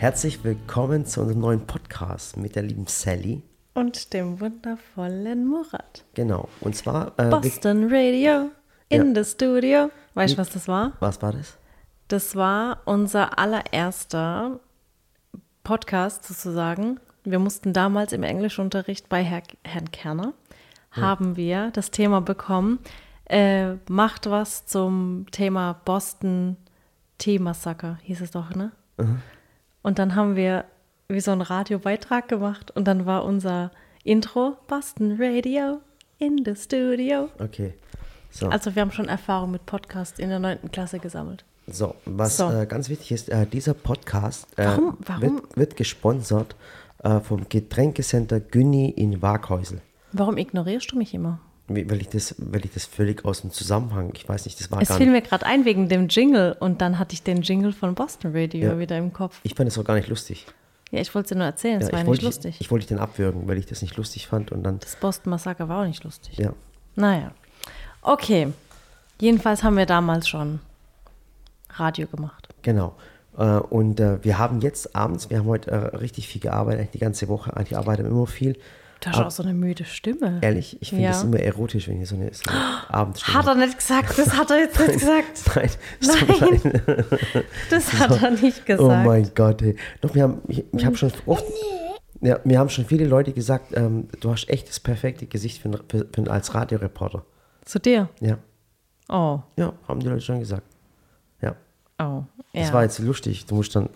Herzlich 0.00 0.42
willkommen 0.44 1.04
zu 1.04 1.20
unserem 1.20 1.40
neuen 1.42 1.66
Podcast 1.66 2.38
mit 2.38 2.56
der 2.56 2.62
lieben 2.62 2.86
Sally. 2.86 3.42
Und 3.74 4.14
dem 4.14 4.40
wundervollen 4.40 5.46
Murat. 5.46 6.06
Genau. 6.14 6.48
Und 6.62 6.74
zwar. 6.74 7.12
Äh, 7.18 7.28
Boston 7.28 7.86
Radio 7.92 8.50
in 8.88 9.14
Ja. 9.14 9.22
the 9.22 9.30
Studio. 9.30 9.90
Weißt 10.14 10.32
du, 10.32 10.38
was 10.38 10.48
das 10.48 10.68
war? 10.68 10.94
Was 11.00 11.20
war 11.20 11.32
das? 11.32 11.58
Das 12.08 12.34
war 12.34 12.78
unser 12.86 13.38
allererster 13.38 14.58
Podcast 15.64 16.24
sozusagen. 16.24 16.98
Wir 17.24 17.38
mussten 17.38 17.74
damals 17.74 18.14
im 18.14 18.22
Englischunterricht 18.22 19.10
bei 19.10 19.22
Herr, 19.22 19.42
Herrn 19.64 19.90
Kerner, 19.90 20.32
haben 20.92 21.36
wir 21.36 21.72
das 21.72 21.90
Thema 21.90 22.22
bekommen, 22.22 22.78
äh, 23.26 23.74
macht 23.90 24.30
was 24.30 24.64
zum 24.64 25.26
Thema 25.30 25.74
Boston 25.84 26.56
Tea 27.18 27.38
Massaker, 27.38 27.98
hieß 28.00 28.22
es 28.22 28.30
doch, 28.30 28.54
ne? 28.54 28.72
Und 29.82 29.98
dann 29.98 30.14
haben 30.14 30.36
wir 30.36 30.64
wie 31.08 31.20
so 31.20 31.30
einen 31.32 31.40
Radiobeitrag 31.42 32.28
gemacht 32.28 32.70
und 32.70 32.86
dann 32.86 33.06
war 33.06 33.24
unser 33.24 33.70
Intro 34.04 34.56
Boston 34.68 35.16
Radio 35.18 35.80
in 36.18 36.44
the 36.44 36.54
Studio. 36.54 37.28
Okay. 37.38 37.74
So, 38.30 38.48
Also 38.48 38.74
wir 38.74 38.82
haben 38.82 38.92
schon 38.92 39.08
Erfahrung 39.08 39.50
mit 39.50 39.66
Podcast 39.66 40.18
in 40.20 40.28
der 40.28 40.38
9. 40.38 40.70
Klasse 40.70 40.98
gesammelt. 40.98 41.44
so 41.66 41.94
was 42.04 42.36
so. 42.36 42.48
Äh, 42.50 42.66
ganz 42.66 42.88
wichtig 42.88 43.12
ist, 43.12 43.28
äh, 43.28 43.46
dieser 43.46 43.74
Podcast 43.74 44.46
äh, 44.58 44.66
Warum- 44.66 44.96
warum- 45.00 45.22
Wird, 45.22 45.56
wird 45.56 45.76
gesponsert 45.76 46.54
äh, 47.02 47.18
vom 47.20 47.48
Getränkecenter 47.48 48.38
Günni 48.40 48.90
in 48.90 49.20
Waghäusel. 49.22 49.80
Warum 50.12 50.36
ignorierst 50.36 50.92
du 50.92 50.96
mich 50.98 51.14
immer? 51.14 51.40
Weil 51.74 52.00
ich, 52.00 52.08
das, 52.08 52.34
weil 52.38 52.64
ich 52.64 52.72
das 52.72 52.84
völlig 52.86 53.24
aus 53.24 53.42
dem 53.42 53.50
Zusammenhang, 53.50 54.10
ich 54.14 54.28
weiß 54.28 54.44
nicht, 54.44 54.58
das 54.60 54.70
war 54.70 54.80
Es 54.82 54.88
gar 54.88 54.96
fiel 54.98 55.06
nicht. 55.06 55.22
mir 55.22 55.28
gerade 55.28 55.46
ein 55.46 55.64
wegen 55.64 55.88
dem 55.88 56.08
Jingle 56.08 56.56
und 56.58 56.80
dann 56.80 56.98
hatte 56.98 57.14
ich 57.14 57.22
den 57.22 57.42
Jingle 57.42 57.72
von 57.72 57.94
Boston 57.94 58.32
Radio 58.34 58.70
Ja. 58.72 58.78
wieder 58.78 58.98
im 58.98 59.12
Kopf. 59.12 59.38
Ich 59.42 59.54
fand 59.54 59.68
es 59.68 59.78
auch 59.78 59.84
gar 59.84 59.94
nicht 59.94 60.08
lustig. 60.08 60.46
Ja, 60.90 61.00
ich 61.00 61.14
wollte 61.14 61.26
es 61.26 61.28
dir 61.30 61.36
nur 61.36 61.46
erzählen, 61.46 61.80
es 61.80 61.86
Ja, 61.86 61.92
war 61.92 62.00
ja 62.04 62.10
nicht 62.10 62.22
lustig. 62.22 62.56
Ich, 62.56 62.62
ich 62.62 62.70
wollte 62.72 62.86
dich 62.86 62.96
dann 62.96 63.02
abwürgen, 63.02 63.46
weil 63.46 63.58
ich 63.58 63.66
das 63.66 63.80
nicht 63.82 63.96
lustig 63.96 64.26
fand 64.26 64.50
und 64.50 64.62
dann. 64.64 64.80
das 64.80 64.96
Boston 64.96 65.30
Massaker 65.30 65.68
war 65.68 65.82
auch 65.82 65.86
nicht 65.86 66.02
lustig. 66.02 66.36
Ja. 66.38 66.52
Naja. 66.96 67.30
Okay. 68.02 68.48
Jedenfalls 69.20 69.62
haben 69.62 69.76
wir 69.76 69.86
damals 69.86 70.26
schon 70.28 70.58
Radio 71.74 72.06
gemacht. 72.08 72.48
Genau. 72.62 72.94
Äh, 73.38 73.44
Und 73.58 74.00
äh, 74.00 74.22
wir 74.24 74.38
haben 74.38 74.60
jetzt 74.60 74.96
abends, 74.96 75.30
wir 75.30 75.38
haben 75.38 75.46
heute 75.46 75.70
äh, 75.70 75.96
richtig 75.96 76.26
viel 76.26 76.40
gearbeitet, 76.40 76.80
eigentlich 76.80 76.90
die 76.92 76.98
ganze 76.98 77.28
Woche. 77.28 77.56
Eigentlich 77.56 77.76
arbeiten 77.76 78.04
wir 78.04 78.10
immer 78.10 78.26
viel. 78.26 78.58
Du 79.00 79.08
hast 79.08 79.16
Aber- 79.16 79.26
auch 79.28 79.30
so 79.30 79.42
eine 79.42 79.54
müde 79.54 79.84
Stimme. 79.84 80.38
Ehrlich, 80.42 80.76
ich 80.80 80.90
finde 80.90 81.04
Ja. 81.04 81.10
das 81.10 81.22
immer 81.24 81.40
erotisch, 81.40 81.88
wenn 81.88 82.02
ich 82.02 82.08
so 82.08 82.16
eine, 82.16 82.32
so 82.34 82.42
eine 82.50 82.60
Abendstimme 82.94 83.38
Hat 83.38 83.46
er 83.46 83.54
nicht 83.54 83.78
gesagt, 83.78 84.18
das 84.18 84.36
hat 84.36 84.50
er 84.50 84.58
jetzt 84.58 84.78
nicht 84.78 84.92
gesagt. 85.00 85.42
Nein, 85.56 85.70
Nein. 86.28 86.60
leid. 86.86 87.04
Das 87.70 87.92
hat 87.94 88.22
er 88.22 88.30
nicht 88.32 88.66
gesagt. 88.66 88.82
Oh 88.82 88.88
mein 89.08 89.30
Gott, 89.34 89.62
ey. 89.62 89.76
Doch, 90.02 90.14
wir 90.14 90.22
haben, 90.24 90.42
ich, 90.48 90.64
ich 90.72 90.84
habe 90.84 90.96
schon 90.96 91.12
oft, 91.26 91.44
ja, 92.20 92.38
mir 92.44 92.58
haben 92.58 92.68
schon 92.68 92.84
viele 92.84 93.06
Leute 93.06 93.32
gesagt, 93.32 93.74
ähm, 93.76 94.08
du 94.20 94.30
hast 94.32 94.48
echt 94.50 94.68
das 94.68 94.78
perfekte 94.80 95.26
Gesicht 95.26 95.62
für, 95.62 95.70
für, 95.88 96.06
für, 96.12 96.30
als 96.30 96.54
Radioreporter. 96.54 97.24
Zu 97.64 97.78
dir? 97.80 98.08
Ja, 98.20 98.38
Oh, 99.08 99.40
ja, 99.56 99.72
haben 99.88 99.98
die 100.00 100.06
Leute 100.06 100.20
schon 100.20 100.38
gesagt. 100.38 100.62
Ja, 101.42 101.56
oh. 101.98 102.22
Ja. 102.52 102.60
das 102.62 102.72
war 102.72 102.82
jetzt 102.84 102.98
lustig. 103.00 103.44
Du 103.46 103.56
musst 103.56 103.74
dann, 103.74 103.88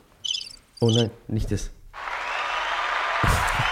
oh 0.80 0.91
nein, 0.91 1.11
nicht 1.28 1.52
das. 1.52 1.70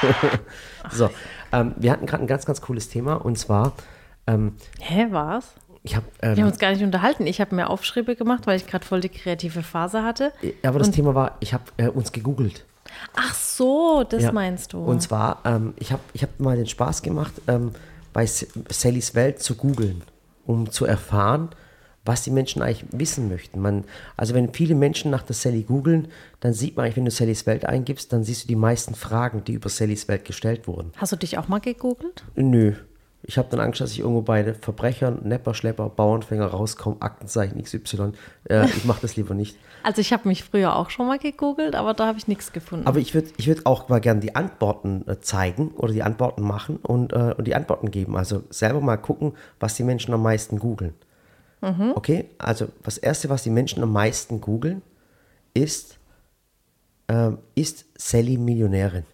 so, 0.91 1.11
ähm, 1.53 1.75
wir 1.77 1.92
hatten 1.92 2.06
gerade 2.06 2.22
ein 2.25 2.27
ganz, 2.27 2.47
ganz 2.47 2.61
cooles 2.61 2.89
Thema 2.89 3.14
und 3.14 3.39
zwar, 3.39 3.72
ähm, 4.27 4.56
Hä, 4.81 5.06
was? 5.11 5.55
ich 5.83 5.97
habe, 5.97 6.06
Wir 6.20 6.31
haben 6.31 6.39
ähm, 6.39 6.47
uns 6.47 6.58
gar 6.58 6.70
nicht 6.70 6.83
unterhalten. 6.83 7.27
Ich 7.27 7.41
habe 7.41 7.55
mir 7.55 7.69
Aufschriebe 7.69 8.14
gemacht, 8.14 8.47
weil 8.47 8.56
ich 8.56 8.67
gerade 8.67 8.84
voll 8.84 9.00
die 9.00 9.08
kreative 9.08 9.62
Phase 9.62 10.03
hatte. 10.05 10.33
ja, 10.42 10.70
aber 10.70 10.78
das 10.78 10.91
Thema 10.92 11.14
war, 11.14 11.36
ich 11.41 11.53
habe 11.55 11.64
äh, 11.77 11.89
uns 11.89 12.12
gegoogelt. 12.12 12.64
Ach 13.17 13.34
so, 13.34 14.05
das 14.08 14.23
Ja. 14.23 14.33
meinst 14.33 14.73
du. 14.73 14.84
Und 14.84 15.00
zwar, 15.03 15.41
ähm, 15.45 15.75
ich 15.78 15.92
habe 15.92 16.03
ich 16.12 16.23
hab 16.23 16.39
mal 16.41 16.56
den 16.56 16.67
Spaß 16.67 17.02
gemacht, 17.02 17.33
ähm, 17.48 17.73
bei 18.12 18.27
Sallys 18.27 19.14
Welt 19.14 19.41
zu 19.42 19.55
googeln, 19.57 20.02
um 20.45 20.70
zu 20.70 20.85
erfahren, 20.85 21.48
was 22.05 22.23
die 22.23 22.30
Menschen 22.30 22.63
eigentlich 22.63 22.85
wissen 22.90 23.29
möchten. 23.29 23.61
Man, 23.61 23.85
also 24.17 24.35
wenn 24.35 24.52
viele 24.52 24.74
Menschen 24.74 25.11
nach 25.11 25.23
der 25.23 25.35
Sally 25.35 25.63
googeln, 25.63 26.08
dann 26.40 26.52
sieht 26.52 26.77
man 26.77 26.85
eigentlich, 26.85 26.96
wenn 26.96 27.05
du 27.05 27.11
Sallys 27.11 27.46
Welt 27.46 27.64
eingibst, 27.64 28.13
dann 28.13 28.24
siehst 28.24 28.45
du 28.45 28.48
die 28.48 28.57
meisten 28.57 28.95
Fragen, 28.95 29.45
die 29.45 29.52
über 29.52 29.68
Sallys 29.68 30.08
Welt 30.08 30.24
gestellt 30.24 30.67
wurden. 30.67 30.92
Hast 30.96 31.12
du 31.12 31.17
dich 31.17 31.39
auch 31.39 31.48
mal 31.48 31.61
gegoogelt? 31.61 32.24
Nö. 32.35 32.74
Ich 33.24 33.39
habe 33.39 33.48
dann 33.51 33.61
Angst, 33.61 33.80
dass 33.80 33.92
ich 33.92 34.01
irgendwo 34.01 34.23
bei 34.23 34.52
Verbrechern, 34.52 35.20
Nepper, 35.23 35.55
Schlepper, 35.55 35.89
Bauernfänger 35.89 36.46
rauskomme, 36.46 36.96
Aktenzeichen 36.98 37.62
XY. 37.62 38.12
Äh, 38.48 38.67
ich 38.67 38.85
mache 38.85 39.02
das 39.02 39.17
lieber 39.17 39.35
nicht. 39.35 39.57
Also 39.85 40.01
ich 40.01 40.12
habe 40.12 40.29
mich 40.29 40.45
früher 40.45 40.77
auch 40.77 40.91
schon 40.91 41.08
mal 41.08 41.18
gegoogelt, 41.18 41.74
aber 41.74 41.92
da 41.92 42.07
habe 42.07 42.17
ich 42.17 42.29
nichts 42.29 42.52
gefunden. 42.52 42.86
Aber 42.86 43.01
ich 43.01 43.14
würde 43.14 43.30
ich 43.36 43.48
würd 43.48 43.67
auch 43.67 43.89
mal 43.89 44.01
gerne 44.01 44.20
die 44.20 44.36
Antworten 44.36 45.02
äh, 45.08 45.18
zeigen 45.18 45.73
oder 45.73 45.92
die 45.92 46.05
Antworten 46.05 46.42
machen 46.42 46.77
und, 46.77 47.12
äh, 47.12 47.35
und 47.36 47.48
die 47.48 47.57
Antworten 47.57 47.91
geben. 47.91 48.17
Also 48.17 48.45
selber 48.48 48.80
mal 48.80 48.96
gucken, 48.96 49.33
was 49.58 49.74
die 49.74 49.83
Menschen 49.83 50.14
am 50.14 50.23
meisten 50.23 50.61
googeln. 50.61 50.95
Okay, 51.95 52.28
also 52.39 52.68
das 52.83 52.98
Erste, 52.98 53.28
was 53.28 53.45
die 53.45 53.50
Menschen 53.50 53.83
am 53.83 53.92
meisten 53.92 54.40
googeln, 54.40 54.83
ist, 55.55 55.98
ähm, 57.08 57.39
ist 57.55 57.84
Sally 57.96 58.36
Millionärin? 58.36 59.05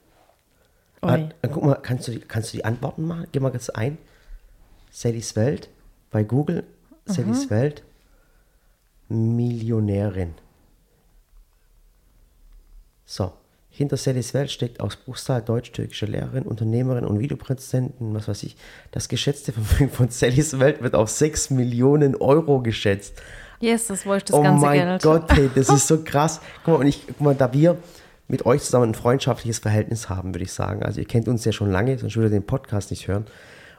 Äh, 1.02 1.28
äh, 1.42 1.48
guck 1.52 1.62
mal, 1.64 1.74
kannst 1.76 2.08
du, 2.08 2.12
die, 2.12 2.20
kannst 2.20 2.52
du 2.52 2.56
die 2.56 2.64
Antworten 2.64 3.06
machen? 3.06 3.26
Geh 3.30 3.40
mal 3.40 3.50
kurz 3.50 3.68
ein. 3.70 3.98
Sallys 4.90 5.36
Welt 5.36 5.68
bei 6.10 6.24
Google. 6.24 6.64
Sallys 7.04 7.50
Welt. 7.50 7.84
Millionärin. 9.08 10.34
So. 13.04 13.32
Hinter 13.78 13.96
Sallys 13.96 14.34
Welt 14.34 14.50
steckt 14.50 14.80
aus 14.80 14.96
Bruchsal 14.96 15.40
deutsch-türkische 15.40 16.06
Lehrerin, 16.06 16.42
Unternehmerin 16.42 17.04
und 17.04 17.20
Videopräsidentin, 17.20 18.12
was 18.12 18.26
weiß 18.26 18.42
ich. 18.42 18.56
Das 18.90 19.08
geschätzte 19.08 19.52
Vermögen 19.52 19.94
von 19.94 20.08
Sallys 20.08 20.58
Welt 20.58 20.82
wird 20.82 20.96
auf 20.96 21.08
6 21.08 21.50
Millionen 21.50 22.16
Euro 22.16 22.60
geschätzt. 22.60 23.22
yes, 23.60 23.86
das 23.86 24.04
wollte 24.04 24.24
ich 24.24 24.30
das 24.30 24.36
oh 24.36 24.42
ganze 24.42 24.66
mein 24.66 24.80
Geld. 24.80 25.02
Gott, 25.04 25.30
hey, 25.30 25.48
das 25.54 25.68
ist 25.68 25.86
so 25.86 25.98
krass. 26.04 26.40
Guck 26.64 26.74
mal, 26.74 26.80
und 26.80 26.88
ich, 26.88 27.06
guck 27.06 27.20
mal, 27.20 27.36
da 27.36 27.52
wir 27.52 27.76
mit 28.26 28.46
euch 28.46 28.62
zusammen 28.62 28.90
ein 28.90 28.94
freundschaftliches 28.96 29.60
Verhältnis 29.60 30.08
haben, 30.08 30.34
würde 30.34 30.42
ich 30.42 30.52
sagen. 30.52 30.82
Also 30.82 30.98
ihr 30.98 31.06
kennt 31.06 31.28
uns 31.28 31.44
ja 31.44 31.52
schon 31.52 31.70
lange, 31.70 31.96
sonst 32.00 32.16
würdet 32.16 32.32
ihr 32.32 32.40
den 32.40 32.46
Podcast 32.46 32.90
nicht 32.90 33.06
hören. 33.06 33.26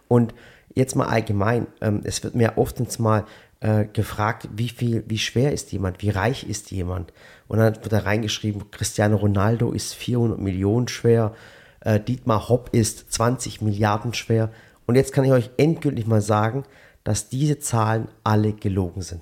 Und 0.07 0.33
jetzt 0.75 0.95
mal 0.95 1.07
allgemein, 1.07 1.67
ähm, 1.81 1.99
es 2.05 2.23
wird 2.23 2.35
mir 2.35 2.53
oftens 2.55 2.99
mal 2.99 3.25
äh, 3.61 3.85
gefragt, 3.85 4.47
wie 4.55 4.69
viel, 4.69 5.03
wie 5.07 5.17
schwer 5.17 5.51
ist 5.51 5.71
jemand, 5.71 6.01
wie 6.01 6.09
reich 6.09 6.47
ist 6.47 6.71
jemand? 6.71 7.11
Und 7.47 7.57
dann 7.59 7.75
wird 7.75 7.91
da 7.91 7.99
reingeschrieben, 7.99 8.71
Cristiano 8.71 9.17
Ronaldo 9.17 9.71
ist 9.71 9.93
400 9.95 10.39
Millionen 10.39 10.87
schwer, 10.87 11.33
äh, 11.81 11.99
Dietmar 11.99 12.47
Hopp 12.49 12.69
ist 12.73 13.11
20 13.11 13.61
Milliarden 13.61 14.13
schwer. 14.13 14.51
Und 14.85 14.95
jetzt 14.95 15.13
kann 15.13 15.25
ich 15.25 15.31
euch 15.31 15.49
endgültig 15.57 16.07
mal 16.07 16.21
sagen, 16.21 16.63
dass 17.03 17.29
diese 17.29 17.59
Zahlen 17.59 18.07
alle 18.23 18.53
gelogen 18.53 19.01
sind. 19.01 19.21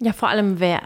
Ja, 0.00 0.12
vor 0.12 0.28
allem 0.28 0.60
wer. 0.60 0.80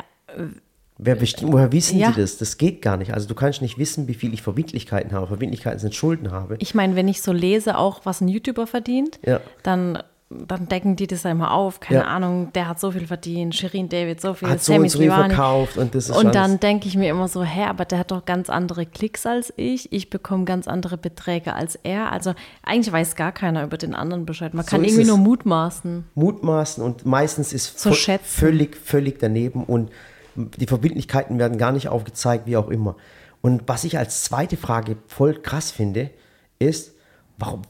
Wer 0.96 1.16
bestimmt, 1.16 1.52
woher 1.52 1.72
wissen 1.72 1.98
Ja. 1.98 2.12
Sie 2.12 2.20
das? 2.20 2.38
Das 2.38 2.56
geht 2.56 2.80
gar 2.80 2.96
nicht. 2.96 3.12
Also 3.14 3.26
du 3.26 3.34
kannst 3.34 3.60
nicht 3.62 3.78
wissen, 3.78 4.06
wie 4.06 4.14
viel 4.14 4.32
ich 4.32 4.42
Verbindlichkeiten 4.42 5.12
habe. 5.12 5.26
Verbindlichkeiten 5.26 5.80
sind 5.80 5.94
Schulden 5.94 6.30
habe. 6.30 6.56
Ich 6.60 6.74
meine, 6.74 6.94
wenn 6.94 7.08
ich 7.08 7.20
so 7.20 7.32
lese, 7.32 7.76
auch 7.76 8.02
was 8.04 8.20
ein 8.20 8.28
YouTuber 8.28 8.66
verdient, 8.68 9.18
Ja. 9.26 9.40
dann, 9.64 9.98
dann 10.46 10.68
decken 10.68 10.96
die 10.96 11.06
das 11.06 11.24
immer 11.24 11.52
auf. 11.52 11.80
Keine 11.80 12.00
Ja. 12.00 12.06
Ahnung, 12.06 12.52
der 12.52 12.68
hat 12.68 12.80
so 12.80 12.90
viel 12.90 13.06
verdient, 13.06 13.54
Shirin 13.54 13.88
David 13.88 14.20
so 14.20 14.34
viel, 14.34 14.48
Hat 14.48 14.62
so 14.62 14.72
Sammy 14.72 14.88
so 14.88 15.00
verkauft 15.00 15.76
und 15.76 15.94
das 15.94 16.08
ist 16.10 16.16
Und 16.16 16.34
dann 16.34 16.60
denke 16.60 16.88
ich 16.88 16.96
mir 16.96 17.10
immer 17.10 17.28
so, 17.28 17.42
hä, 17.44 17.64
aber 17.64 17.84
der 17.84 17.98
hat 18.00 18.10
doch 18.10 18.24
ganz 18.24 18.50
andere 18.50 18.86
Klicks 18.86 19.26
als 19.26 19.52
ich. 19.56 19.92
Ich 19.92 20.10
bekomme 20.10 20.44
ganz 20.44 20.66
andere 20.68 20.96
Beträge 20.98 21.54
als 21.54 21.76
er. 21.82 22.12
Also 22.12 22.34
eigentlich 22.62 22.92
weiß 22.92 23.16
gar 23.16 23.32
keiner 23.32 23.64
über 23.64 23.76
den 23.78 23.94
anderen 23.94 24.26
Bescheid. 24.26 24.54
Man 24.54 24.64
So 24.64 24.70
kann 24.70 24.84
irgendwie 24.84 25.02
es. 25.02 25.08
nur 25.08 25.18
mutmaßen. 25.18 26.04
Mutmaßen 26.14 26.82
und 26.82 27.06
meistens 27.06 27.52
ist 27.52 27.78
So 27.78 27.92
völlig, 27.92 28.76
völlig 28.76 29.18
daneben 29.18 29.64
und 29.64 29.90
die 30.36 30.66
Verbindlichkeiten 30.66 31.38
werden 31.38 31.58
gar 31.58 31.72
nicht 31.72 31.88
aufgezeigt, 31.88 32.46
wie 32.46 32.56
auch 32.56 32.68
immer. 32.68 32.96
Und 33.40 33.62
was 33.66 33.84
ich 33.84 33.98
als 33.98 34.24
zweite 34.24 34.56
Frage 34.56 34.96
voll 35.06 35.34
krass 35.34 35.70
finde, 35.70 36.10
ist, 36.58 36.92
warum, 37.38 37.62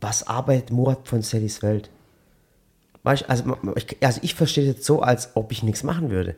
was 0.00 0.26
arbeitet 0.26 0.70
Murat 0.70 1.06
von 1.06 1.22
Sallys 1.22 1.62
Welt? 1.62 1.90
Also, 3.04 3.56
ich, 3.74 3.96
also 4.00 4.20
ich 4.22 4.34
verstehe 4.34 4.66
das 4.66 4.76
jetzt 4.76 4.86
so, 4.86 5.02
als 5.02 5.34
ob 5.34 5.52
ich 5.52 5.62
nichts 5.62 5.82
machen 5.82 6.10
würde. 6.10 6.36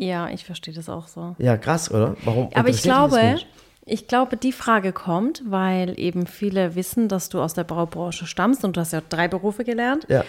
Ja, 0.00 0.30
ich 0.30 0.46
verstehe 0.46 0.72
das 0.72 0.88
auch 0.88 1.08
so. 1.08 1.36
Ja, 1.38 1.58
krass, 1.58 1.90
oder? 1.90 2.16
Warum 2.24 2.48
Aber 2.54 2.68
ich 2.70 2.82
glaube, 2.82 3.38
ich 3.84 4.08
glaube, 4.08 4.38
die 4.38 4.52
Frage 4.52 4.92
kommt, 4.92 5.42
weil 5.46 5.98
eben 6.00 6.26
viele 6.26 6.74
wissen, 6.74 7.08
dass 7.08 7.28
du 7.28 7.40
aus 7.40 7.52
der 7.52 7.64
Braubranche 7.64 8.26
stammst 8.26 8.64
und 8.64 8.76
du 8.76 8.80
hast 8.80 8.92
ja 8.92 9.02
drei 9.06 9.28
Berufe 9.28 9.62
gelernt. 9.62 10.06
Ja. 10.08 10.24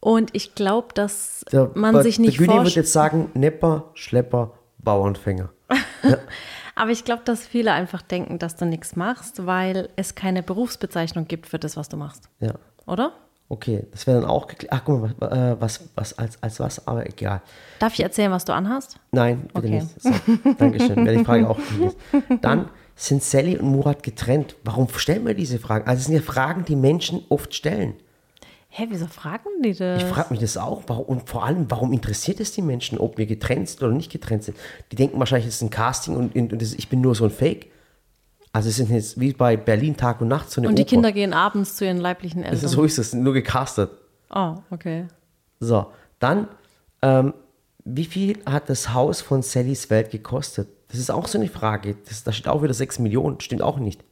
Und 0.00 0.34
ich 0.34 0.54
glaube, 0.54 0.88
dass 0.92 1.44
Der, 1.50 1.70
man 1.74 2.02
sich 2.02 2.18
nicht 2.18 2.36
vorstellt. 2.36 2.74
jetzt 2.76 2.92
sagen, 2.92 3.30
Nepper, 3.32 3.90
Schlepper, 3.94 4.52
Bauernfänger. 4.78 5.48
Aber 6.74 6.90
ich 6.90 7.04
glaube, 7.04 7.22
dass 7.24 7.46
viele 7.46 7.72
einfach 7.72 8.02
denken, 8.02 8.38
dass 8.38 8.56
du 8.56 8.66
nichts 8.66 8.96
machst, 8.96 9.46
weil 9.46 9.88
es 9.96 10.14
keine 10.14 10.42
Berufsbezeichnung 10.42 11.26
gibt 11.26 11.46
für 11.46 11.58
das, 11.58 11.78
was 11.78 11.88
du 11.88 11.96
machst. 11.96 12.28
Ja. 12.40 12.52
Oder? 12.86 13.12
Okay, 13.48 13.84
das 13.92 14.06
wäre 14.08 14.20
dann 14.20 14.28
auch 14.28 14.46
geklärt. 14.48 14.72
Ach, 14.72 14.82
guck 14.84 15.00
mal, 15.00 15.14
was, 15.18 15.30
äh, 15.30 15.56
was, 15.60 15.80
was 15.94 16.18
als, 16.18 16.42
als 16.42 16.58
was, 16.58 16.86
aber 16.88 17.06
egal. 17.06 17.42
Darf 17.78 17.94
ich 17.94 18.00
erzählen, 18.00 18.32
was 18.32 18.44
du 18.44 18.52
anhast? 18.52 18.98
Nein, 19.12 19.42
bitte 19.54 19.58
Okay. 19.58 19.70
nicht. 19.82 20.02
So, 20.02 20.10
Dankeschön. 20.58 20.96
Wäre 21.06 21.18
die 21.18 21.24
Frage 21.24 21.48
auch 21.48 21.58
gelöst. 21.70 21.96
Dann 22.40 22.68
sind 22.96 23.22
Sally 23.22 23.56
und 23.56 23.68
Murat 23.70 24.02
getrennt. 24.02 24.56
Warum 24.64 24.88
stellen 24.88 25.24
wir 25.26 25.34
diese 25.34 25.58
Fragen? 25.60 25.86
Also, 25.86 26.00
es 26.00 26.06
sind 26.06 26.16
ja 26.16 26.22
Fragen, 26.22 26.64
die 26.64 26.74
Menschen 26.74 27.22
oft 27.28 27.54
stellen. 27.54 27.94
Hä, 28.68 28.88
wieso 28.90 29.06
fragen 29.06 29.48
die 29.62 29.74
das? 29.74 30.02
Ich 30.02 30.08
frage 30.08 30.30
mich 30.30 30.40
das 30.40 30.56
auch. 30.56 30.82
Und 31.06 31.28
vor 31.28 31.44
allem, 31.44 31.70
warum 31.70 31.92
interessiert 31.92 32.40
es 32.40 32.52
die 32.52 32.62
Menschen, 32.62 32.98
ob 32.98 33.16
wir 33.16 33.26
getrennt 33.26 33.68
sind 33.68 33.82
oder 33.82 33.92
nicht 33.92 34.10
getrennt 34.10 34.42
sind? 34.42 34.56
Die 34.90 34.96
denken 34.96 35.18
wahrscheinlich, 35.20 35.46
es 35.46 35.54
ist 35.54 35.62
ein 35.62 35.70
Casting 35.70 36.16
und, 36.16 36.34
und 36.34 36.60
das, 36.60 36.74
ich 36.74 36.88
bin 36.88 37.00
nur 37.00 37.14
so 37.14 37.24
ein 37.24 37.30
Fake. 37.30 37.68
Also, 38.56 38.70
es 38.70 38.76
sind 38.76 38.88
jetzt 38.90 39.20
wie 39.20 39.34
bei 39.34 39.54
Berlin 39.58 39.98
Tag 39.98 40.22
und 40.22 40.28
Nacht 40.28 40.50
so 40.50 40.62
eine 40.62 40.68
Und 40.68 40.78
die 40.78 40.82
Oper. 40.82 40.88
Kinder 40.88 41.12
gehen 41.12 41.34
abends 41.34 41.76
zu 41.76 41.84
ihren 41.84 41.98
leiblichen 41.98 42.40
Das 42.40 42.52
Eltern. 42.52 42.64
ist, 42.64 42.72
so 42.72 42.84
ist 42.84 42.98
es, 42.98 43.10
sind 43.10 43.22
nur 43.22 43.34
gecastet. 43.34 43.90
Oh, 44.34 44.54
okay. 44.70 45.08
So, 45.60 45.88
dann, 46.20 46.48
ähm, 47.02 47.34
wie 47.84 48.06
viel 48.06 48.38
hat 48.46 48.70
das 48.70 48.94
Haus 48.94 49.20
von 49.20 49.42
Sallys 49.42 49.90
Welt 49.90 50.10
gekostet? 50.10 50.68
Das 50.88 50.98
ist 50.98 51.10
auch 51.10 51.26
so 51.28 51.36
eine 51.36 51.48
Frage. 51.48 51.96
Das, 52.08 52.24
da 52.24 52.32
steht 52.32 52.48
auch 52.48 52.62
wieder 52.62 52.72
6 52.72 52.98
Millionen, 53.00 53.40
stimmt 53.40 53.60
auch 53.60 53.78
nicht. 53.78 54.02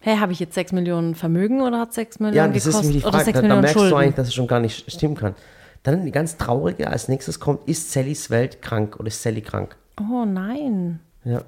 Hey, 0.00 0.16
habe 0.18 0.30
ich 0.30 0.38
jetzt 0.38 0.54
6 0.54 0.70
Millionen 0.70 1.16
Vermögen 1.16 1.60
oder 1.62 1.80
hat 1.80 1.92
6 1.92 2.20
Millionen 2.20 2.36
Ja, 2.36 2.46
das 2.46 2.66
ist 2.66 2.76
gekostet? 2.76 2.86
mir 2.94 3.00
die 3.00 3.04
oder 3.04 3.10
Frage. 3.18 3.24
6 3.24 3.34
Da, 3.40 3.48
da 3.48 3.54
merkst 3.56 3.72
Schulden? 3.72 3.90
du 3.90 3.96
eigentlich, 3.96 4.14
dass 4.14 4.28
es 4.28 4.34
schon 4.34 4.46
gar 4.46 4.60
nicht 4.60 4.92
stimmen 4.92 5.16
kann. 5.16 5.34
Dann 5.82 6.04
die 6.04 6.12
ganz 6.12 6.36
traurige, 6.36 6.88
als 6.88 7.08
nächstes 7.08 7.40
kommt, 7.40 7.66
ist 7.68 7.90
Sallys 7.90 8.30
Welt 8.30 8.62
krank 8.62 8.94
oder 9.00 9.08
ist 9.08 9.20
Sally 9.20 9.40
krank? 9.40 9.76
oh 10.00 10.24
nein. 10.24 11.00
Ja, 11.24 11.42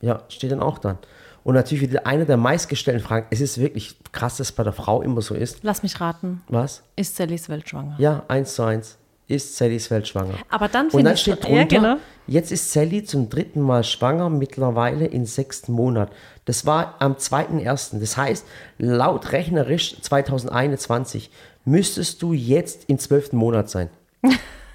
ja, 0.00 0.22
steht 0.28 0.50
dann 0.50 0.60
auch 0.62 0.78
dann. 0.78 0.96
Und 1.44 1.54
natürlich 1.54 1.82
wieder 1.82 2.06
eine 2.06 2.24
der 2.24 2.38
meistgestellten 2.38 3.04
Fragen. 3.04 3.26
Es 3.30 3.40
ist 3.40 3.58
wirklich 3.58 3.96
krass, 4.12 4.38
dass 4.38 4.48
es 4.48 4.52
bei 4.52 4.64
der 4.64 4.72
Frau 4.72 5.02
immer 5.02 5.20
so 5.20 5.34
ist. 5.34 5.58
Lass 5.62 5.82
mich 5.82 6.00
raten. 6.00 6.42
Was? 6.48 6.82
Ist 6.96 7.16
Sallys 7.16 7.50
Welt 7.50 7.68
schwanger? 7.68 7.94
Ja, 7.98 8.24
eins 8.28 8.54
zu 8.54 8.62
eins. 8.62 8.96
Ist 9.28 9.56
Sallys 9.56 9.90
Welt 9.90 10.08
schwanger? 10.08 10.34
Aber 10.48 10.68
dann 10.68 10.88
Und 10.88 11.04
dann 11.04 11.16
steht 11.16 11.44
ja, 11.44 11.48
drunter, 11.48 11.66
genau. 11.66 11.96
jetzt 12.26 12.50
ist 12.50 12.72
Sally 12.72 13.04
zum 13.04 13.28
dritten 13.30 13.60
Mal 13.60 13.84
schwanger, 13.84 14.30
mittlerweile 14.30 15.06
im 15.06 15.26
sechsten 15.26 15.72
Monat. 15.72 16.10
Das 16.46 16.66
war 16.66 16.96
am 16.98 17.14
2.1. 17.14 18.00
Das 18.00 18.16
heißt, 18.16 18.46
laut 18.78 19.32
rechnerisch 19.32 20.00
2021 20.00 21.30
müsstest 21.64 22.22
du 22.22 22.32
jetzt 22.32 22.84
im 22.88 22.98
zwölften 22.98 23.36
Monat 23.36 23.68
sein. 23.70 23.90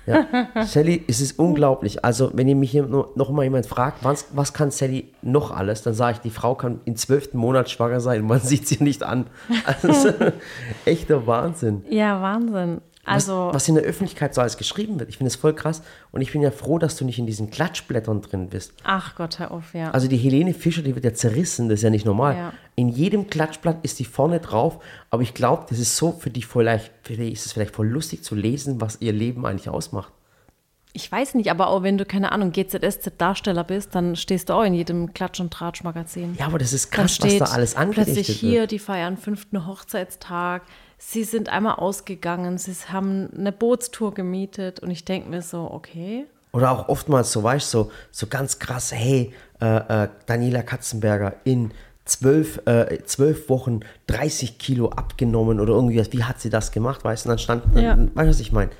Ja. 0.09 0.63
Sally, 0.65 1.03
es 1.07 1.21
ist 1.21 1.37
unglaublich. 1.37 2.03
Also, 2.03 2.31
wenn 2.33 2.47
ihr 2.47 2.55
mich 2.55 2.71
hier 2.71 2.85
noch, 2.85 3.29
mal 3.29 3.43
jemand 3.43 3.67
fragt, 3.67 4.03
was, 4.03 4.27
was 4.33 4.53
kann 4.53 4.71
Sally 4.71 5.13
noch 5.21 5.51
alles, 5.51 5.83
dann 5.83 5.93
sage 5.93 6.15
ich, 6.15 6.21
die 6.21 6.29
Frau 6.29 6.55
kann 6.55 6.81
im 6.85 6.95
zwölften 6.95 7.37
Monat 7.37 7.69
schwanger 7.69 7.99
sein. 7.99 8.25
Man 8.25 8.39
sieht 8.43 8.67
sie 8.67 8.83
nicht 8.83 9.03
an. 9.03 9.27
Also, 9.65 10.09
echter 10.85 11.27
Wahnsinn 11.27 11.83
Ja, 11.89 12.21
Wahnsinn. 12.21 12.81
Also, 13.05 13.47
was, 13.47 13.55
was 13.55 13.67
in 13.67 13.75
der 13.75 13.83
Öffentlichkeit 13.85 14.35
so 14.35 14.41
alles 14.41 14.57
geschrieben 14.57 14.99
wird. 14.99 15.09
Ich 15.09 15.17
finde 15.17 15.29
es 15.29 15.35
voll 15.35 15.53
krass. 15.55 15.81
Und 16.11 16.21
ich 16.21 16.31
bin 16.31 16.41
ja 16.41 16.51
froh, 16.51 16.77
dass 16.77 16.95
du 16.95 17.05
nicht 17.05 17.17
in 17.17 17.25
diesen 17.25 17.49
Klatschblättern 17.49 18.21
drin 18.21 18.49
bist. 18.49 18.73
ach 18.83 19.15
Gott, 19.15 19.39
hör 19.39 19.51
auf, 19.51 19.73
ja. 19.73 19.91
Also 19.91 20.07
die 20.07 20.17
Helene 20.17 20.53
Fischer, 20.53 20.81
die 20.81 20.93
wird 20.95 21.05
ja 21.05 21.13
zerrissen, 21.13 21.69
das 21.69 21.79
ist 21.79 21.83
ja 21.83 21.89
nicht 21.89 22.05
normal. 22.05 22.35
Ja. 22.35 22.53
In 22.75 22.89
jedem 22.89 23.27
Klatschblatt 23.27 23.77
ist 23.83 23.99
die 23.99 24.05
vorne 24.05 24.39
drauf, 24.39 24.79
aber 25.09 25.23
ich 25.23 25.33
glaube, 25.33 25.65
das 25.69 25.79
ist 25.79 25.95
so 25.97 26.11
für 26.11 26.29
die 26.29 26.43
vielleicht, 26.43 26.91
für 27.03 27.13
die 27.13 27.31
ist 27.31 27.45
es 27.45 27.53
vielleicht 27.53 27.75
voll 27.75 27.87
lustig 27.87 28.23
zu 28.23 28.35
lesen, 28.35 28.79
was 28.81 28.97
ihr 29.01 29.13
Leben 29.13 29.45
eigentlich 29.45 29.69
ausmacht. 29.69 30.13
ich 30.93 31.11
weiß 31.11 31.35
nicht, 31.35 31.49
aber 31.51 31.67
auch 31.67 31.83
wenn 31.83 31.97
du, 31.97 32.05
keine 32.05 32.31
Ahnung, 32.31 32.51
GZSZ-Darsteller 32.51 33.63
bist, 33.63 33.95
dann 33.95 34.15
stehst 34.15 34.49
du 34.49 34.53
auch 34.53 34.63
in 34.63 34.73
jedem 34.73 35.13
Klatsch- 35.13 35.39
und 35.39 35.51
Tratsch-Magazin. 35.51 36.35
Ja, 36.39 36.47
aber 36.47 36.57
das 36.59 36.73
ist 36.73 36.91
krass, 36.91 37.05
was 37.05 37.15
steht 37.15 37.41
da 37.41 37.45
alles 37.45 37.75
plötzlich 37.75 37.99
angerichtet 37.99 38.35
hier, 38.35 38.61
wird. 38.61 38.71
die 38.71 38.79
feiern 38.79 39.17
fünften 39.17 39.65
Hochzeitstag. 39.67 40.63
Sie 41.01 41.23
sind 41.23 41.47
einmal 41.49 41.75
ausgegangen, 41.75 42.57
sie 42.57 42.73
haben 42.91 43.29
eine 43.35 43.53
Bootstour 43.53 44.13
gemietet 44.13 44.81
und 44.81 44.91
ich 44.91 45.05
denke 45.05 45.29
mir 45.29 45.41
so, 45.41 45.71
okay. 45.71 46.25
Oder 46.51 46.71
auch 46.71 46.89
oftmals 46.89 47.31
so, 47.31 47.41
weißt 47.41 47.73
du, 47.73 47.77
so, 47.85 47.91
so 48.11 48.27
ganz 48.27 48.59
krass, 48.59 48.91
hey, 48.91 49.33
äh, 49.61 50.03
äh, 50.03 50.09
Daniela 50.25 50.61
Katzenberger 50.61 51.35
in 51.45 51.71
zwölf, 52.03 52.59
äh, 52.65 53.01
zwölf 53.05 53.47
Wochen 53.49 53.79
30 54.07 54.57
Kilo 54.57 54.89
abgenommen 54.89 55.59
oder 55.61 55.73
irgendwie, 55.73 56.03
wie 56.11 56.23
hat 56.25 56.41
sie 56.41 56.49
das 56.49 56.71
gemacht, 56.71 57.03
weißt 57.03 57.25
du, 57.25 57.29
dann 57.29 57.39
stand, 57.39 57.63
Ja. 57.75 57.97
weißt 57.97 58.25
du, 58.25 58.29
was 58.29 58.39
ich 58.41 58.51
meine? 58.51 58.71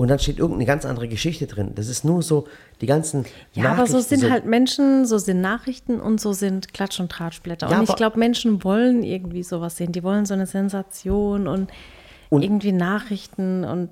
Und 0.00 0.08
dann 0.08 0.18
steht 0.18 0.38
irgendeine 0.38 0.64
ganz 0.64 0.86
andere 0.86 1.08
Geschichte 1.08 1.46
drin. 1.46 1.72
Das 1.74 1.88
ist 1.88 2.04
nur 2.06 2.22
so, 2.22 2.46
die 2.80 2.86
ganzen 2.86 3.26
Ja, 3.52 3.72
aber 3.72 3.86
so 3.86 3.98
Nachrichten, 3.98 4.18
sind 4.20 4.30
halt 4.30 4.46
Menschen, 4.46 5.04
so 5.04 5.18
sind 5.18 5.42
Nachrichten 5.42 6.00
und 6.00 6.20
so 6.20 6.32
sind 6.32 6.72
Klatsch- 6.72 7.00
und 7.00 7.12
Tratschblätter. 7.12 7.68
Ja, 7.68 7.80
und 7.80 7.88
ich 7.88 7.96
glaube, 7.96 8.18
Menschen 8.18 8.64
wollen 8.64 9.02
irgendwie 9.02 9.42
sowas 9.42 9.76
sehen. 9.76 9.92
Die 9.92 10.02
wollen 10.02 10.24
so 10.24 10.32
eine 10.32 10.46
Sensation 10.46 11.46
und, 11.46 11.68
Und- 12.30 12.42
irgendwie 12.42 12.72
Nachrichten 12.72 13.64
und 13.64 13.90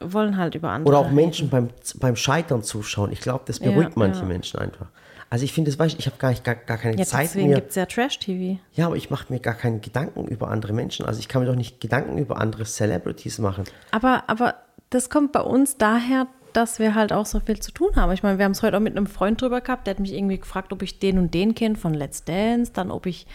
wollen 0.00 0.36
halt 0.36 0.54
über 0.54 0.70
andere. 0.70 0.88
Oder 0.88 0.98
auch 1.00 1.06
reden. 1.06 1.16
Menschen 1.16 1.48
beim, 1.50 1.68
beim 1.96 2.14
Scheitern 2.14 2.62
zuschauen. 2.62 3.10
Ich 3.10 3.20
glaube, 3.20 3.42
das 3.46 3.58
beruhigt 3.58 3.90
Ja, 3.90 3.96
manche. 3.96 4.24
Menschen 4.24 4.60
einfach. 4.60 4.86
Also 5.30 5.44
ich 5.44 5.52
finde, 5.52 5.70
das 5.72 5.78
weiß 5.80 5.94
ich, 5.94 5.98
ich 5.98 6.06
habe 6.06 6.16
gar, 6.18 6.30
nicht, 6.30 6.44
gar, 6.44 6.54
gar 6.54 6.78
keine 6.78 6.96
Ja, 6.96 7.04
Zeit 7.04 7.24
deswegen 7.24 7.48
mehr. 7.48 7.56
gibt 7.56 7.70
es 7.70 7.74
ja 7.74 7.86
Trash-TV. 7.86 8.60
Ja, 8.74 8.86
aber 8.86 8.94
ich 8.96 9.10
mache 9.10 9.32
mir 9.32 9.40
gar 9.40 9.54
keine 9.54 9.80
Gedanken 9.80 10.28
über 10.28 10.48
andere 10.48 10.72
Menschen. 10.72 11.04
Also 11.06 11.18
ich 11.18 11.26
kann 11.26 11.42
mir 11.42 11.48
doch 11.48 11.56
nicht 11.56 11.80
Gedanken 11.80 12.18
über 12.18 12.40
andere 12.40 12.64
Celebrities 12.64 13.38
machen. 13.40 13.64
Aber, 13.90 14.22
aber 14.28 14.54
das 14.94 15.10
kommt 15.10 15.32
bei 15.32 15.40
uns 15.40 15.76
daher, 15.76 16.28
dass 16.52 16.78
wir 16.78 16.94
halt 16.94 17.12
auch 17.12 17.26
so 17.26 17.40
viel 17.40 17.58
zu 17.58 17.72
tun 17.72 17.96
haben. 17.96 18.12
Ich 18.12 18.22
meine, 18.22 18.38
wir 18.38 18.44
haben 18.44 18.52
es 18.52 18.62
heute 18.62 18.76
auch 18.76 18.80
mit 18.80 18.96
einem 18.96 19.08
Freund 19.08 19.42
drüber 19.42 19.60
gehabt, 19.60 19.86
der 19.86 19.94
hat 19.94 20.00
mich 20.00 20.12
irgendwie 20.12 20.38
gefragt, 20.38 20.72
ob 20.72 20.82
ich 20.82 21.00
den 21.00 21.18
und 21.18 21.34
den 21.34 21.54
kenne 21.56 21.74
von 21.74 21.94
Let's 21.94 22.24
Dance, 22.24 22.72
dann 22.72 22.92
ob 22.92 23.06
ich, 23.06 23.26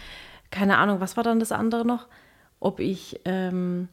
keine 0.51 0.77
Ahnung, 0.77 1.01
was 1.01 1.17
war 1.17 1.23
dann 1.23 1.39
das 1.39 1.51
andere 1.51 1.85
noch? 1.85 2.07
Ob 2.61 2.79
ich 2.79 3.19
ähm, 3.25 3.89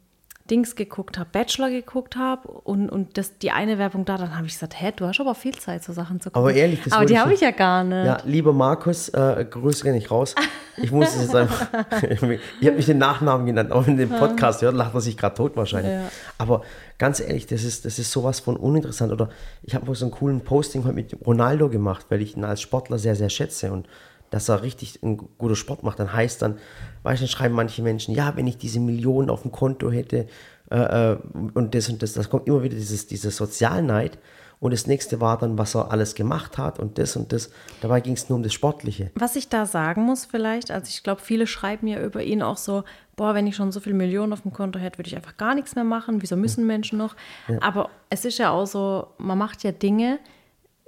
Dings 0.46 0.76
geguckt 0.76 1.19
habe, 1.19 1.28
Bachelor 1.31 1.70
geguckt 1.70 2.16
habe 2.16 2.48
und, 2.48 2.88
und 2.88 3.19
das, 3.19 3.38
die 3.38 3.50
eine 3.50 3.78
Werbung 3.78 4.04
da, 4.04 4.16
dann 4.16 4.37
habe 4.37 4.46
ich 4.46 4.54
gesagt, 4.54 4.81
hä, 4.81 4.93
du 4.94 5.06
hast 5.06 5.20
aber 5.20 5.34
viel 5.34 5.54
Zeit, 5.54 5.84
so 5.84 5.93
Sachen 5.93 6.20
zu 6.20 6.31
gucken. 6.31 6.40
Aber 6.40 6.52
ehrlich, 6.52 6.82
das 6.82 6.93
Aber 6.93 7.06
die 7.06 7.19
habe 7.19 7.34
ich 7.34 7.40
ja 7.40 7.50
gar 7.50 7.84
nicht. 7.84 8.06
Ja, 8.06 8.19
lieber 8.25 8.52
Markus, 8.52 9.08
äh, 9.10 9.46
Grüße 9.48 9.84
gar 9.84 9.93
nicht 9.93 10.10
raus. 10.10 10.34
Ich 10.76 10.93
muss 10.93 11.14
es 11.14 11.22
jetzt 11.22 11.34
einfach. 11.34 11.69
ich 12.02 12.66
habe 12.66 12.76
mich 12.76 12.87
den 12.87 12.98
Nachnamen 12.98 13.46
genannt, 13.46 13.72
auch 13.72 13.87
in 13.87 13.96
dem 13.96 14.10
Podcast 14.10 14.62
hört, 14.62 14.75
lacht 14.75 14.94
er 14.94 15.00
sich 15.00 15.16
gerade 15.16 15.34
tot 15.34 15.56
wahrscheinlich. 15.56 15.93
Ja. 15.93 16.08
Aber 16.38 16.62
ganz 16.99 17.20
ehrlich, 17.20 17.46
das 17.46 17.64
ist, 17.64 17.84
das 17.84 17.99
ist 17.99 18.12
sowas 18.12 18.40
von 18.40 18.56
uninteressant. 18.56 19.12
Oder 19.12 19.31
ich 19.62 19.75
habe 19.75 19.94
so 19.94 20.04
einen 20.04 20.12
coolen 20.12 20.40
Posting 20.42 20.84
heute 20.84 20.94
mit 20.94 21.16
Ronaldo 21.26 21.69
gemacht, 21.69 22.06
weil 22.08 22.20
ich 22.22 22.37
ihn 22.37 22.44
als 22.44 22.60
Sportler 22.60 22.99
sehr, 22.99 23.16
sehr 23.16 23.31
schätze 23.31 23.72
und 23.72 23.88
dass 24.31 24.49
er 24.49 24.62
richtig 24.62 25.02
einen 25.02 25.17
guter 25.38 25.56
Sport 25.56 25.82
macht. 25.82 25.99
Dann 25.99 26.12
heißt 26.12 26.43
dann, 26.43 26.58
weißt 27.02 27.20
du, 27.20 27.26
dann 27.26 27.31
schreiben 27.31 27.55
manche 27.55 27.82
Menschen, 27.82 28.14
ja, 28.14 28.37
wenn 28.37 28.46
ich 28.46 28.58
diese 28.58 28.81
Millionen 28.81 29.31
auf 29.31 29.43
dem 29.43 29.52
Konto 29.52 29.90
hätte 29.90 30.26
äh, 30.70 31.12
äh, 31.12 31.19
und 31.55 31.75
das 31.75 31.88
und 31.88 32.02
das, 32.02 32.12
das 32.14 32.28
kommt 32.28 32.49
immer 32.49 32.62
wieder 32.62 32.75
dieses, 32.75 33.06
dieser 33.06 33.31
Sozialneid. 33.31 34.19
Und 34.58 34.73
das 34.73 34.87
nächste 34.87 35.20
war 35.20 35.37
dann, 35.37 35.58
was 35.58 35.76
er 35.76 35.90
alles 35.90 36.14
gemacht 36.14 36.56
hat 36.56 36.78
und 36.78 36.97
das 36.99 37.14
und 37.14 37.30
das. 37.33 37.50
Dabei 37.83 38.00
ging 38.00 38.14
es 38.14 38.30
nur 38.30 38.38
um 38.38 38.42
das 38.42 38.54
Sportliche. 38.54 39.11
Was 39.14 39.37
ich 39.37 39.50
da 39.50 39.66
sagen 39.66 40.02
muss 40.02 40.25
vielleicht, 40.25 40.71
also 40.71 40.88
ich 40.88 41.02
glaube, 41.02 41.21
viele 41.21 41.47
schreiben 41.47 41.87
ja 41.87 42.00
über 42.00 42.23
ihn 42.23 42.40
auch 42.42 42.56
so, 42.56 42.85
boah, 43.16 43.35
wenn 43.35 43.47
ich 43.47 43.54
schon 43.54 43.71
so 43.71 43.80
viele 43.80 43.95
Millionen 43.95 44.33
auf 44.33 44.42
dem 44.42 44.54
Konto 44.54 44.78
hätte, 44.78 44.99
würde 44.99 45.09
ich 45.09 45.16
einfach 45.16 45.37
gar 45.37 45.54
nichts 45.54 45.75
mehr 45.75 45.85
machen. 45.85 46.23
Wieso 46.23 46.37
müssen 46.37 46.66
Menschen 46.66 46.97
noch? 46.97 47.16
Aber 47.61 47.90
es 48.09 48.25
ist 48.25 48.38
ja 48.38 48.50
auch 48.50 48.66
so, 48.66 49.09
man 49.18 49.37
macht 49.37 49.62
ja 49.62 49.73
Dinge, 49.73 50.18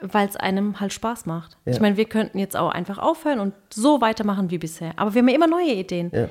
weil 0.00 0.28
es 0.28 0.36
einem 0.36 0.80
halt 0.80 0.92
Spaß 0.92 1.26
macht. 1.26 1.56
Ja. 1.64 1.72
Ich 1.72 1.80
meine, 1.80 1.96
wir 1.96 2.04
könnten 2.04 2.38
jetzt 2.38 2.56
auch 2.56 2.70
einfach 2.70 2.98
aufhören 2.98 3.40
und 3.40 3.54
so 3.72 4.00
weitermachen 4.00 4.50
wie 4.50 4.58
bisher. 4.58 4.92
Aber 4.96 5.14
wir 5.14 5.20
haben 5.22 5.28
ja 5.28 5.34
immer 5.34 5.46
neue 5.46 5.72
Ideen. 5.72 6.10
Ja. 6.14 6.28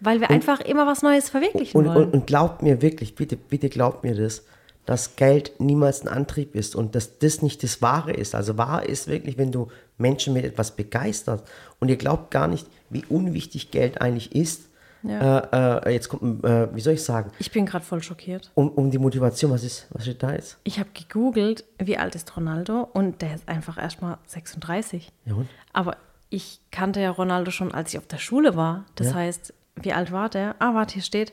Weil 0.00 0.20
wir 0.20 0.28
einfach 0.30 0.60
immer 0.60 0.86
was 0.86 1.02
Neues 1.02 1.30
verwirklichen 1.30 1.78
Und, 1.78 1.86
wollen. 1.86 2.06
und, 2.08 2.14
und 2.14 2.26
glaubt 2.26 2.62
mir 2.62 2.82
wirklich, 2.82 3.14
bitte, 3.14 3.36
bitte 3.36 3.68
glaubt 3.68 4.04
mir 4.04 4.14
das, 4.14 4.44
dass 4.84 5.16
Geld 5.16 5.52
niemals 5.58 6.02
ein 6.02 6.08
Antrieb 6.08 6.54
ist 6.54 6.76
und 6.76 6.94
dass 6.94 7.18
das 7.18 7.42
nicht 7.42 7.62
das 7.62 7.82
Wahre 7.82 8.12
ist. 8.12 8.34
Also 8.34 8.56
wahr 8.58 8.86
ist 8.88 9.08
wirklich, 9.08 9.38
wenn 9.38 9.52
du 9.52 9.68
Menschen 9.98 10.32
mit 10.34 10.44
etwas 10.44 10.76
begeistert 10.76 11.42
und 11.80 11.88
ihr 11.88 11.96
glaubt 11.96 12.30
gar 12.30 12.46
nicht, 12.46 12.66
wie 12.90 13.04
unwichtig 13.08 13.70
Geld 13.70 14.00
eigentlich 14.00 14.34
ist. 14.34 14.68
Ja. 15.02 15.38
Äh, 15.38 15.88
äh, 15.88 15.92
jetzt 15.92 16.08
kommt, 16.08 16.44
äh, 16.44 16.74
wie 16.74 16.80
soll 16.80 16.94
ich 16.94 17.04
sagen, 17.04 17.30
ich 17.38 17.50
bin 17.52 17.66
gerade 17.66 17.84
voll 17.84 18.02
schockiert. 18.02 18.50
um, 18.54 18.70
um 18.70 18.90
die 18.90 18.98
Motivation, 18.98 19.50
was 19.50 19.62
ist, 19.62 19.86
was 19.90 20.02
steht 20.02 20.22
da 20.22 20.32
jetzt? 20.32 20.58
Ich 20.64 20.78
habe 20.80 20.88
gegoogelt, 20.94 21.64
wie 21.78 21.96
alt 21.98 22.14
ist 22.14 22.36
Ronaldo 22.36 22.88
und 22.92 23.22
der 23.22 23.34
ist 23.34 23.48
einfach 23.48 23.78
erst 23.78 24.02
mal 24.02 24.18
36. 24.26 25.12
Ja, 25.24 25.34
und? 25.34 25.48
Aber 25.72 25.96
ich 26.30 26.60
kannte 26.72 27.00
ja 27.00 27.10
Ronaldo 27.10 27.50
schon, 27.50 27.72
als 27.72 27.92
ich 27.92 27.98
auf 27.98 28.06
der 28.06 28.18
Schule 28.18 28.56
war. 28.56 28.84
Das 28.96 29.08
Ja. 29.08 29.14
heißt, 29.14 29.54
wie 29.76 29.92
alt 29.92 30.10
war 30.10 30.28
der? 30.28 30.56
Ah, 30.58 30.74
warte, 30.74 30.94
hier 30.94 31.02
steht, 31.02 31.32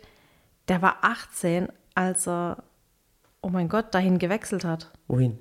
der 0.68 0.82
war 0.82 0.98
18, 1.02 1.68
als 1.96 2.28
er, 2.28 2.64
oh 3.42 3.50
mein 3.50 3.70
Gott, 3.70 3.94
dahin 3.96 4.20
gewechselt 4.20 4.66
hat. 4.66 4.92
Wohin? 5.08 5.40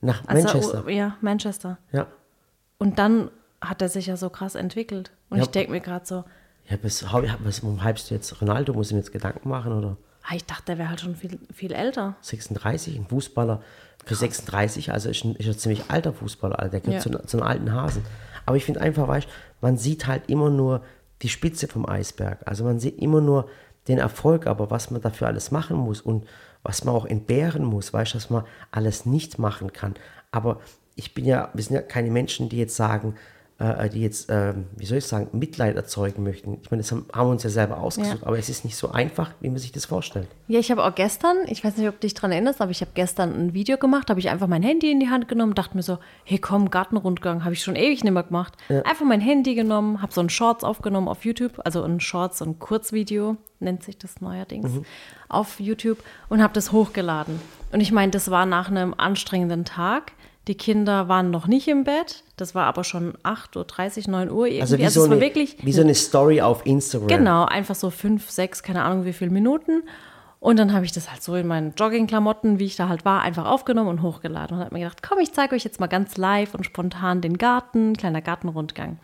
Nach 0.00 0.26
Als 0.28 0.44
Manchester. 0.44 0.84
Er, 0.86 0.92
ja, 0.92 1.16
Manchester. 1.20 1.78
ja. 1.90 2.06
Und 2.78 3.00
dann 3.00 3.30
hat 3.60 3.82
er 3.82 3.88
sich 3.88 4.06
ja 4.06 4.16
so 4.16 4.30
krass 4.30 4.54
entwickelt. 4.54 5.10
Und 5.30 5.38
Ja. 5.38 5.42
ich 5.42 5.48
denke 5.50 5.72
mir 5.72 5.80
gerade 5.80 6.06
so, 6.06 6.24
Ja, 6.70 6.76
bis, 6.76 7.02
was, 7.04 7.62
warum 7.62 7.84
hypst 7.84 8.10
du 8.10 8.14
jetzt 8.14 8.40
Ronaldo? 8.40 8.72
Muss 8.74 8.88
ich 8.88 8.92
mir 8.92 8.98
jetzt 9.00 9.12
Gedanken 9.12 9.48
machen 9.48 9.72
oder? 9.72 9.96
ah, 10.30 10.34
ich 10.36 10.44
dachte, 10.44 10.64
der 10.66 10.78
wäre 10.78 10.90
halt 10.90 11.00
schon 11.00 11.16
viel, 11.16 11.38
viel 11.54 11.72
älter. 11.72 12.14
36, 12.20 12.96
ein 12.98 13.06
Fußballer 13.06 13.62
für 14.04 14.14
36, 14.14 14.92
also 14.92 15.08
ist 15.08 15.24
ein, 15.24 15.34
ist 15.36 15.46
ein 15.46 15.56
ziemlich 15.58 15.84
alter 15.88 16.12
Fußballer, 16.12 16.58
also 16.58 16.70
der 16.70 16.80
gehört 16.80 17.04
Ja. 17.06 17.18
zu, 17.20 17.26
zu 17.26 17.38
einem 17.38 17.46
alten 17.46 17.72
Hasen. 17.72 18.02
Aber 18.44 18.56
ich 18.58 18.64
finde 18.66 18.82
einfach, 18.82 19.08
weißt 19.08 19.26
man 19.62 19.78
sieht 19.78 20.06
halt 20.06 20.28
immer 20.28 20.50
nur 20.50 20.82
die 21.22 21.30
Spitze 21.30 21.66
vom 21.66 21.88
Eisberg. 21.88 22.40
Also 22.44 22.64
man 22.64 22.78
sieht 22.78 22.98
immer 22.98 23.20
nur 23.22 23.48
den 23.88 23.98
Erfolg, 23.98 24.46
aber 24.46 24.70
was 24.70 24.90
man 24.90 25.00
dafür 25.00 25.28
alles 25.28 25.50
machen 25.50 25.76
muss 25.78 26.02
und 26.02 26.26
was 26.62 26.84
man 26.84 26.94
auch 26.94 27.06
entbehren 27.06 27.64
muss, 27.64 27.92
weißt 27.94 28.12
du, 28.12 28.18
dass 28.18 28.28
man 28.28 28.44
alles 28.70 29.06
nicht 29.06 29.38
machen 29.38 29.72
kann. 29.72 29.94
Aber 30.30 30.60
ich 30.94 31.14
bin 31.14 31.24
ja, 31.24 31.48
wir 31.54 31.64
sind 31.64 31.74
ja 31.74 31.80
keine 31.82 32.10
Menschen, 32.10 32.50
die 32.50 32.58
jetzt 32.58 32.76
sagen, 32.76 33.14
äh, 33.58 33.88
die 33.90 34.00
jetzt, 34.02 34.30
äh, 34.30 34.54
wie 34.76 34.86
soll 34.86 34.98
ich 34.98 35.06
sagen, 35.06 35.28
Mitleid 35.32 35.74
erzeugen 35.74 36.22
möchten. 36.22 36.58
Ich 36.62 36.70
meine, 36.70 36.80
das 36.82 36.92
haben, 36.92 37.06
haben 37.12 37.26
wir 37.26 37.32
uns 37.32 37.42
ja 37.42 37.50
selber 37.50 37.78
ausgesucht, 37.78 38.20
Ja. 38.20 38.26
aber 38.26 38.38
es 38.38 38.48
ist 38.48 38.64
nicht 38.64 38.76
so 38.76 38.90
einfach, 38.92 39.32
wie 39.40 39.48
man 39.48 39.58
sich 39.58 39.72
das 39.72 39.84
vorstellt. 39.86 40.28
Ja, 40.46 40.60
ich 40.60 40.70
habe 40.70 40.84
auch 40.84 40.94
gestern, 40.94 41.36
ich 41.48 41.64
weiß 41.64 41.76
nicht, 41.76 41.88
ob 41.88 41.94
du 41.96 42.00
dich 42.06 42.14
dran 42.14 42.30
erinnerst, 42.30 42.60
aber 42.60 42.70
ich 42.70 42.80
habe 42.82 42.92
gestern 42.94 43.34
ein 43.34 43.54
Video 43.54 43.76
gemacht, 43.76 44.10
habe 44.10 44.20
ich 44.20 44.30
einfach 44.30 44.46
mein 44.46 44.62
Handy 44.62 44.92
in 44.92 45.00
die 45.00 45.08
Hand 45.10 45.26
genommen, 45.26 45.54
dachte 45.54 45.76
mir 45.76 45.82
so, 45.82 45.98
hey 46.24 46.38
komm, 46.38 46.70
Gartenrundgang, 46.70 47.42
habe 47.44 47.54
ich 47.54 47.62
schon 47.64 47.74
ewig 47.74 48.04
nicht 48.04 48.12
mehr 48.12 48.22
gemacht. 48.22 48.54
Einfach 48.84 49.04
mein 49.04 49.20
Handy 49.20 49.56
genommen, 49.56 50.02
habe 50.02 50.12
so 50.12 50.20
ein 50.20 50.30
Shorts 50.30 50.62
aufgenommen 50.62 51.08
auf 51.08 51.24
YouTube, 51.24 51.60
also 51.64 51.82
ein 51.82 51.98
Shorts, 51.98 52.38
so 52.38 52.44
ein 52.44 52.60
Kurzvideo, 52.60 53.36
nennt 53.60 53.82
sich 53.82 53.98
das 53.98 54.20
neuerdings, 54.20 54.70
auf 55.28 55.58
YouTube 55.58 55.98
und 56.28 56.40
habe 56.42 56.52
das 56.54 56.70
hochgeladen. 56.70 57.40
Und 57.72 57.80
ich 57.80 57.90
meine, 57.90 58.12
das 58.12 58.30
war 58.30 58.46
nach 58.46 58.70
einem 58.70 58.94
anstrengenden 58.96 59.64
Tag. 59.64 60.12
Die 60.48 60.56
Kinder 60.56 61.08
waren 61.08 61.30
noch 61.30 61.46
nicht 61.46 61.68
im 61.68 61.84
Bett, 61.84 62.24
das 62.36 62.54
war 62.54 62.64
aber 62.64 62.82
schon 62.82 63.12
8.30 63.22 64.06
Uhr, 64.06 64.10
9 64.12 64.30
Uhr 64.30 64.46
irgendwie. 64.46 64.60
Also 64.62 64.78
wie, 64.78 64.84
Also 64.84 65.00
so, 65.04 65.06
eine, 65.10 65.20
wirklich 65.20 65.58
wie 65.62 65.72
so 65.72 65.82
eine 65.82 65.94
Story 65.94 66.40
auf 66.40 66.64
Instagram. 66.64 67.08
Genau, 67.08 67.44
einfach 67.44 67.74
so 67.74 67.90
fünf, 67.90 68.30
sechs, 68.30 68.62
keine 68.62 68.82
Ahnung 68.82 69.04
wie 69.04 69.12
viele 69.12 69.30
Minuten. 69.30 69.82
Und 70.40 70.58
dann 70.58 70.72
habe 70.72 70.84
ich 70.84 70.92
das 70.92 71.10
halt 71.10 71.22
so 71.22 71.34
in 71.34 71.46
meinen 71.46 71.74
Joggingklamotten, 71.76 72.58
wie 72.58 72.64
ich 72.64 72.76
da 72.76 72.88
halt 72.88 73.04
war, 73.04 73.22
einfach 73.22 73.44
aufgenommen 73.44 73.90
und 73.90 74.02
hochgeladen 74.02 74.56
und 74.56 74.64
habe 74.64 74.74
mir 74.74 74.84
gedacht, 74.84 75.02
komm, 75.02 75.18
ich 75.18 75.32
zeige 75.32 75.54
euch 75.54 75.64
jetzt 75.64 75.80
mal 75.80 75.88
ganz 75.88 76.16
live 76.16 76.54
und 76.54 76.64
spontan 76.64 77.20
den 77.20 77.36
Garten, 77.38 77.94
kleiner 77.94 78.22
Gartenrundgang. 78.22 78.98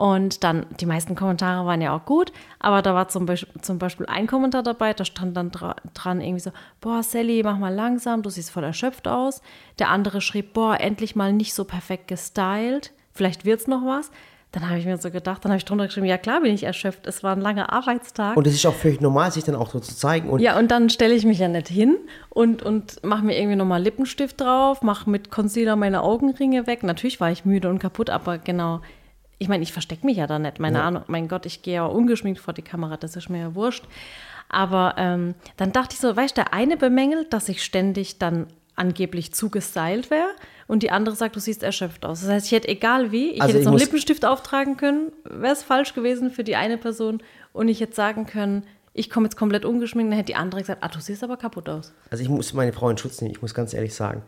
Und 0.00 0.44
dann, 0.44 0.64
die 0.80 0.86
meisten 0.86 1.14
Kommentare 1.14 1.66
waren 1.66 1.82
ja 1.82 1.94
auch 1.94 2.06
gut, 2.06 2.32
aber 2.58 2.80
da 2.80 2.94
war 2.94 3.08
zum 3.08 3.26
Beispiel, 3.26 3.60
zum 3.60 3.78
Beispiel 3.78 4.06
ein 4.06 4.26
Kommentar 4.26 4.62
dabei, 4.62 4.94
da 4.94 5.04
stand 5.04 5.36
dann 5.36 5.50
dra 5.50 5.76
dran 5.92 6.22
irgendwie 6.22 6.40
so, 6.40 6.52
boah, 6.80 7.02
Sally, 7.02 7.42
mach 7.44 7.58
mal 7.58 7.74
langsam, 7.74 8.22
du 8.22 8.30
siehst 8.30 8.50
voll 8.50 8.64
erschöpft 8.64 9.06
aus. 9.06 9.42
Der 9.78 9.90
andere 9.90 10.22
schrieb, 10.22 10.54
boah, 10.54 10.80
endlich 10.80 11.16
mal 11.16 11.34
nicht 11.34 11.52
so 11.52 11.64
perfekt 11.64 12.08
gestylt, 12.08 12.92
vielleicht 13.12 13.44
wird's 13.44 13.66
noch 13.66 13.84
was. 13.84 14.10
Dann 14.52 14.70
habe 14.70 14.78
ich 14.78 14.86
mir 14.86 14.96
so 14.96 15.10
gedacht, 15.10 15.44
dann 15.44 15.52
habe 15.52 15.58
ich 15.58 15.66
drunter 15.66 15.84
geschrieben, 15.84 16.06
ja 16.06 16.16
klar 16.16 16.40
bin 16.40 16.54
ich 16.54 16.62
erschöpft, 16.62 17.06
es 17.06 17.22
war 17.22 17.36
ein 17.36 17.42
langer 17.42 17.70
Arbeitstag. 17.70 18.38
Und 18.38 18.46
es 18.46 18.54
ist 18.54 18.64
auch 18.64 18.74
völlig 18.74 19.02
normal, 19.02 19.30
sich 19.30 19.44
dann 19.44 19.54
auch 19.54 19.70
so 19.70 19.80
zu 19.80 19.94
zeigen. 19.94 20.30
Und 20.30 20.40
Ja, 20.40 20.58
und 20.58 20.70
dann 20.70 20.88
stelle 20.88 21.12
ich 21.12 21.26
mich 21.26 21.40
ja 21.40 21.48
nicht 21.48 21.68
hin 21.68 21.98
und, 22.30 22.62
und 22.62 23.04
mache 23.04 23.22
mir 23.22 23.38
irgendwie 23.38 23.56
nochmal 23.56 23.82
Lippenstift 23.82 24.40
drauf, 24.40 24.80
mache 24.80 25.10
mit 25.10 25.30
Concealer 25.30 25.76
meine 25.76 26.00
Augenringe 26.00 26.66
weg. 26.66 26.84
Natürlich 26.84 27.20
war 27.20 27.30
ich 27.30 27.44
müde 27.44 27.68
und 27.68 27.80
kaputt, 27.80 28.08
aber 28.08 28.38
genau, 28.38 28.80
ich 29.40 29.48
meine, 29.48 29.62
ich 29.64 29.72
verstecke 29.72 30.06
mich 30.06 30.18
ja 30.18 30.26
da 30.28 30.38
nicht. 30.38 30.60
Meine 30.60 30.82
Ahnung, 30.82 31.02
mein 31.08 31.26
Gott, 31.26 31.46
ich 31.46 31.62
gehe 31.62 31.74
ja 31.76 31.86
ungeschminkt 31.86 32.38
vor 32.40 32.54
die 32.54 32.62
Kamera, 32.62 32.96
das 32.96 33.16
ist 33.16 33.28
mir 33.30 33.40
ja 33.40 33.54
wurscht. 33.56 33.84
Aber 34.48 34.94
ähm, 34.98 35.34
dann 35.56 35.72
dachte 35.72 35.94
ich 35.94 36.00
so, 36.00 36.14
weißt 36.14 36.36
du, 36.36 36.42
der 36.42 36.52
eine 36.54 36.76
bemängelt, 36.76 37.32
dass 37.32 37.48
ich 37.48 37.64
ständig 37.64 38.18
dann 38.18 38.46
angeblich 38.76 39.32
zu 39.32 39.48
gestylt 39.50 40.10
wäre 40.10 40.28
und 40.66 40.82
die 40.82 40.90
andere 40.90 41.14
sagt, 41.16 41.36
du 41.36 41.40
siehst 41.40 41.62
erschöpft 41.62 42.04
aus. 42.04 42.20
Das 42.20 42.30
heißt, 42.30 42.46
ich 42.46 42.52
hätte 42.52 42.68
egal 42.68 43.12
wie, 43.12 43.30
ich 43.30 43.40
Also 43.42 43.48
hätte 43.48 43.52
jetzt 43.52 43.60
ich 43.60 43.64
noch 43.66 43.72
muss- 43.72 43.82
Lippenstift 43.82 44.24
auftragen 44.24 44.76
können, 44.76 45.12
wäre 45.24 45.52
es 45.52 45.62
falsch 45.62 45.94
gewesen 45.94 46.30
für 46.30 46.44
die 46.44 46.56
eine 46.56 46.78
Person 46.78 47.22
und 47.52 47.68
ich 47.68 47.80
hätte 47.80 47.94
sagen 47.94 48.26
können, 48.26 48.64
ich 48.92 49.08
komme 49.08 49.26
jetzt 49.26 49.36
komplett 49.36 49.64
ungeschminkt, 49.64 50.10
dann 50.12 50.16
hätte 50.18 50.32
die 50.32 50.36
andere 50.36 50.60
gesagt, 50.60 50.82
ah, 50.82 50.88
du 50.88 50.98
siehst 51.00 51.22
aber 51.24 51.36
kaputt 51.36 51.68
aus. 51.68 51.92
Also 52.10 52.22
ich 52.22 52.28
muss 52.28 52.52
meine 52.52 52.72
Frau 52.72 52.90
in 52.90 52.98
Schutz 52.98 53.20
nehmen. 53.20 53.32
Ich 53.34 53.40
muss 53.42 53.54
ganz 53.54 53.72
ehrlich 53.72 53.94
sagen, 53.94 54.22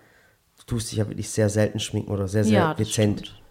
du 0.59 0.65
tust 0.65 0.91
dich 0.93 0.99
ja 0.99 1.09
wirklich 1.09 1.29
sehr 1.31 1.49
selten 1.49 1.81
schminken 1.81 2.13
oder 2.13 2.29
sehr, 2.29 2.45
sehr 2.45 2.53
Ja, 2.55 2.75
dezent. 2.75 3.21
stimmt. 3.27 3.42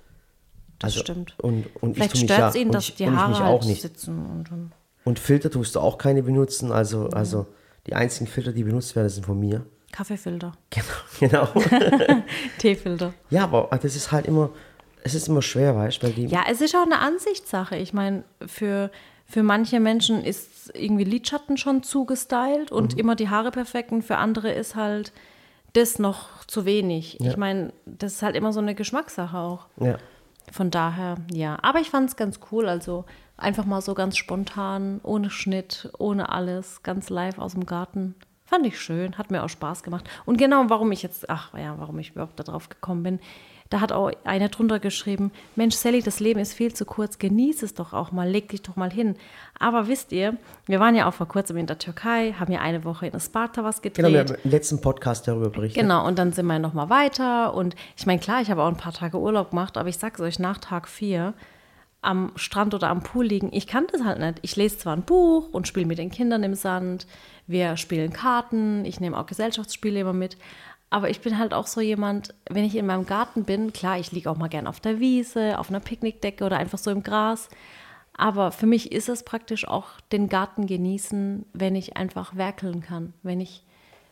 Das 0.81 0.95
stimmt. 0.95 1.35
Und, 1.39 1.65
und 1.81 1.95
Vielleicht 1.95 2.17
stört 2.17 2.39
ja, 2.39 2.49
es 2.49 2.55
ihnen, 2.55 2.67
und 2.69 2.75
dass 2.75 2.89
ich, 2.89 2.95
die 2.95 3.05
und 3.05 3.15
Haare 3.17 3.35
halt 3.39 3.45
auch 3.45 3.65
nicht. 3.65 3.81
sitzen. 3.81 4.25
Und, 4.25 4.51
und 4.51 4.71
Und 5.05 5.19
Filter 5.19 5.49
tust 5.51 5.75
du 5.75 5.79
auch 5.79 5.97
keine 5.97 6.23
benutzen. 6.23 6.71
Also, 6.71 7.07
also 7.09 7.45
die 7.87 7.93
einzigen 7.93 8.27
Filter, 8.27 8.51
die 8.51 8.63
benutzt 8.63 8.95
werden, 8.95 9.09
sind 9.09 9.25
von 9.25 9.39
mir. 9.39 9.65
Kaffeefilter, 9.91 10.53
Genau. 10.69 10.85
genau. 11.19 11.47
Teefilter. 12.59 13.13
ja, 13.29 13.43
aber 13.43 13.69
das 13.81 13.95
ist 13.95 14.11
halt 14.11 14.25
immer, 14.25 14.49
es 15.03 15.13
ist 15.15 15.27
immer 15.27 15.41
schwer, 15.41 15.75
weißt 15.75 16.01
du. 16.03 16.07
Ja, 16.07 16.43
es 16.49 16.61
ist 16.61 16.75
auch 16.75 16.83
eine 16.85 16.99
Ansichtssache. 16.99 17.75
Ich 17.75 17.91
meine, 17.93 18.23
für, 18.45 18.89
für 19.25 19.43
manche 19.43 19.79
Menschen 19.79 20.23
ist 20.23 20.71
irgendwie 20.75 21.03
Lidschatten 21.03 21.57
schon 21.57 21.83
zu 21.83 22.05
gestylt 22.05 22.71
Mhm. 22.71 22.77
und 22.77 22.97
immer 22.99 23.15
die 23.15 23.29
Haare 23.29 23.51
perfekt 23.51 23.91
und 23.91 24.03
für 24.03 24.17
andere 24.17 24.51
ist 24.51 24.75
halt 24.75 25.11
das 25.73 25.99
noch 25.99 26.45
zu 26.47 26.65
wenig. 26.65 27.19
Ich 27.21 27.37
meine, 27.37 27.71
das 27.85 28.13
ist 28.13 28.21
halt 28.23 28.35
immer 28.35 28.51
so 28.53 28.59
eine 28.59 28.75
Geschmackssache 28.75 29.37
auch. 29.37 29.67
ja. 29.79 29.97
Von 30.51 30.71
daher, 30.71 31.17
ja. 31.31 31.57
Aber 31.61 31.79
ich 31.79 31.89
fand 31.89 32.09
es 32.09 32.15
ganz 32.15 32.39
cool. 32.51 32.67
Also 32.67 33.05
einfach 33.37 33.65
mal 33.65 33.81
so 33.81 33.93
ganz 33.93 34.17
spontan, 34.17 34.99
ohne 35.03 35.29
Schnitt, 35.29 35.91
ohne 35.97 36.29
alles, 36.29 36.83
ganz 36.83 37.09
live 37.09 37.39
aus 37.39 37.53
dem 37.53 37.65
Garten. 37.65 38.15
Fand 38.45 38.65
ich 38.65 38.79
schön, 38.79 39.17
hat 39.17 39.31
mir 39.31 39.43
auch 39.43 39.49
Spaß 39.49 39.83
gemacht. 39.83 40.09
Und 40.25 40.37
genau, 40.37 40.65
warum 40.67 40.91
ich 40.91 41.03
jetzt, 41.03 41.29
ach 41.29 41.53
ja, 41.57 41.75
warum 41.77 41.99
ich 41.99 42.11
überhaupt 42.11 42.39
darauf 42.39 42.69
gekommen 42.69 43.03
bin, 43.03 43.19
da 43.71 43.79
hat 43.79 43.93
auch 43.93 44.11
einer 44.25 44.49
drunter 44.49 44.79
geschrieben, 44.79 45.31
Mensch, 45.55 45.75
Sally, 45.75 46.03
das 46.03 46.19
Leben 46.19 46.41
ist 46.41 46.53
viel 46.53 46.73
zu 46.73 46.85
kurz, 46.85 47.17
genieß 47.19 47.63
es 47.63 47.73
doch 47.73 47.93
auch 47.93 48.11
mal, 48.11 48.29
leg 48.29 48.49
dich 48.49 48.61
doch 48.61 48.75
mal 48.75 48.91
hin. 48.91 49.15
Aber 49.57 49.87
wisst 49.87 50.11
ihr, 50.11 50.37
wir 50.67 50.81
waren 50.81 50.93
ja 50.93 51.07
auch 51.07 51.13
vor 51.13 51.27
kurzem 51.27 51.55
in 51.55 51.67
der 51.67 51.79
Türkei, 51.79 52.35
haben 52.37 52.51
ja 52.51 52.59
eine 52.59 52.83
Woche 52.83 53.07
in 53.07 53.19
Sparta 53.19 53.63
was 53.63 53.81
gedreht. 53.81 54.05
Genau, 54.05 54.09
wir 54.09 54.19
haben 54.19 54.35
im 54.43 54.51
letzten 54.51 54.81
Podcast 54.81 55.25
darüber 55.25 55.49
berichtet. 55.49 55.81
Genau, 55.81 56.05
und 56.05 56.19
dann 56.19 56.33
sind 56.33 56.47
wir 56.47 56.59
nochmal 56.59 56.89
weiter. 56.89 57.53
Und 57.53 57.75
ich 57.95 58.05
meine, 58.05 58.19
klar, 58.19 58.41
ich 58.41 58.51
habe 58.51 58.61
auch 58.61 58.67
ein 58.67 58.75
paar 58.75 58.91
Tage 58.91 59.17
Urlaub 59.17 59.51
gemacht, 59.51 59.77
aber 59.77 59.87
ich 59.87 59.97
sag's 59.97 60.19
euch, 60.19 60.37
nach 60.37 60.57
Tag 60.57 60.89
vier 60.89 61.33
am 62.01 62.31
Strand 62.35 62.73
oder 62.73 62.89
am 62.89 63.03
Pool 63.03 63.25
liegen, 63.25 63.53
ich 63.53 63.67
kann 63.67 63.87
das 63.89 64.03
halt 64.03 64.19
nicht. 64.19 64.39
Ich 64.41 64.55
lese 64.55 64.79
zwar 64.79 64.95
ein 64.95 65.03
Buch 65.03 65.49
und 65.51 65.67
spiele 65.67 65.85
mit 65.85 65.99
den 65.99 66.09
Kindern 66.09 66.43
im 66.43 66.55
Sand, 66.55 67.05
wir 67.47 67.77
spielen 67.77 68.11
Karten, 68.11 68.83
ich 68.85 68.99
nehme 68.99 69.17
auch 69.17 69.27
Gesellschaftsspiele 69.27 69.99
immer 69.99 70.13
mit. 70.13 70.35
Aber 70.91 71.09
ich 71.09 71.21
bin 71.21 71.37
halt 71.37 71.53
auch 71.53 71.67
so 71.67 71.79
jemand, 71.79 72.35
wenn 72.49 72.65
ich 72.65 72.75
in 72.75 72.85
meinem 72.85 73.05
Garten 73.05 73.45
bin, 73.45 73.71
klar, 73.71 73.97
ich 73.97 74.11
liege 74.11 74.29
auch 74.29 74.37
mal 74.37 74.49
gern 74.49 74.67
auf 74.67 74.81
der 74.81 74.99
Wiese, 74.99 75.57
auf 75.57 75.69
einer 75.69 75.79
Picknickdecke 75.79 76.43
oder 76.43 76.57
einfach 76.57 76.77
so 76.77 76.91
im 76.91 77.01
Gras. 77.01 77.47
Aber 78.13 78.51
für 78.51 78.67
mich 78.67 78.91
ist 78.91 79.07
es 79.07 79.23
praktisch 79.23 79.65
auch 79.65 80.01
den 80.11 80.27
Garten 80.27 80.67
genießen, 80.67 81.45
wenn 81.53 81.75
ich 81.75 81.95
einfach 81.95 82.35
werkeln 82.35 82.81
kann, 82.81 83.13
wenn 83.23 83.39
ich 83.39 83.63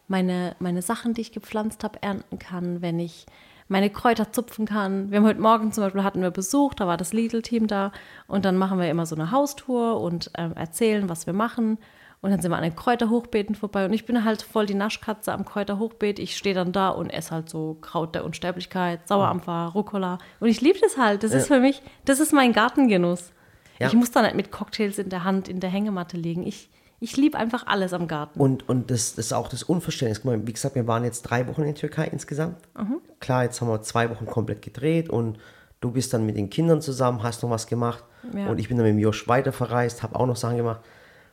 meine, 0.07 0.55
meine 0.59 0.81
Sachen, 0.81 1.13
die 1.13 1.21
ich 1.21 1.33
gepflanzt 1.33 1.83
habe, 1.83 2.01
ernten 2.01 2.39
kann, 2.39 2.81
wenn 2.81 2.98
ich 2.98 3.25
meine 3.67 3.89
Kräuter 3.89 4.31
zupfen 4.31 4.65
kann. 4.65 5.12
Wir 5.12 5.17
haben 5.19 5.25
heute 5.25 5.41
Morgen 5.41 5.74
zum 5.74 5.83
Beispiel 5.83 6.03
hatten 6.03 6.21
wir 6.21 6.31
Besuch, 6.31 6.74
da 6.74 6.88
war 6.88 6.98
das 6.98 7.12
Lidl-Team 7.12 7.67
da 7.67 7.91
und 8.25 8.45
dann 8.45 8.57
machen 8.57 8.79
wir 8.79 8.89
immer 8.89 9.05
so 9.05 9.15
eine 9.15 9.31
Haustour 9.31 10.00
und 10.00 10.31
ähm, 10.38 10.53
erzählen, 10.55 11.09
was 11.09 11.27
wir 11.27 11.33
machen. 11.33 11.77
Und 12.21 12.31
dann 12.31 12.41
sind 12.41 12.51
wir 12.51 12.57
an 12.57 12.63
den 12.63 12.75
Kräuterhochbeeten 12.75 13.55
vorbei 13.55 13.85
und 13.85 13.93
ich 13.93 14.05
bin 14.05 14.25
halt 14.25 14.41
voll 14.41 14.65
die 14.65 14.73
Naschkatze 14.73 15.31
am 15.31 15.45
Kräuterhochbeet. 15.45 16.19
Ich 16.19 16.35
stehe 16.35 16.53
dann 16.53 16.73
da 16.73 16.89
und 16.89 17.09
esse 17.11 17.31
halt 17.31 17.49
so 17.49 17.77
Kraut 17.79 18.13
der 18.13 18.25
Unsterblichkeit, 18.25 19.07
Sauerampfer, 19.07 19.71
Rucola. 19.73 20.17
Und 20.41 20.49
ich 20.49 20.59
liebe 20.59 20.79
das 20.81 20.97
halt. 20.97 21.23
Das 21.23 21.33
ist 21.33 21.47
für 21.47 21.61
mich, 21.61 21.81
das 22.03 22.19
ist 22.19 22.33
mein 22.33 22.51
Gartengenuss. 22.51 23.31
Ja. 23.79 23.88
Ich 23.88 23.93
muss 23.93 24.11
da 24.11 24.21
nicht 24.21 24.35
mit 24.35 24.51
Cocktails 24.51 24.97
in 24.97 25.09
der 25.09 25.23
Hand 25.23 25.47
in 25.47 25.61
der 25.61 25.69
Hängematte 25.69 26.17
liegen. 26.17 26.45
Ich, 26.45 26.69
ich 26.99 27.15
liebe 27.15 27.38
einfach 27.38 27.65
alles 27.67 27.93
am 27.93 28.09
Garten. 28.09 28.38
Und, 28.38 28.67
und 28.67 28.91
das, 28.91 29.15
das 29.15 29.27
ist 29.27 29.33
auch 29.33 29.47
das 29.47 29.63
Unverständnis. 29.63 30.21
Guck 30.21 30.31
mal, 30.31 30.45
wie 30.45 30.51
gesagt, 30.51 30.75
wir 30.75 30.88
waren 30.88 31.05
jetzt 31.05 31.21
drei 31.21 31.47
Wochen 31.47 31.61
in 31.61 31.67
der 31.67 31.75
Türkei 31.75 32.07
insgesamt. 32.07 32.57
Mhm. 32.77 32.99
Klar, 33.21 33.43
jetzt 33.43 33.61
haben 33.61 33.69
wir 33.69 33.81
zwei 33.81 34.09
Wochen 34.09 34.25
komplett 34.25 34.61
gedreht 34.61 35.09
und 35.09 35.38
du 35.79 35.91
bist 35.91 36.13
dann 36.13 36.25
mit 36.25 36.35
den 36.35 36.49
Kindern 36.49 36.81
zusammen, 36.81 37.23
hast 37.23 37.41
noch 37.43 37.49
was 37.49 37.67
gemacht. 37.67 38.03
Ja. 38.35 38.49
Und 38.49 38.59
ich 38.59 38.67
bin 38.67 38.75
dann 38.75 38.85
mit 38.85 38.95
dem 38.95 38.99
Josh 38.99 39.29
weiter 39.29 39.53
verreist, 39.53 40.03
habe 40.03 40.19
auch 40.19 40.25
noch 40.25 40.35
Sachen 40.35 40.57
gemacht. 40.57 40.81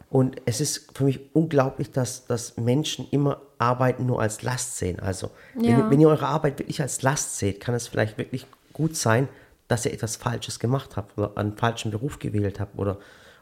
Und 0.08 0.36
es 0.44 0.60
ist 0.60 0.96
für 0.96 1.04
mich 1.04 1.20
unglaublich, 1.34 1.90
dass, 1.90 2.26
dass 2.26 2.56
Menschen 2.56 3.08
immer 3.10 3.40
Arbeiten 3.58 4.06
nur 4.06 4.20
als 4.20 4.42
Last 4.42 4.76
sehen. 4.76 5.00
Also, 5.00 5.30
Ja. 5.60 5.78
wenn, 5.78 5.90
wenn 5.90 6.00
ihr 6.00 6.08
eure 6.08 6.26
Arbeit 6.26 6.58
wirklich 6.58 6.80
als 6.80 7.02
Last 7.02 7.38
seht, 7.38 7.60
kann 7.60 7.74
es 7.74 7.88
vielleicht 7.88 8.16
wirklich 8.18 8.46
gut 8.72 8.96
sein, 8.96 9.28
dass 9.68 9.84
ihr 9.84 9.92
etwas 9.92 10.16
Falsches 10.16 10.60
gemacht 10.60 10.96
habt 10.96 11.18
oder 11.18 11.36
einen 11.36 11.56
falschen 11.56 11.90
Beruf 11.90 12.18
gewählt 12.20 12.60
habt 12.60 12.78
oder, 12.78 12.98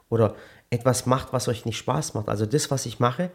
oder 0.08 0.34
etwas 0.70 1.04
macht, 1.06 1.32
was 1.32 1.48
euch 1.48 1.66
nicht 1.66 1.76
Spaß 1.76 2.14
macht. 2.14 2.28
Also 2.28 2.46
das, 2.46 2.70
was 2.70 2.86
ich 2.86 2.98
mache, 2.98 3.30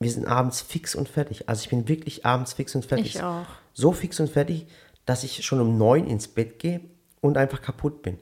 wir 0.00 0.10
sind 0.10 0.26
abends 0.26 0.60
fix 0.60 0.94
und 0.94 1.08
fertig. 1.08 1.48
Also 1.48 1.62
ich 1.62 1.70
bin 1.70 1.88
wirklich 1.88 2.26
abends 2.26 2.52
fix 2.52 2.74
und 2.74 2.84
fertig. 2.84 3.14
Ich 3.16 3.22
auch. 3.22 3.46
So 3.74 3.92
fix 3.92 4.18
und 4.18 4.28
fertig, 4.30 4.66
dass 5.04 5.22
ich 5.22 5.44
schon 5.44 5.60
um 5.60 5.78
neun 5.78 6.06
ins 6.06 6.26
Bett 6.28 6.58
gehe 6.58 6.80
und 7.20 7.36
einfach 7.38 7.62
kaputt 7.62 8.02
bin. 8.02 8.18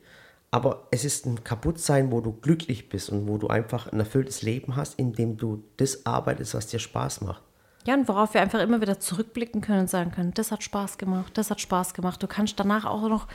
Aber 0.54 0.86
es 0.92 1.04
ist 1.04 1.26
ein 1.26 1.42
Kaputtsein, 1.42 2.12
wo 2.12 2.20
du 2.20 2.30
glücklich 2.30 2.88
bist 2.88 3.10
und 3.10 3.26
wo 3.26 3.38
du 3.38 3.48
einfach 3.48 3.90
ein 3.90 3.98
erfülltes 3.98 4.42
Leben 4.42 4.76
hast, 4.76 4.96
indem 5.00 5.36
du 5.36 5.64
das 5.78 6.06
arbeitest, 6.06 6.54
was 6.54 6.68
dir 6.68 6.78
Spaß 6.78 7.22
macht. 7.22 7.42
Ja, 7.84 7.94
und 7.94 8.06
worauf 8.06 8.34
wir 8.34 8.40
einfach 8.40 8.60
immer 8.60 8.80
wieder 8.80 9.00
zurückblicken 9.00 9.62
können 9.62 9.80
und 9.80 9.90
sagen 9.90 10.12
können, 10.12 10.32
das 10.32 10.52
hat 10.52 10.62
Spaß 10.62 10.96
gemacht, 10.96 11.36
das 11.36 11.50
hat 11.50 11.60
Spaß 11.60 11.92
gemacht. 11.92 12.22
Du 12.22 12.28
kannst 12.28 12.60
danach 12.60 12.84
auch 12.84 13.08
noch, 13.08 13.26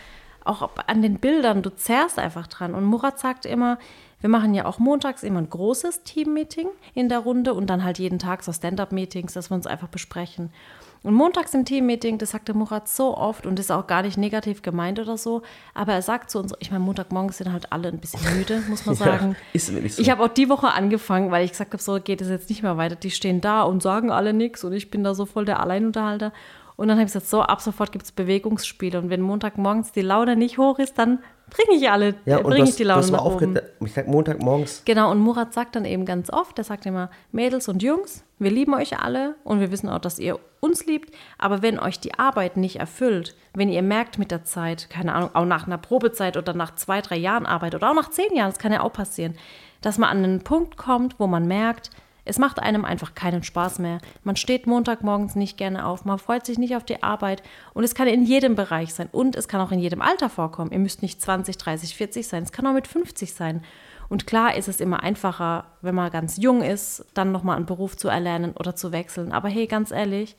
auch 0.46 0.70
an 0.88 1.02
den 1.02 1.20
Bildern, 1.20 1.62
du 1.62 1.76
zerrst 1.76 2.20
einfach 2.20 2.48
dran. 2.48 2.74
Und 2.74 2.86
Murat 2.86 3.20
sagt 3.20 3.46
immer, 3.46 3.80
wir 4.22 4.30
machen 4.30 4.54
ja 4.54 4.64
auch 4.64 4.80
montags 4.80 5.22
immer 5.24 5.40
ein 5.40 5.50
großes 5.50 6.04
Team-Meeting 6.04 6.70
in 6.94 7.10
der 7.10 7.20
Runde 7.20 7.54
und 7.54 7.70
dann 7.70 7.84
halt 7.84 8.00
jeden 8.00 8.20
Tag 8.20 8.44
so 8.44 8.54
Stand-up-Meetings, 8.54 9.34
dass 9.34 9.52
wir 9.52 9.56
uns 9.56 9.68
einfach 9.68 9.90
besprechen. 9.90 10.54
Und 11.02 11.14
montags 11.14 11.54
im 11.54 11.64
Teammeeting, 11.64 12.18
das 12.18 12.32
sagt 12.32 12.50
der 12.50 12.56
Murat 12.56 12.90
so 12.90 13.16
oft 13.16 13.46
und 13.46 13.58
ist 13.58 13.72
auch 13.72 13.88
gar 13.88 14.02
nicht 14.02 14.18
negativ 14.18 14.62
gemeint 14.62 15.00
oder 15.00 15.18
so, 15.18 15.44
aber 15.74 15.94
er 15.94 16.02
sagt 16.02 16.30
zu 16.30 16.40
uns, 16.40 16.54
ich 16.60 16.72
meine, 16.72 16.84
Montagmorgens 16.84 17.38
sind 17.38 17.54
halt 17.54 17.72
alle 17.72 17.88
ein 17.88 18.00
bisschen 18.00 18.20
müde, 18.38 18.62
muss 18.68 18.86
man 18.86 18.96
sagen. 18.96 19.30
Ja, 19.32 19.46
ist 19.54 19.74
wirklich 19.74 19.96
so. 19.96 20.02
Ich 20.02 20.10
habe 20.10 20.24
auch 20.24 20.28
die 20.28 20.50
Woche 20.50 20.68
angefangen, 20.68 21.32
weil 21.32 21.46
ich 21.46 21.52
gesagt 21.52 21.72
habe, 21.72 21.82
so 21.82 22.00
geht 22.02 22.22
es 22.22 22.28
jetzt 22.28 22.50
nicht 22.50 22.64
mehr 22.64 22.76
weiter. 22.76 22.96
Die 22.96 23.12
stehen 23.12 23.40
da 23.40 23.64
und 23.64 23.82
sagen 23.82 24.12
alle 24.12 24.34
nichts 24.34 24.64
und 24.66 24.74
ich 24.74 24.92
bin 24.92 25.04
da 25.04 25.16
so 25.16 25.26
voll 25.26 25.46
der 25.46 25.62
Alleinunterhalter. 25.62 26.34
Und 26.76 26.88
dann 26.88 26.98
habe 26.98 27.08
ich 27.08 27.14
gesagt, 27.14 27.28
so, 27.28 27.42
ab 27.42 27.62
sofort 27.62 27.92
gibt 27.92 28.06
es 28.06 28.12
Bewegungsspiele. 28.14 28.98
Und 29.00 29.10
wenn 29.10 29.20
Montagmorgens 29.20 29.92
die 29.92 30.02
Laune 30.02 30.38
nicht 30.38 30.58
hoch 30.58 30.80
ist, 30.80 30.98
dann 30.98 31.20
bringe 31.50 31.78
ich 31.80 31.90
alle, 31.90 32.16
ja, 32.26 32.40
äh, 32.40 32.44
bringe 32.44 32.70
ich 32.70 32.76
die 32.76 32.84
Laune 32.84 33.06
nach 33.12 33.26
oben. 33.26 33.60
Ich 33.84 33.94
sag 33.94 34.08
Montagmorgens, 34.08 34.84
Genau, 34.86 35.12
und 35.12 35.20
Murat 35.20 35.54
sagt 35.54 35.76
dann 35.76 35.86
eben 35.86 36.06
ganz 36.06 36.30
oft, 36.32 36.58
er 36.58 36.64
sagt 36.64 36.86
immer, 36.86 37.10
Mädels 37.32 37.68
und 37.68 37.84
Jungs, 37.84 38.24
wir 38.38 38.52
lieben 38.52 38.74
euch 38.74 39.00
alle 39.00 39.36
und 39.44 39.60
wir 39.60 39.72
wissen 39.72 39.90
auch, 39.90 40.00
dass 40.00 40.20
ihr 40.20 40.40
uns 40.60 40.86
liebt, 40.86 41.14
aber 41.38 41.62
wenn 41.62 41.80
euch 41.80 42.00
die 42.00 42.14
Arbeit 42.16 42.58
nicht 42.58 42.78
erfüllt, 42.78 43.36
wenn 43.54 43.70
ihr 43.70 43.82
merkt 43.82 44.18
mit 44.18 44.32
der 44.32 44.44
Zeit, 44.44 44.90
keine 44.90 45.14
Ahnung, 45.14 45.30
auch 45.34 45.46
nach 45.46 45.68
einer 45.68 45.78
Probezeit 45.78 46.38
oder 46.38 46.54
nach 46.54 46.76
zwei, 46.76 47.02
drei 47.02 47.18
Jahren 47.18 47.46
Arbeit 47.46 47.76
oder 47.76 47.90
auch 47.90 47.96
nach 47.96 48.10
zehn 48.10 48.34
Jahren, 48.36 48.50
das 48.50 48.60
kann 48.60 48.74
ja 48.74 48.82
auch 48.82 48.94
passieren, 48.94 49.36
dass 49.82 49.98
man 49.98 50.10
an 50.10 50.24
einen 50.24 50.44
Punkt 50.44 50.78
kommt, 50.78 51.20
wo 51.20 51.28
man 51.28 51.48
merkt, 51.48 51.90
es 52.26 52.38
macht 52.38 52.60
einem 52.60 52.86
einfach 52.86 53.16
keinen 53.16 53.44
Spaß 53.44 53.80
mehr. 53.80 54.00
Man 54.24 54.36
steht 54.36 54.68
Montagmorgens 54.68 55.36
nicht 55.36 55.58
gerne 55.58 55.86
auf, 55.86 56.06
man 56.06 56.20
freut 56.20 56.46
sich 56.46 56.58
nicht 56.58 56.76
auf 56.76 56.84
die 56.84 57.02
Arbeit 57.02 57.44
und 57.74 57.84
es 57.84 57.96
kann 57.96 58.08
in 58.08 58.24
jedem 58.24 58.56
Bereich 58.56 58.94
sein 58.94 59.10
und 59.12 59.36
es 59.36 59.48
kann 59.48 59.62
auch 59.62 59.72
in 59.72 59.80
jedem 59.80 60.02
Alter 60.02 60.30
vorkommen. 60.30 60.72
Ihr 60.72 60.80
müsst 60.80 61.02
nicht 61.02 61.22
20, 61.22 61.58
30, 61.58 61.96
40 61.96 62.28
sein, 62.28 62.44
es 62.44 62.52
kann 62.52 62.68
auch 62.68 62.74
mit 62.74 62.88
50 62.88 63.34
sein. 63.34 63.64
Und 64.10 64.26
klar 64.26 64.56
ist 64.56 64.68
es 64.68 64.80
immer 64.80 65.04
einfacher, 65.04 65.66
wenn 65.82 65.94
man 65.94 66.12
ganz 66.12 66.38
jung 66.38 66.64
ist, 66.64 67.06
dann 67.14 67.32
nochmal 67.32 67.58
einen 67.58 67.68
Beruf 67.68 67.96
zu 67.96 68.10
erlernen 68.10 68.54
oder 68.58 68.76
zu 68.76 68.92
wechseln. 68.92 69.32
Aber 69.32 69.50
hey, 69.50 69.68
ganz 69.68 69.92
ehrlich, 69.92 70.36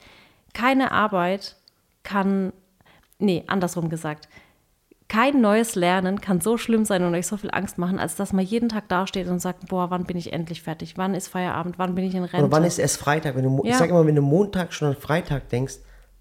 keine 0.53 0.91
Arbeit 0.91 1.57
kann, 2.03 2.53
nee, 3.19 3.45
andersrum 3.47 3.89
gesagt, 3.89 4.29
kein 5.11 5.41
neues 5.41 5.75
Lernen 5.75 6.21
kann 6.21 6.41
so 6.41 6.57
schlimm 6.57 6.85
sein 6.85 7.03
und 7.05 7.15
euch 7.15 7.27
so 7.27 7.37
viel 7.37 7.51
Angst 7.53 7.79
machen, 7.79 7.99
als 7.99 8.15
dass 8.15 8.33
man 8.33 8.45
jeden 8.45 8.69
Tag 8.69 8.89
dasteht 8.89 9.27
und 9.27 9.41
sagt, 9.41 9.69
boah, 9.69 9.91
wann 9.91 10.05
bin 10.05 10.17
ich 10.17 10.33
endlich 10.33 10.63
fertig? 10.63 10.97
Wann 10.97 11.15
ist 11.15 11.27
Feierabend? 11.29 11.79
Wann 11.79 11.95
bin 11.97 12.05
ich 12.05 12.15
in 12.15 12.23
Rente? 12.23 12.47
oder 12.47 12.53
wann 12.53 12.65
ist 12.65 12.79
erst 12.79 12.97
Freitag? 12.99 13.35
Wenn 13.35 13.43
du, 13.45 13.51
mo- 13.51 13.65
Ich 13.65 13.71
Ja. 13.71 13.79
sage 13.79 13.91
immer, 13.91 14.07
wenn 14.07 14.15
du 14.15 14.23
Montag 14.23 14.73
schon 14.73 14.89
an 14.89 14.95
Freitag 14.97 15.49
denkst, 15.49 15.75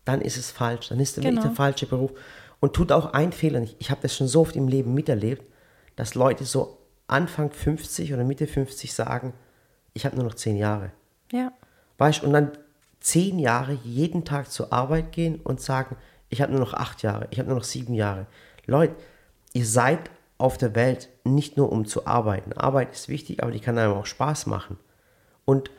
dann 0.05 0.22
ist 0.22 0.38
es 0.38 0.50
falsch. 0.50 0.89
Dann 0.89 1.00
ist 1.00 1.17
es 1.17 1.24
Genau. 1.24 1.41
der 1.41 1.51
falsche 1.51 1.86
Beruf. 1.86 2.12
Und 2.60 2.74
tut 2.74 2.91
auch 2.91 3.13
einen 3.13 3.31
Fehler 3.31 3.60
nicht. 3.60 3.75
Ich 3.79 3.91
habe 3.91 4.01
das 4.01 4.15
schon 4.15 4.27
so 4.27 4.41
oft 4.41 4.55
im 4.55 4.67
Leben 4.67 4.93
miterlebt, 4.96 5.43
dass 5.96 6.15
Leute 6.15 6.43
so 6.43 6.79
Anfang 7.08 7.51
50 7.51 8.12
oder 8.13 8.24
Mitte 8.24 8.48
50 8.48 8.91
sagen, 8.93 9.34
ich 9.93 10.05
habe 10.05 10.15
nur 10.15 10.25
noch 10.25 10.34
zehn 10.36 10.58
Jahre. 10.58 10.91
ja, 11.31 11.51
Weißt 12.00 12.24
und 12.24 12.34
dann 12.34 12.51
zehn 13.01 13.38
Jahre 13.39 13.77
jeden 13.84 14.25
Tag 14.25 14.51
zur 14.51 14.74
Arbeit 14.74 15.12
gehen 15.12 15.39
und 15.43 15.62
sagen, 15.62 15.96
ich 16.29 16.41
habe 16.41 16.51
nur 16.51 16.62
noch 16.62 16.74
acht 16.74 17.01
Jahre, 17.03 17.27
ich 17.31 17.39
habe 17.39 17.50
nur 17.50 17.58
noch 17.58 17.63
sieben 17.65 17.93
Jahre. 17.93 18.25
Leute, 18.69 18.95
ihr 19.53 19.65
seid 19.65 20.09
auf 20.38 20.57
der 20.57 20.73
Welt 20.75 21.09
nicht 21.23 21.57
nur 21.57 21.71
um 21.71 21.85
zu 21.85 22.07
arbeiten. 22.07 22.53
Arbeit 22.53 22.93
ist 22.93 23.09
wichtig, 23.09 23.43
aber 23.43 23.51
die 23.51 23.59
kann 23.59 23.77
einem 23.77 23.93
auch 23.93 24.05
Spaß 24.05 24.45
machen. 24.45 24.77
Und 25.45 25.69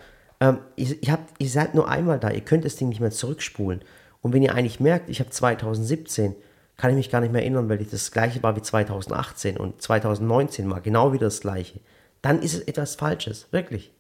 ähm, 0.40 0.58
ihr, 0.76 1.02
ihr, 1.02 1.12
habt, 1.12 1.32
ihr 1.38 1.48
seid 1.48 1.74
nur 1.74 1.88
einmal 1.88 2.18
da, 2.18 2.30
ihr 2.30 2.42
könnt 2.42 2.64
das 2.64 2.76
Ding 2.76 2.88
nicht 2.88 3.00
mehr 3.00 3.10
zurückspulen. 3.10 3.82
Und 4.20 4.32
wenn 4.32 4.42
ihr 4.42 4.54
eigentlich 4.54 4.80
merkt, 4.80 5.08
ich 5.08 5.20
habe 5.20 5.30
2017, 5.30 6.34
kann 6.76 6.90
ich 6.90 6.96
mich 6.96 7.10
gar 7.10 7.20
nicht 7.20 7.32
mehr 7.32 7.42
erinnern, 7.42 7.68
weil 7.68 7.80
ich 7.80 7.90
das 7.90 8.10
gleiche 8.10 8.42
war 8.42 8.56
wie 8.56 8.62
2018 8.62 9.56
und 9.56 9.80
2019 9.82 10.70
war 10.70 10.80
genau 10.80 11.12
wieder 11.12 11.26
das 11.26 11.40
gleiche, 11.40 11.80
dann 12.22 12.42
ist 12.42 12.54
es 12.54 12.60
etwas 12.60 12.94
Falsches, 12.96 13.48
wirklich. 13.50 13.92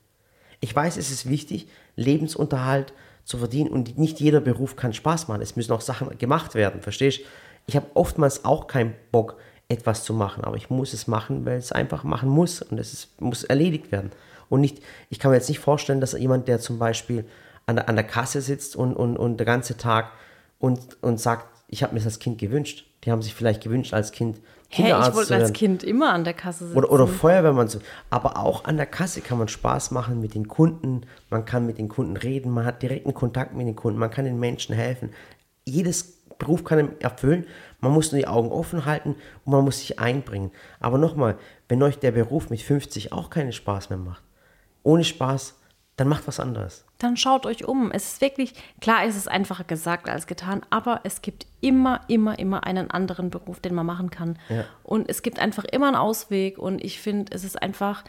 Ich 0.60 0.74
weiß, 0.74 0.96
es 0.96 1.10
ist 1.10 1.28
wichtig, 1.28 1.68
Lebensunterhalt 1.96 2.92
zu 3.24 3.38
verdienen 3.38 3.70
und 3.70 3.98
nicht 3.98 4.20
jeder 4.20 4.40
Beruf 4.40 4.76
kann 4.76 4.92
Spaß 4.92 5.28
machen. 5.28 5.42
Es 5.42 5.56
müssen 5.56 5.72
auch 5.72 5.80
Sachen 5.80 6.16
gemacht 6.18 6.54
werden, 6.54 6.82
verstehst? 6.82 7.20
Ich 7.66 7.76
habe 7.76 7.86
oftmals 7.94 8.44
auch 8.44 8.66
keinen 8.66 8.94
Bock, 9.12 9.36
etwas 9.68 10.02
zu 10.02 10.12
machen, 10.12 10.42
aber 10.44 10.56
ich 10.56 10.68
muss 10.68 10.92
es 10.92 11.06
machen, 11.06 11.46
weil 11.46 11.56
es 11.56 11.70
einfach 11.70 12.02
machen 12.02 12.28
muss 12.28 12.60
und 12.60 12.78
es 12.78 12.92
ist, 12.92 13.20
muss 13.20 13.44
erledigt 13.44 13.92
werden. 13.92 14.10
Und 14.48 14.60
nicht, 14.60 14.82
ich 15.10 15.20
kann 15.20 15.30
mir 15.30 15.36
jetzt 15.36 15.48
nicht 15.48 15.60
vorstellen, 15.60 16.00
dass 16.00 16.12
jemand, 16.12 16.48
der 16.48 16.58
zum 16.58 16.78
Beispiel 16.80 17.24
an 17.66 17.76
der, 17.76 17.88
an 17.88 17.94
der 17.94 18.04
Kasse 18.04 18.40
sitzt 18.40 18.74
und, 18.74 18.94
und, 18.94 19.16
und 19.16 19.36
der 19.36 19.46
ganze 19.46 19.76
Tag 19.76 20.10
und, 20.58 21.00
und 21.02 21.20
sagt, 21.20 21.46
ich 21.68 21.84
habe 21.84 21.94
mir 21.94 22.00
das 22.00 22.06
als 22.06 22.18
Kind 22.18 22.38
gewünscht. 22.38 22.84
Die 23.04 23.12
haben 23.12 23.22
sich 23.22 23.32
vielleicht 23.32 23.62
gewünscht, 23.62 23.94
als 23.94 24.10
Kind 24.10 24.38
Hä, 24.68 24.82
Kinderarzt 24.82 25.10
ich 25.10 25.14
wollte 25.16 25.34
als. 25.36 25.52
Kind 25.52 25.82
immer 25.82 26.12
an 26.12 26.24
der 26.24 26.34
Kasse 26.34 26.64
sitzen. 26.66 26.76
Oder, 26.76 26.90
oder 26.90 27.06
Feuerwehrmann. 27.06 27.68
So. 27.68 27.78
Aber 28.10 28.36
auch 28.36 28.64
an 28.64 28.76
der 28.76 28.86
Kasse 28.86 29.20
kann 29.20 29.38
man 29.38 29.48
Spaß 29.48 29.92
machen 29.92 30.20
mit 30.20 30.34
den 30.34 30.48
Kunden. 30.48 31.02
Man 31.30 31.44
kann 31.44 31.64
mit 31.64 31.78
den 31.78 31.88
Kunden 31.88 32.16
reden. 32.16 32.50
Man 32.50 32.64
hat 32.64 32.82
direkten 32.82 33.14
Kontakt 33.14 33.54
mit 33.54 33.66
den 33.66 33.76
Kunden. 33.76 33.98
Man 33.98 34.10
kann 34.10 34.24
den 34.24 34.38
Menschen 34.38 34.74
helfen. 34.74 35.10
Jedes 35.64 36.19
Beruf 36.38 36.64
kann 36.64 36.78
einem 36.78 36.92
erfüllen. 37.00 37.46
Man 37.80 37.92
muss 37.92 38.12
nur 38.12 38.20
die 38.20 38.26
Augen 38.26 38.50
offen 38.50 38.84
halten 38.84 39.16
und 39.44 39.52
man 39.52 39.64
muss 39.64 39.80
sich 39.80 39.98
einbringen. 39.98 40.50
Aber 40.78 40.98
nochmal, 40.98 41.38
wenn 41.68 41.82
euch 41.82 41.98
der 41.98 42.12
Beruf 42.12 42.50
mit 42.50 42.62
50 42.62 43.12
auch 43.12 43.30
keinen 43.30 43.52
Spaß 43.52 43.90
mehr 43.90 43.98
macht, 43.98 44.22
ohne 44.82 45.04
Spaß, 45.04 45.56
dann 45.96 46.08
macht 46.08 46.26
was 46.26 46.40
anderes. 46.40 46.86
dann 46.96 47.18
schaut 47.18 47.44
euch 47.44 47.66
um. 47.66 47.90
Es 47.92 48.14
ist 48.14 48.20
wirklich, 48.22 48.54
klar 48.80 49.04
ist 49.04 49.16
es 49.16 49.28
einfacher 49.28 49.64
gesagt 49.64 50.08
als 50.08 50.26
getan, 50.26 50.62
aber 50.70 51.00
es 51.04 51.20
gibt 51.20 51.46
immer, 51.60 52.00
immer, 52.08 52.38
immer 52.38 52.64
einen 52.64 52.90
anderen 52.90 53.28
Beruf, 53.28 53.60
den 53.60 53.74
man 53.74 53.84
machen 53.84 54.08
kann. 54.08 54.38
Ja. 54.48 54.64
Und 54.82 55.10
es 55.10 55.20
gibt 55.20 55.38
einfach 55.38 55.64
immer 55.64 55.88
einen 55.88 55.96
Ausweg 55.96 56.56
und 56.56 56.82
ich 56.82 57.00
finde, 57.00 57.32
es 57.34 57.44
ist 57.44 57.60
einfach, 57.60 58.02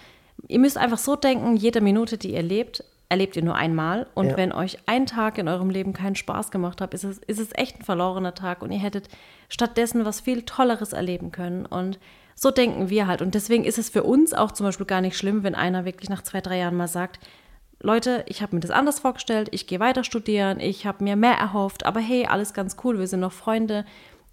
ihr 0.48 0.60
müsst 0.60 0.78
einfach 0.78 0.98
so 0.98 1.18
denken, 1.18 1.58
jede 1.58 1.82
Minute, 1.82 2.18
die 2.18 2.34
ihr 2.34 2.44
lebt, 2.44 2.86
erlebt 3.12 3.36
ihr 3.36 3.44
nur 3.44 3.56
einmal. 3.56 4.08
Und 4.16 4.30
Ja. 4.32 4.38
wenn 4.38 4.52
euch 4.52 4.78
ein 4.88 5.06
Tag 5.06 5.38
in 5.38 5.48
eurem 5.48 5.70
Leben 5.70 5.94
keinen 5.94 6.16
Spaß 6.16 6.50
gemacht 6.50 6.82
hat, 6.82 6.94
ist 6.94 7.04
es, 7.04 7.20
ist 7.20 7.40
es 7.40 7.50
echt 7.54 7.80
ein 7.80 7.84
verlorener 7.84 8.34
Tag 8.34 8.62
und 8.64 8.72
ihr 8.72 8.80
hättet 8.80 9.10
stattdessen 9.50 10.06
was 10.06 10.22
viel 10.22 10.44
Tolleres 10.44 10.94
erleben 10.94 11.32
können. 11.32 11.66
Und 11.66 12.00
so 12.36 12.50
denken 12.50 12.90
wir 12.90 13.06
halt. 13.08 13.22
Und 13.22 13.36
deswegen 13.36 13.66
ist 13.66 13.78
es 13.78 13.90
für 13.90 14.04
uns 14.04 14.34
auch 14.34 14.52
zum 14.52 14.66
Beispiel 14.66 14.86
gar 14.88 15.02
nicht 15.02 15.18
schlimm, 15.18 15.44
wenn 15.44 15.54
einer 15.56 15.86
wirklich 15.86 16.10
nach 16.10 16.24
zwei, 16.24 16.42
drei 16.42 16.58
Jahren 16.58 16.76
mal 16.78 16.88
sagt, 16.88 17.20
Leute, 17.82 18.24
ich 18.28 18.42
habe 18.42 18.56
mir 18.56 18.60
das 18.62 18.72
anders 18.72 19.00
vorgestellt, 19.00 19.50
ich 19.52 19.68
gehe 19.68 19.80
weiter 19.80 20.04
studieren, 20.04 20.60
ich 20.60 20.86
habe 20.86 21.04
mir 21.04 21.16
mehr 21.16 21.34
erhofft, 21.34 21.86
aber 21.86 22.00
hey, 22.00 22.28
alles 22.28 22.54
ganz 22.54 22.78
cool, 22.84 23.00
wir 23.00 23.08
sind 23.08 23.20
noch 23.22 23.32
Freunde. 23.32 23.86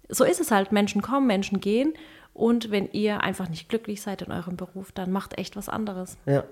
So 0.07 0.23
ist 0.23 0.39
es 0.39 0.51
halt, 0.51 0.71
Menschen 0.71 1.01
kommen, 1.01 1.27
Menschen 1.27 1.59
gehen. 1.59 1.93
Und 2.33 2.71
wenn 2.71 2.89
ihr 2.91 3.21
einfach 3.21 3.49
nicht 3.49 3.67
glücklich 3.67 4.01
seid 4.01 4.21
in 4.21 4.31
eurem 4.31 4.55
Beruf, 4.55 4.91
dann 4.91 5.11
macht 5.11 5.37
echt 5.37 5.55
was 5.57 5.67
anderes. 5.67 6.15
Ja. 6.25 6.43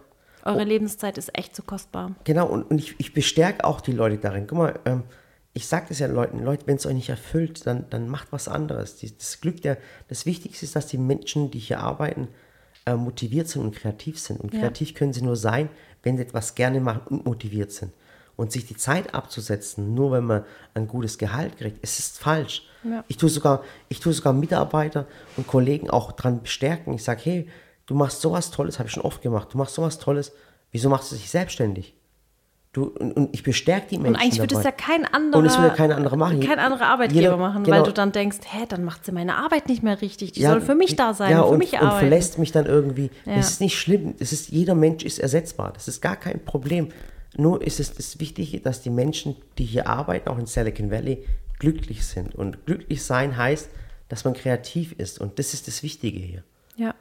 Eure 0.48 0.64
Lebenszeit 0.64 1.18
ist 1.18 1.38
echt 1.38 1.56
zu 1.56 1.62
kostbar. 1.62 2.16
Genau, 2.24 2.48
und, 2.48 2.64
und 2.64 2.80
ich, 2.80 2.96
ich 3.00 3.14
bestärke 3.14 3.66
auch 3.66 3.82
die 3.82 3.92
Leute 3.92 4.18
darin. 4.18 4.48
Guck 4.48 4.58
mal, 4.58 4.80
ähm, 4.86 5.04
ich 5.54 5.68
sage 5.68 5.88
das 5.90 6.00
ja 6.00 6.08
Leuten, 6.08 6.44
Leute, 6.44 6.68
wenn 6.68 6.78
es 6.78 6.86
euch 6.86 6.94
nicht 6.94 7.10
erfüllt, 7.10 7.66
dann, 7.68 7.86
dann 7.90 8.08
macht 8.08 8.32
was 8.32 8.48
anderes. 8.48 8.96
Die, 8.96 9.16
das 9.18 9.42
Glück 9.42 9.62
der, 9.62 9.78
das 10.08 10.26
Wichtigste 10.26 10.66
ist, 10.66 10.76
dass 10.76 10.88
die 10.88 10.98
Menschen, 10.98 11.52
die 11.52 11.60
hier 11.60 11.82
arbeiten, 11.82 12.30
äh, 12.86 12.96
motiviert 12.96 13.50
sind 13.50 13.64
und 13.64 13.76
kreativ 13.76 14.20
sind. 14.20 14.40
Und 14.40 14.54
Ja. 14.54 14.62
kreativ 14.62 14.94
können 14.94 15.12
sie 15.14 15.22
nur 15.22 15.36
sein, 15.36 15.70
wenn 16.04 16.16
sie 16.16 16.24
etwas 16.24 16.56
gerne 16.56 16.80
machen 16.80 17.02
und 17.10 17.26
motiviert 17.26 17.72
sind. 17.72 17.92
Und 18.38 18.52
sich 18.52 18.66
die 18.68 18.78
Zeit 18.78 19.14
abzusetzen, 19.16 19.96
nur 19.96 20.12
wenn 20.12 20.24
man 20.24 20.46
ein 20.76 20.88
gutes 20.88 21.18
Gehalt 21.18 21.58
kriegt, 21.58 21.80
es 21.82 22.00
ist 22.00 22.20
falsch. 22.20 22.68
Ja. 22.84 23.04
Ich 23.08 23.18
tue 23.18 23.30
sogar, 23.30 23.64
ich 23.90 24.00
tue 24.00 24.14
sogar 24.14 24.32
Mitarbeiter 24.32 25.08
und 25.36 25.48
Kollegen 25.48 25.90
auch 25.90 26.12
dran 26.14 26.42
bestärken. 26.42 26.94
Ich 26.94 27.04
sage, 27.04 27.22
hey, 27.24 27.50
du 27.88 27.96
machst 27.96 28.22
sowas 28.22 28.52
Tolles, 28.52 28.78
habe 28.78 28.88
ich 28.88 28.94
schon 28.94 29.04
oft 29.04 29.22
gemacht. 29.24 29.50
Du 29.54 29.58
machst 29.58 29.74
sowas 29.76 29.98
Tolles, 29.98 30.32
wieso 30.72 30.90
machst 30.90 31.12
du 31.12 31.16
dich 31.16 31.30
selbstständig? 31.32 31.96
Du, 32.74 32.84
und, 32.90 33.14
und 33.14 33.34
ich 33.34 33.42
bestärke 33.42 33.88
die 33.90 33.98
Menschen. 33.98 34.16
Und 34.16 34.22
eigentlich 34.22 34.40
würde 34.40 34.56
es 34.56 34.64
ja 34.64 34.72
kein 34.72 35.06
anderer, 35.06 35.40
Und 35.40 35.48
es 35.48 35.58
würde 35.58 35.74
kein 35.76 35.92
anderer 35.92 36.16
machen. 36.16 36.42
kein 36.42 36.60
anderer 36.60 36.86
Arbeitgeber 36.88 37.22
Jeder- 37.22 37.38
machen, 37.38 37.64
genau. 37.64 37.78
weil 37.78 37.84
du 37.84 37.92
dann 37.92 38.12
denkst, 38.12 38.38
hä, 38.52 38.66
dann 38.70 38.84
macht 38.84 39.04
sie 39.04 39.12
meine 39.12 39.36
Arbeit 39.38 39.68
nicht 39.68 39.82
mehr 39.82 40.00
richtig. 40.02 40.34
Die 40.34 40.42
Ja, 40.42 40.52
soll 40.52 40.62
für 40.62 40.76
mich 40.76 40.96
da 40.96 41.16
sein, 41.16 41.32
ja, 41.32 41.42
für 41.42 41.50
und, 41.50 41.58
mich 41.58 41.74
und 41.74 41.80
arbeiten. 41.80 42.00
verlässt 42.00 42.38
mich 42.38 42.52
dann 42.52 42.68
irgendwie. 42.68 43.10
Ja. 43.26 43.38
Das 43.38 43.50
ist 43.52 43.62
nicht 43.62 43.80
schlimm. 43.80 44.16
Das 44.20 44.32
ist, 44.32 44.50
jeder 44.50 44.76
Mensch 44.76 45.04
ist 45.04 45.18
ersetzbar. 45.18 45.72
Das 45.74 45.88
ist 45.88 46.02
gar 46.02 46.18
kein 46.18 46.44
Problem. 46.46 46.90
Nur 47.36 47.62
ist 47.66 47.80
es 47.80 47.94
das 47.94 48.20
Wichtige, 48.20 48.60
dass 48.60 48.82
die 48.82 48.90
Menschen, 48.92 49.36
die 49.58 49.66
hier 49.66 49.88
arbeiten, 49.88 50.30
auch 50.30 50.38
in 50.38 50.46
Silicon 50.46 50.92
Valley, 50.92 51.26
glücklich 51.60 52.06
sind. 52.06 52.36
Und 52.36 52.66
glücklich 52.68 53.04
sein 53.04 53.38
heißt, 53.38 53.70
dass 54.10 54.24
man 54.24 54.34
kreativ 54.36 54.92
ist. 55.00 55.20
Und 55.20 55.40
das 55.40 55.54
ist 55.56 55.68
das 55.68 55.82
Wichtige 55.82 56.20
hier. 56.20 56.44
Ja. 56.76 56.94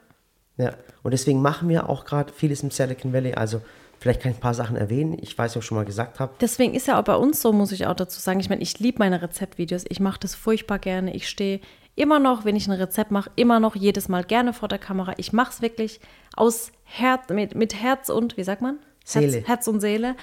Ja, 0.57 0.73
und 1.03 1.11
deswegen 1.11 1.41
machen 1.41 1.69
wir 1.69 1.89
auch 1.89 2.05
gerade 2.05 2.33
vieles 2.33 2.63
im 2.63 2.71
Silicon 2.71 3.13
Valley. 3.13 3.33
Also 3.33 3.61
vielleicht 3.99 4.21
kann 4.21 4.31
ich 4.31 4.37
ein 4.37 4.41
paar 4.41 4.53
Sachen 4.53 4.75
erwähnen. 4.75 5.17
Ich 5.21 5.37
weiß, 5.37 5.55
was 5.55 5.63
ich 5.63 5.67
schon 5.67 5.77
mal 5.77 5.85
gesagt 5.85 6.19
habe. 6.19 6.33
Deswegen 6.41 6.73
ist 6.73 6.87
ja 6.87 6.99
auch 6.99 7.03
bei 7.03 7.15
uns 7.15 7.41
so, 7.41 7.53
muss 7.53 7.71
ich 7.71 7.85
auch 7.85 7.95
dazu 7.95 8.19
sagen. 8.19 8.39
Ich 8.39 8.49
meine, 8.49 8.61
ich 8.61 8.79
liebe 8.79 8.99
meine 8.99 9.21
Rezeptvideos. 9.21 9.85
Ich 9.87 9.99
mache 9.99 10.19
das 10.19 10.35
furchtbar 10.35 10.79
gerne. 10.79 11.15
Ich 11.15 11.29
stehe 11.29 11.61
immer 11.95 12.19
noch, 12.19 12.45
wenn 12.45 12.55
ich 12.55 12.67
ein 12.67 12.73
Rezept 12.73 13.11
mache, 13.11 13.31
immer 13.35 13.59
noch 13.59 13.75
jedes 13.75 14.09
Mal 14.09 14.23
gerne 14.23 14.53
vor 14.53 14.67
der 14.67 14.79
Kamera. 14.79 15.13
Ich 15.17 15.33
mache 15.33 15.51
es 15.51 15.61
wirklich 15.61 15.99
aus 16.35 16.71
Herz, 16.83 17.29
mit, 17.29 17.55
mit 17.55 17.75
Herz 17.75 18.09
und, 18.09 18.37
wie 18.37 18.43
sagt 18.43 18.61
man? 18.61 18.77
Seele. 19.03 19.37
Herz, 19.37 19.47
Herz 19.47 19.67
und 19.67 19.79
Seele. 19.79 20.15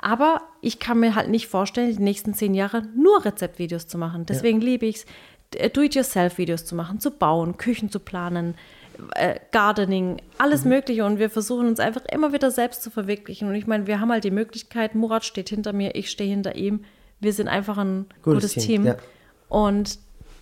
Aber 0.00 0.42
ich 0.60 0.78
kann 0.78 1.00
mir 1.00 1.14
halt 1.14 1.28
nicht 1.28 1.48
vorstellen, 1.48 1.94
die 1.94 2.02
nächsten 2.02 2.32
zehn 2.34 2.54
Jahre 2.54 2.82
nur 2.96 3.24
Rezeptvideos 3.24 3.88
zu 3.88 3.98
machen. 3.98 4.26
Deswegen 4.26 4.60
liebe 4.60 4.86
ich 4.86 4.96
es, 4.96 5.72
Do-it-yourself-Videos 5.72 6.64
zu 6.64 6.74
machen, 6.74 7.00
zu 7.00 7.10
bauen, 7.10 7.56
Küchen 7.56 7.90
zu 7.90 8.00
planen, 8.00 8.54
äh, 9.14 9.38
Gardening, 9.52 10.20
alles 10.38 10.64
Mögliche. 10.64 11.04
Und 11.04 11.18
wir 11.18 11.30
versuchen 11.30 11.66
uns 11.68 11.80
einfach 11.80 12.02
immer 12.12 12.32
wieder 12.32 12.50
selbst 12.50 12.82
zu 12.82 12.90
verwirklichen. 12.90 13.48
Und 13.48 13.54
ich 13.54 13.66
meine, 13.66 13.86
wir 13.86 14.00
haben 14.00 14.10
halt 14.10 14.24
die 14.24 14.30
Möglichkeit, 14.30 14.94
Murat 14.94 15.24
steht 15.24 15.48
hinter 15.48 15.72
mir, 15.72 15.94
ich 15.94 16.10
stehe 16.10 16.30
hinter 16.30 16.56
ihm. 16.56 16.84
Wir 17.20 17.32
sind 17.32 17.48
einfach 17.48 17.78
ein 17.78 18.06
gutes, 18.22 18.52
Gutes 18.52 18.52
Team, 18.52 18.82
Team. 18.82 18.86
ja. 18.86 18.96
Und 19.48 19.98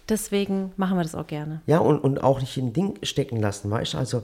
deswegen 0.08 0.72
machen 0.76 0.96
wir 0.96 1.02
das 1.02 1.14
auch 1.14 1.26
gerne. 1.26 1.62
Ja, 1.66 1.78
und, 1.78 1.98
und 2.00 2.22
auch 2.22 2.40
nicht 2.40 2.56
in 2.56 2.68
ein 2.68 2.72
Ding 2.72 2.98
stecken 3.02 3.40
lassen, 3.40 3.70
weißt 3.70 3.94
du? 3.94 3.98
Also 3.98 4.22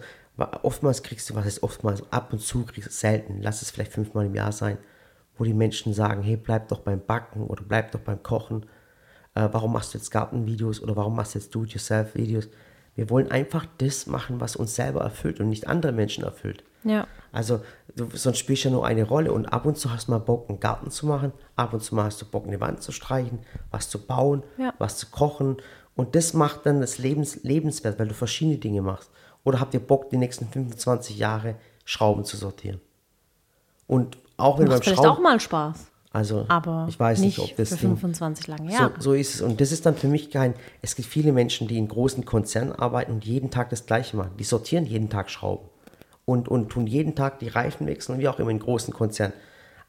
oftmals 0.63 1.03
kriegst 1.03 1.29
du, 1.31 1.35
was 1.35 1.45
heißt 1.45 1.63
oftmals, 1.63 2.03
ab 2.13 2.33
und 2.33 2.41
zu 2.41 2.65
kriegst 2.65 2.89
du 2.89 2.93
selten, 2.93 3.41
lass 3.43 3.63
es 3.63 3.71
vielleicht 3.71 3.93
fünfmal 3.93 4.27
im 4.27 4.35
Jahr 4.35 4.53
sein, 4.53 4.79
wo 5.39 5.45
die 5.45 5.55
Menschen 5.55 5.95
sagen, 5.95 6.23
hey, 6.23 6.37
bleib 6.37 6.69
doch 6.69 6.81
beim 6.81 7.05
Backen 7.05 7.47
oder 7.47 7.63
bleib 7.63 7.93
doch 7.93 8.01
beim 8.01 8.23
Kochen. 8.23 8.67
Äh, 9.35 9.49
warum 9.53 9.73
machst 9.73 9.95
du 9.95 9.99
jetzt 9.99 10.11
Gartenvideos 10.11 10.83
oder 10.83 10.97
warum 10.97 11.17
machst 11.17 11.35
du 11.35 11.39
jetzt 11.39 11.55
Do-it-yourself-Videos? 11.55 12.49
Wir 12.95 13.09
wollen 13.11 13.31
einfach 13.31 13.67
das 13.79 14.07
machen, 14.07 14.41
was 14.41 14.57
uns 14.57 14.75
selber 14.75 15.01
erfüllt 15.01 15.41
und 15.41 15.49
nicht 15.49 15.67
andere 15.67 15.93
Menschen 15.93 16.25
erfüllt. 16.25 16.63
Ja. 16.85 17.07
Also, 17.31 17.61
du, 17.97 18.09
sonst 18.13 18.39
spielst 18.39 18.65
du 18.65 18.69
ja 18.69 18.75
nur 18.75 18.87
eine 18.87 19.05
Rolle 19.05 19.33
und 19.33 19.47
ab 19.47 19.65
und 19.65 19.79
zu 19.79 19.91
hast 19.91 20.09
du 20.09 20.13
mal 20.13 20.19
Bock, 20.19 20.49
einen 20.49 20.61
Garten 20.61 20.91
zu 20.91 21.07
machen, 21.07 21.33
ab 21.57 21.73
und 21.73 21.83
zu 21.83 21.95
mal 21.95 22.05
hast 22.05 22.21
du 22.21 22.27
Bock, 22.27 22.47
eine 22.47 22.61
Wand 22.61 22.83
zu 22.83 22.93
streichen, 22.93 23.39
was 23.71 23.89
zu 23.89 24.05
bauen, 24.05 24.43
Ja. 24.59 24.75
was 24.79 24.99
zu 24.99 25.07
kochen 25.07 25.57
und 25.95 26.15
das 26.15 26.35
macht 26.35 26.67
dann 26.67 26.81
das 26.81 26.99
Lebens, 26.99 27.43
lebenswert, 27.45 27.99
weil 27.99 28.09
du 28.09 28.15
verschiedene 28.15 28.59
Dinge 28.59 28.83
machst. 28.83 29.11
Oder 29.45 29.61
habt 29.61 29.75
ihr 29.75 29.81
Bock, 29.81 30.11
die 30.11 30.17
nächsten 30.17 30.49
25 30.49 31.19
Jahre 31.19 31.57
Schrauben 31.85 32.25
zu 32.25 32.37
sortieren? 32.37 32.81
Und 33.87 34.19
auch 34.37 34.59
wenn 34.59 34.67
Macht 34.67 34.77
beim 34.77 34.83
vielleicht 34.83 34.99
Schrauben, 35.03 35.19
auch 35.19 35.21
mal 35.23 35.41
Spaß. 35.41 35.92
Also 36.13 36.45
Aber 36.49 36.87
ich 36.89 36.99
weiß 36.99 37.21
nicht, 37.21 37.39
ob 37.39 37.57
das 37.57 37.71
für 37.71 37.77
Ding, 37.77 37.97
25 37.97 38.47
lange 38.47 38.73
Jahre. 38.73 38.93
so, 38.99 39.11
so 39.11 39.13
ist 39.15 39.35
es. 39.35 39.41
Und 39.41 39.61
das 39.61 39.73
ist 39.73 39.87
dann 39.87 39.97
für 39.97 40.09
mich 40.09 40.31
kein. 40.31 40.55
Es 40.83 40.95
gibt 40.97 41.09
viele 41.09 41.33
Menschen, 41.33 41.69
die 41.69 41.79
in 41.79 41.89
großen 41.89 42.25
Konzernen 42.25 42.73
arbeiten 42.73 43.13
und 43.13 43.25
jeden 43.25 43.51
Tag 43.51 43.71
das 43.71 43.87
Gleiche 43.87 44.17
machen. 44.17 44.33
Die 44.39 44.45
sortieren 44.45 44.85
jeden 44.85 45.09
Tag 45.09 45.31
Schrauben 45.31 45.69
und, 46.25 46.49
und 46.49 46.69
tun 46.69 46.87
jeden 46.87 47.15
Tag 47.15 47.39
die 47.39 47.49
Reifen 47.49 47.87
wechseln, 47.87 48.19
wie 48.19 48.29
auch 48.29 48.39
immer 48.39 48.51
in 48.51 48.59
großen 48.59 48.93
Konzernen. 48.93 49.35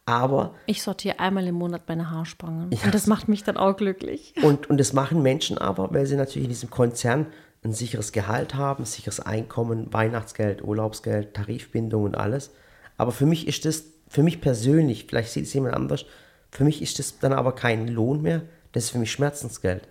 Aber, 0.06 0.54
Ich 0.66 0.84
sortiere 0.84 1.20
einmal 1.20 1.48
im 1.48 1.56
Monat 1.56 1.84
meine 1.88 2.12
Haarspangen. 2.12 2.70
Und 2.84 2.94
das 2.94 3.08
macht 3.08 3.30
mich 3.30 3.44
dann 3.44 3.56
auch 3.56 3.76
glücklich. 3.78 4.34
und, 4.44 4.70
und 4.70 4.78
das 4.78 4.92
machen 4.92 5.22
Menschen 5.22 5.58
aber, 5.58 5.94
weil 5.94 6.06
sie 6.06 6.18
natürlich 6.18 6.46
in 6.46 6.50
diesem 6.50 6.70
Konzern 6.70 7.28
ein 7.64 7.72
sicheres 7.72 8.12
Gehalt 8.12 8.56
haben, 8.56 8.84
sicheres 8.84 9.22
Einkommen, 9.22 9.94
Weihnachtsgeld, 9.94 10.62
Urlaubsgeld, 10.62 11.34
Tarifbindung 11.34 12.04
und 12.04 12.16
alles. 12.16 12.52
Aber 12.98 13.14
für 13.14 13.26
mich 13.26 13.48
ist 13.48 13.64
das, 13.64 13.86
für 14.14 14.22
mich 14.22 14.42
persönlich, 14.42 15.08
vielleicht 15.10 15.32
sieht 15.32 15.46
es 15.46 15.54
jemand 15.56 15.74
anders, 15.74 16.06
für 16.52 16.64
mich 16.64 16.84
ist 16.84 17.00
das 17.00 17.18
dann 17.18 17.34
aber 17.34 17.56
kein 17.56 17.88
Lohn 17.88 18.22
mehr, 18.22 18.44
das 18.72 18.86
ist 18.86 18.90
für 18.92 19.00
mich 19.00 19.12
Schmerzensgeld. 19.12 19.88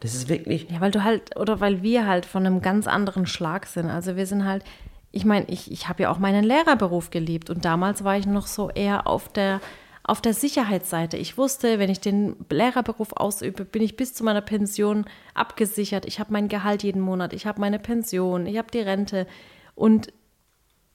Das 0.00 0.14
ist 0.14 0.30
wirklich, 0.30 0.70
Ja, 0.70 0.80
weil 0.80 0.90
du 0.90 1.04
halt, 1.04 1.36
oder 1.36 1.60
weil 1.60 1.82
wir 1.82 2.06
halt 2.06 2.24
von 2.24 2.46
einem 2.46 2.62
ganz 2.62 2.86
anderen 2.86 3.26
Schlag 3.26 3.66
sind. 3.66 3.90
Also 3.90 4.16
wir 4.16 4.26
sind 4.26 4.46
halt, 4.46 4.64
ich 5.10 5.26
meine, 5.26 5.44
ich, 5.50 5.70
ich 5.70 5.86
habe 5.86 6.04
ja 6.04 6.10
auch 6.10 6.18
meinen 6.18 6.44
Lehrerberuf 6.44 7.10
geliebt 7.10 7.50
und 7.50 7.66
damals 7.66 8.04
war 8.04 8.16
ich 8.16 8.24
noch 8.24 8.46
so 8.46 8.70
eher 8.70 9.06
auf 9.06 9.28
der, 9.28 9.60
auf 10.02 10.22
der 10.22 10.32
Sicherheitsseite. 10.32 11.18
Ich 11.18 11.36
wusste, 11.36 11.78
wenn 11.78 11.90
ich 11.90 12.00
den 12.00 12.36
Lehrerberuf 12.48 13.12
ausübe, 13.12 13.66
bin 13.66 13.82
ich 13.82 13.98
bis 13.98 14.14
zu 14.14 14.24
meiner 14.24 14.40
Pension 14.40 15.04
abgesichert. 15.34 16.06
Ich 16.06 16.18
habe 16.20 16.32
mein 16.32 16.48
Gehalt 16.48 16.82
jeden 16.82 17.02
Monat, 17.02 17.34
ich 17.34 17.46
habe 17.46 17.60
meine 17.60 17.78
Pension, 17.78 18.46
ich 18.46 18.56
habe 18.56 18.70
die 18.72 18.80
Rente. 18.80 19.26
Und 19.74 20.10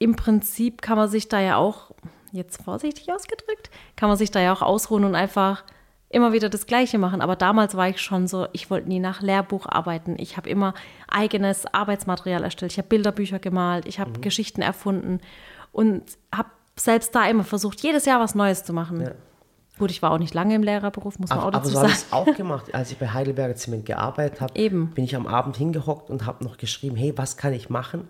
im 0.00 0.16
Prinzip 0.16 0.82
kann 0.82 0.98
man 0.98 1.08
sich 1.08 1.28
da 1.28 1.40
ja 1.40 1.56
auch, 1.56 1.92
jetzt 2.38 2.62
vorsichtig 2.62 3.12
ausgedrückt, 3.12 3.70
kann 3.96 4.08
man 4.08 4.16
sich 4.16 4.30
da 4.30 4.40
ja 4.40 4.52
auch 4.52 4.62
ausruhen 4.62 5.04
und 5.04 5.14
einfach 5.14 5.64
immer 6.10 6.32
wieder 6.32 6.48
das 6.48 6.66
Gleiche 6.66 6.98
machen. 6.98 7.20
Aber 7.20 7.36
damals 7.36 7.76
war 7.76 7.88
ich 7.88 8.00
schon 8.00 8.26
so, 8.26 8.46
ich 8.52 8.70
wollte 8.70 8.88
nie 8.88 9.00
nach 9.00 9.20
Lehrbuch 9.20 9.66
arbeiten. 9.66 10.16
Ich 10.18 10.36
habe 10.36 10.48
immer 10.48 10.72
eigenes 11.06 11.66
Arbeitsmaterial 11.66 12.42
erstellt. 12.42 12.72
Ich 12.72 12.78
habe 12.78 12.88
Bilderbücher 12.88 13.38
gemalt, 13.38 13.86
ich 13.86 14.00
habe 14.00 14.18
Geschichten 14.20 14.62
erfunden 14.62 15.20
und 15.72 16.02
habe 16.34 16.48
selbst 16.76 17.14
da 17.14 17.26
immer 17.28 17.44
versucht, 17.44 17.82
jedes 17.82 18.06
Jahr 18.06 18.20
was 18.20 18.34
Neues 18.34 18.64
zu 18.64 18.72
machen. 18.72 19.02
Ja. 19.02 19.10
Gut, 19.78 19.90
ich 19.90 20.02
war 20.02 20.10
auch 20.10 20.18
nicht 20.18 20.34
lange 20.34 20.54
im 20.54 20.62
Lehrerberuf, 20.62 21.18
muss 21.18 21.30
man 21.30 21.38
auch 21.38 21.42
Aber, 21.46 21.56
aber 21.56 21.58
dazu 21.58 21.70
so 21.70 21.78
habe 21.80 21.88
ich 21.90 21.98
sagen. 21.98 22.26
es 22.26 22.30
auch 22.30 22.36
gemacht. 22.36 22.74
Als 22.74 22.90
ich 22.90 22.98
bei 22.98 23.08
Heidelberger 23.08 23.54
Zement 23.54 23.86
gearbeitet 23.86 24.40
habe, 24.40 24.58
Eben. 24.58 24.90
bin 24.90 25.04
ich 25.04 25.14
am 25.14 25.26
Abend 25.26 25.56
hingehockt 25.56 26.10
und 26.10 26.26
habe 26.26 26.42
noch 26.42 26.56
geschrieben, 26.56 26.96
hey, 26.96 27.12
was 27.16 27.36
kann 27.36 27.52
ich 27.52 27.70
machen, 27.70 28.08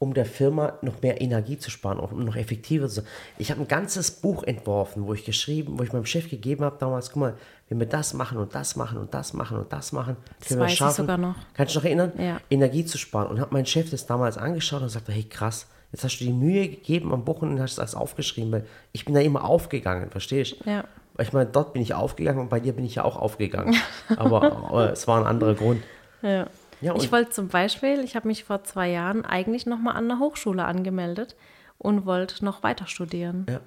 um 0.00 0.14
der 0.14 0.26
Firma 0.26 0.74
noch 0.80 1.02
mehr 1.02 1.20
Energie 1.20 1.58
zu 1.58 1.70
sparen, 1.70 1.98
um 1.98 2.24
noch 2.24 2.36
effektiver 2.36 2.88
zu 2.88 2.96
sein. 2.96 3.04
Ich 3.36 3.50
habe 3.50 3.60
ein 3.60 3.68
ganzes 3.68 4.12
Buch 4.12 4.44
entworfen, 4.44 5.06
wo 5.06 5.14
ich 5.14 5.24
geschrieben, 5.24 5.78
wo 5.78 5.82
ich 5.82 5.92
meinem 5.92 6.06
Chef 6.06 6.30
gegeben 6.30 6.64
habe 6.64 6.76
damals, 6.78 7.10
guck 7.10 7.20
mal, 7.20 7.34
wenn 7.68 7.80
wir 7.80 7.86
das 7.86 8.14
machen 8.14 8.38
und 8.38 8.54
das 8.54 8.76
machen 8.76 8.98
und 8.98 9.12
das 9.12 9.32
machen 9.32 9.58
und 9.58 9.72
das 9.72 9.92
machen, 9.92 10.16
Das 10.38 10.48
können 10.48 10.60
wir 10.60 10.64
weiß 10.66 10.72
ich 10.72 10.78
schaffen, 10.78 11.02
sogar 11.02 11.18
noch. 11.18 11.34
Kannst 11.54 11.74
du 11.74 11.80
noch 11.80 11.84
erinnern? 11.84 12.12
Ja. 12.16 12.40
Energie 12.48 12.84
zu 12.84 12.96
sparen. 12.96 13.28
Und 13.28 13.40
habe 13.40 13.52
mein 13.52 13.66
Chef 13.66 13.90
das 13.90 14.06
damals 14.06 14.38
angeschaut 14.38 14.82
und 14.82 14.88
sagte, 14.88 15.10
hey 15.10 15.24
krass, 15.24 15.66
jetzt 15.90 16.04
hast 16.04 16.18
du 16.20 16.24
die 16.24 16.32
Mühe 16.32 16.68
gegeben 16.68 17.12
am 17.12 17.26
Wochenende 17.26 17.56
und 17.56 17.62
hast 17.62 17.78
das 17.78 17.96
aufgeschrieben, 17.96 18.52
weil 18.52 18.66
ich 18.92 19.04
bin 19.04 19.14
da 19.14 19.20
immer 19.20 19.44
aufgegangen, 19.44 20.10
verstehst 20.10 20.56
du? 20.60 20.70
Ja. 20.70 20.84
Ich 21.20 21.32
meine, 21.32 21.50
dort 21.50 21.72
bin 21.72 21.82
ich 21.82 21.94
aufgegangen 21.94 22.38
und 22.38 22.48
bei 22.48 22.60
dir 22.60 22.72
bin 22.72 22.84
ich 22.84 22.94
ja 22.94 23.04
auch 23.04 23.16
aufgegangen. 23.16 23.74
Aber 24.16 24.70
äh, 24.88 24.92
es 24.92 25.08
war 25.08 25.18
ein 25.18 25.26
anderer 25.26 25.54
Grund. 25.54 25.82
Ja. 26.22 26.46
Ja, 26.80 26.92
und- 26.92 27.02
ich 27.02 27.10
wollte 27.12 27.30
zum 27.30 27.48
Beispiel, 27.48 28.00
ich 28.00 28.16
habe 28.16 28.28
mich 28.28 28.44
vor 28.44 28.64
zwei 28.64 28.88
Jahren 28.90 29.24
eigentlich 29.24 29.66
nochmal 29.66 29.96
an 29.96 30.08
der 30.08 30.18
Hochschule 30.18 30.64
angemeldet 30.64 31.36
und 31.78 32.06
wollte 32.06 32.44
noch 32.44 32.62
weiter 32.62 32.86
studieren. 32.86 33.46
Ja. 33.48 33.60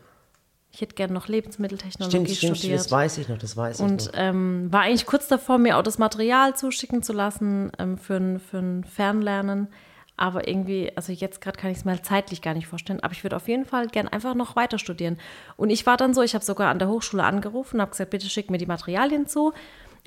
Ich 0.74 0.80
hätte 0.80 0.96
gerne 0.96 1.14
noch 1.14 1.28
Lebensmitteltechnologie 1.28 2.16
Stimmt, 2.18 2.30
stimmt, 2.38 2.58
studiert. 2.58 2.80
das 2.80 2.92
weiß 2.92 3.18
ich 3.18 3.28
noch, 3.28 3.38
das 3.38 3.58
weiß 3.58 3.80
ich 3.80 3.86
und 3.86 4.06
noch. 4.06 4.12
ähm, 4.16 4.72
war 4.72 4.82
eigentlich 4.84 5.06
kurz 5.06 5.28
davor, 5.28 5.58
mir 5.58 5.78
auch 5.78 5.84
das 5.84 5.98
Material 5.98 6.56
zuschicken 6.56 7.04
zu 7.04 7.12
lassen 7.12 7.72
ähm, 7.78 7.98
für, 7.98 8.16
ein, 8.16 8.40
für 8.40 8.60
ein 8.60 8.84
Fernlernen. 8.86 9.68
Aber 10.16 10.48
irgendwie, 10.48 10.92
also 10.96 11.12
jetzt 11.12 11.42
gerade 11.42 11.58
kann 11.60 11.72
ich 11.72 11.80
es 11.80 11.86
mir 11.86 11.92
halt 11.92 12.06
zeitlich 12.06 12.42
gar 12.42 12.54
nicht 12.54 12.68
vorstellen. 12.68 13.00
Aber 13.02 13.12
ich 13.12 13.24
würde 13.24 13.36
auf 13.36 13.48
jeden 13.48 13.66
Fall 13.66 13.88
gern 13.88 14.08
einfach 14.08 14.36
noch 14.36 14.56
weiter 14.56 14.78
studieren. 14.78 15.18
Und 15.58 15.72
ich 15.72 15.86
war 15.86 15.98
dann 15.98 16.14
so, 16.14 16.22
ich 16.22 16.36
habe 16.36 16.46
sogar 16.46 16.70
an 16.70 16.80
der 16.80 16.90
Hochschule 16.90 17.24
angerufen 17.24 17.78
und 17.78 17.82
habe 17.82 17.92
gesagt, 17.92 18.12
bitte 18.12 18.30
schick 18.30 18.50
mir 18.52 18.58
die 18.60 18.66
Materialien 18.68 19.26
zu. 19.28 19.52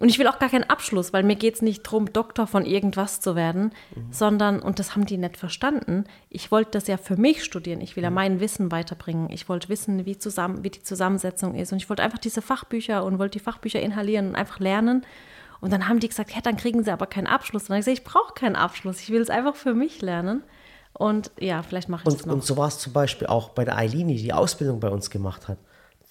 Und 0.01 0.09
ich 0.09 0.19
will 0.19 0.27
auch 0.27 0.41
gar 0.41 0.49
keinen 0.49 0.69
Abschluss, 0.69 1.13
weil 1.13 1.23
mir 1.23 1.37
geht 1.37 1.55
es 1.55 1.63
nicht 1.63 1.87
darum, 1.87 2.13
Doktor 2.13 2.49
von 2.49 2.67
irgendwas 2.67 3.21
zu 3.21 3.37
werden, 3.37 3.73
sondern, 4.11 4.61
und 4.61 4.81
das 4.81 4.97
haben 4.97 5.07
die 5.07 5.17
nicht 5.17 5.37
verstanden, 5.37 6.05
ich 6.31 6.51
wollte 6.51 6.73
das 6.73 6.89
ja 6.89 6.97
für 6.97 7.17
mich 7.17 7.45
studieren. 7.45 7.81
Ich 7.81 7.95
will 7.95 8.03
ja 8.03 8.11
mein 8.11 8.41
Wissen 8.41 8.73
weiterbringen. 8.73 9.31
Ich 9.31 9.49
wollte 9.49 9.69
wissen, 9.69 10.05
wie, 10.05 10.19
zusammen, 10.19 10.65
wie 10.65 10.71
die 10.71 10.83
Zusammensetzung 10.83 11.55
ist. 11.55 11.71
Und 11.73 11.79
ich 11.79 11.89
wollte 11.89 12.03
einfach 12.03 12.19
diese 12.19 12.43
Fachbücher 12.43 13.05
und 13.05 13.21
wollte 13.21 13.39
die 13.39 13.45
Fachbücher 13.45 13.81
inhalieren 13.81 14.31
und 14.31 14.35
einfach 14.35 14.59
lernen. 14.59 15.07
Und 15.61 15.73
dann 15.73 15.89
haben 15.89 16.01
die 16.01 16.09
gesagt, 16.09 16.33
ja, 16.33 16.41
dann 16.41 16.57
kriegen 16.57 16.83
sie 16.83 16.93
aber 16.93 17.07
keinen 17.07 17.29
Abschluss. 17.29 17.63
Und 17.63 17.69
dann 17.71 17.77
habe 17.77 17.81
ich 17.81 17.87
gesagt, 17.87 18.07
ich 18.07 18.13
brauche 18.13 18.35
keinen 18.35 18.57
Abschluss. 18.57 19.01
Ich 19.01 19.11
will 19.11 19.23
es 19.23 19.31
einfach 19.31 19.55
für 19.55 19.75
mich 19.75 20.03
lernen. 20.03 20.43
Und 20.93 21.31
ja, 21.39 21.63
vielleicht 21.63 21.89
mache 21.89 22.03
ich 22.03 22.13
das 22.13 22.23
Und, 22.23 22.27
noch. 22.27 22.35
und 22.35 22.45
so 22.45 22.57
war 22.57 22.67
es 22.67 22.79
zum 22.79 22.93
Beispiel 22.93 23.29
auch 23.29 23.51
bei 23.51 23.65
der 23.65 23.77
Eileen, 23.77 24.09
die 24.09 24.17
die 24.17 24.33
Ausbildung 24.33 24.81
bei 24.81 24.89
uns 24.89 25.09
gemacht 25.11 25.47
hat. 25.47 25.59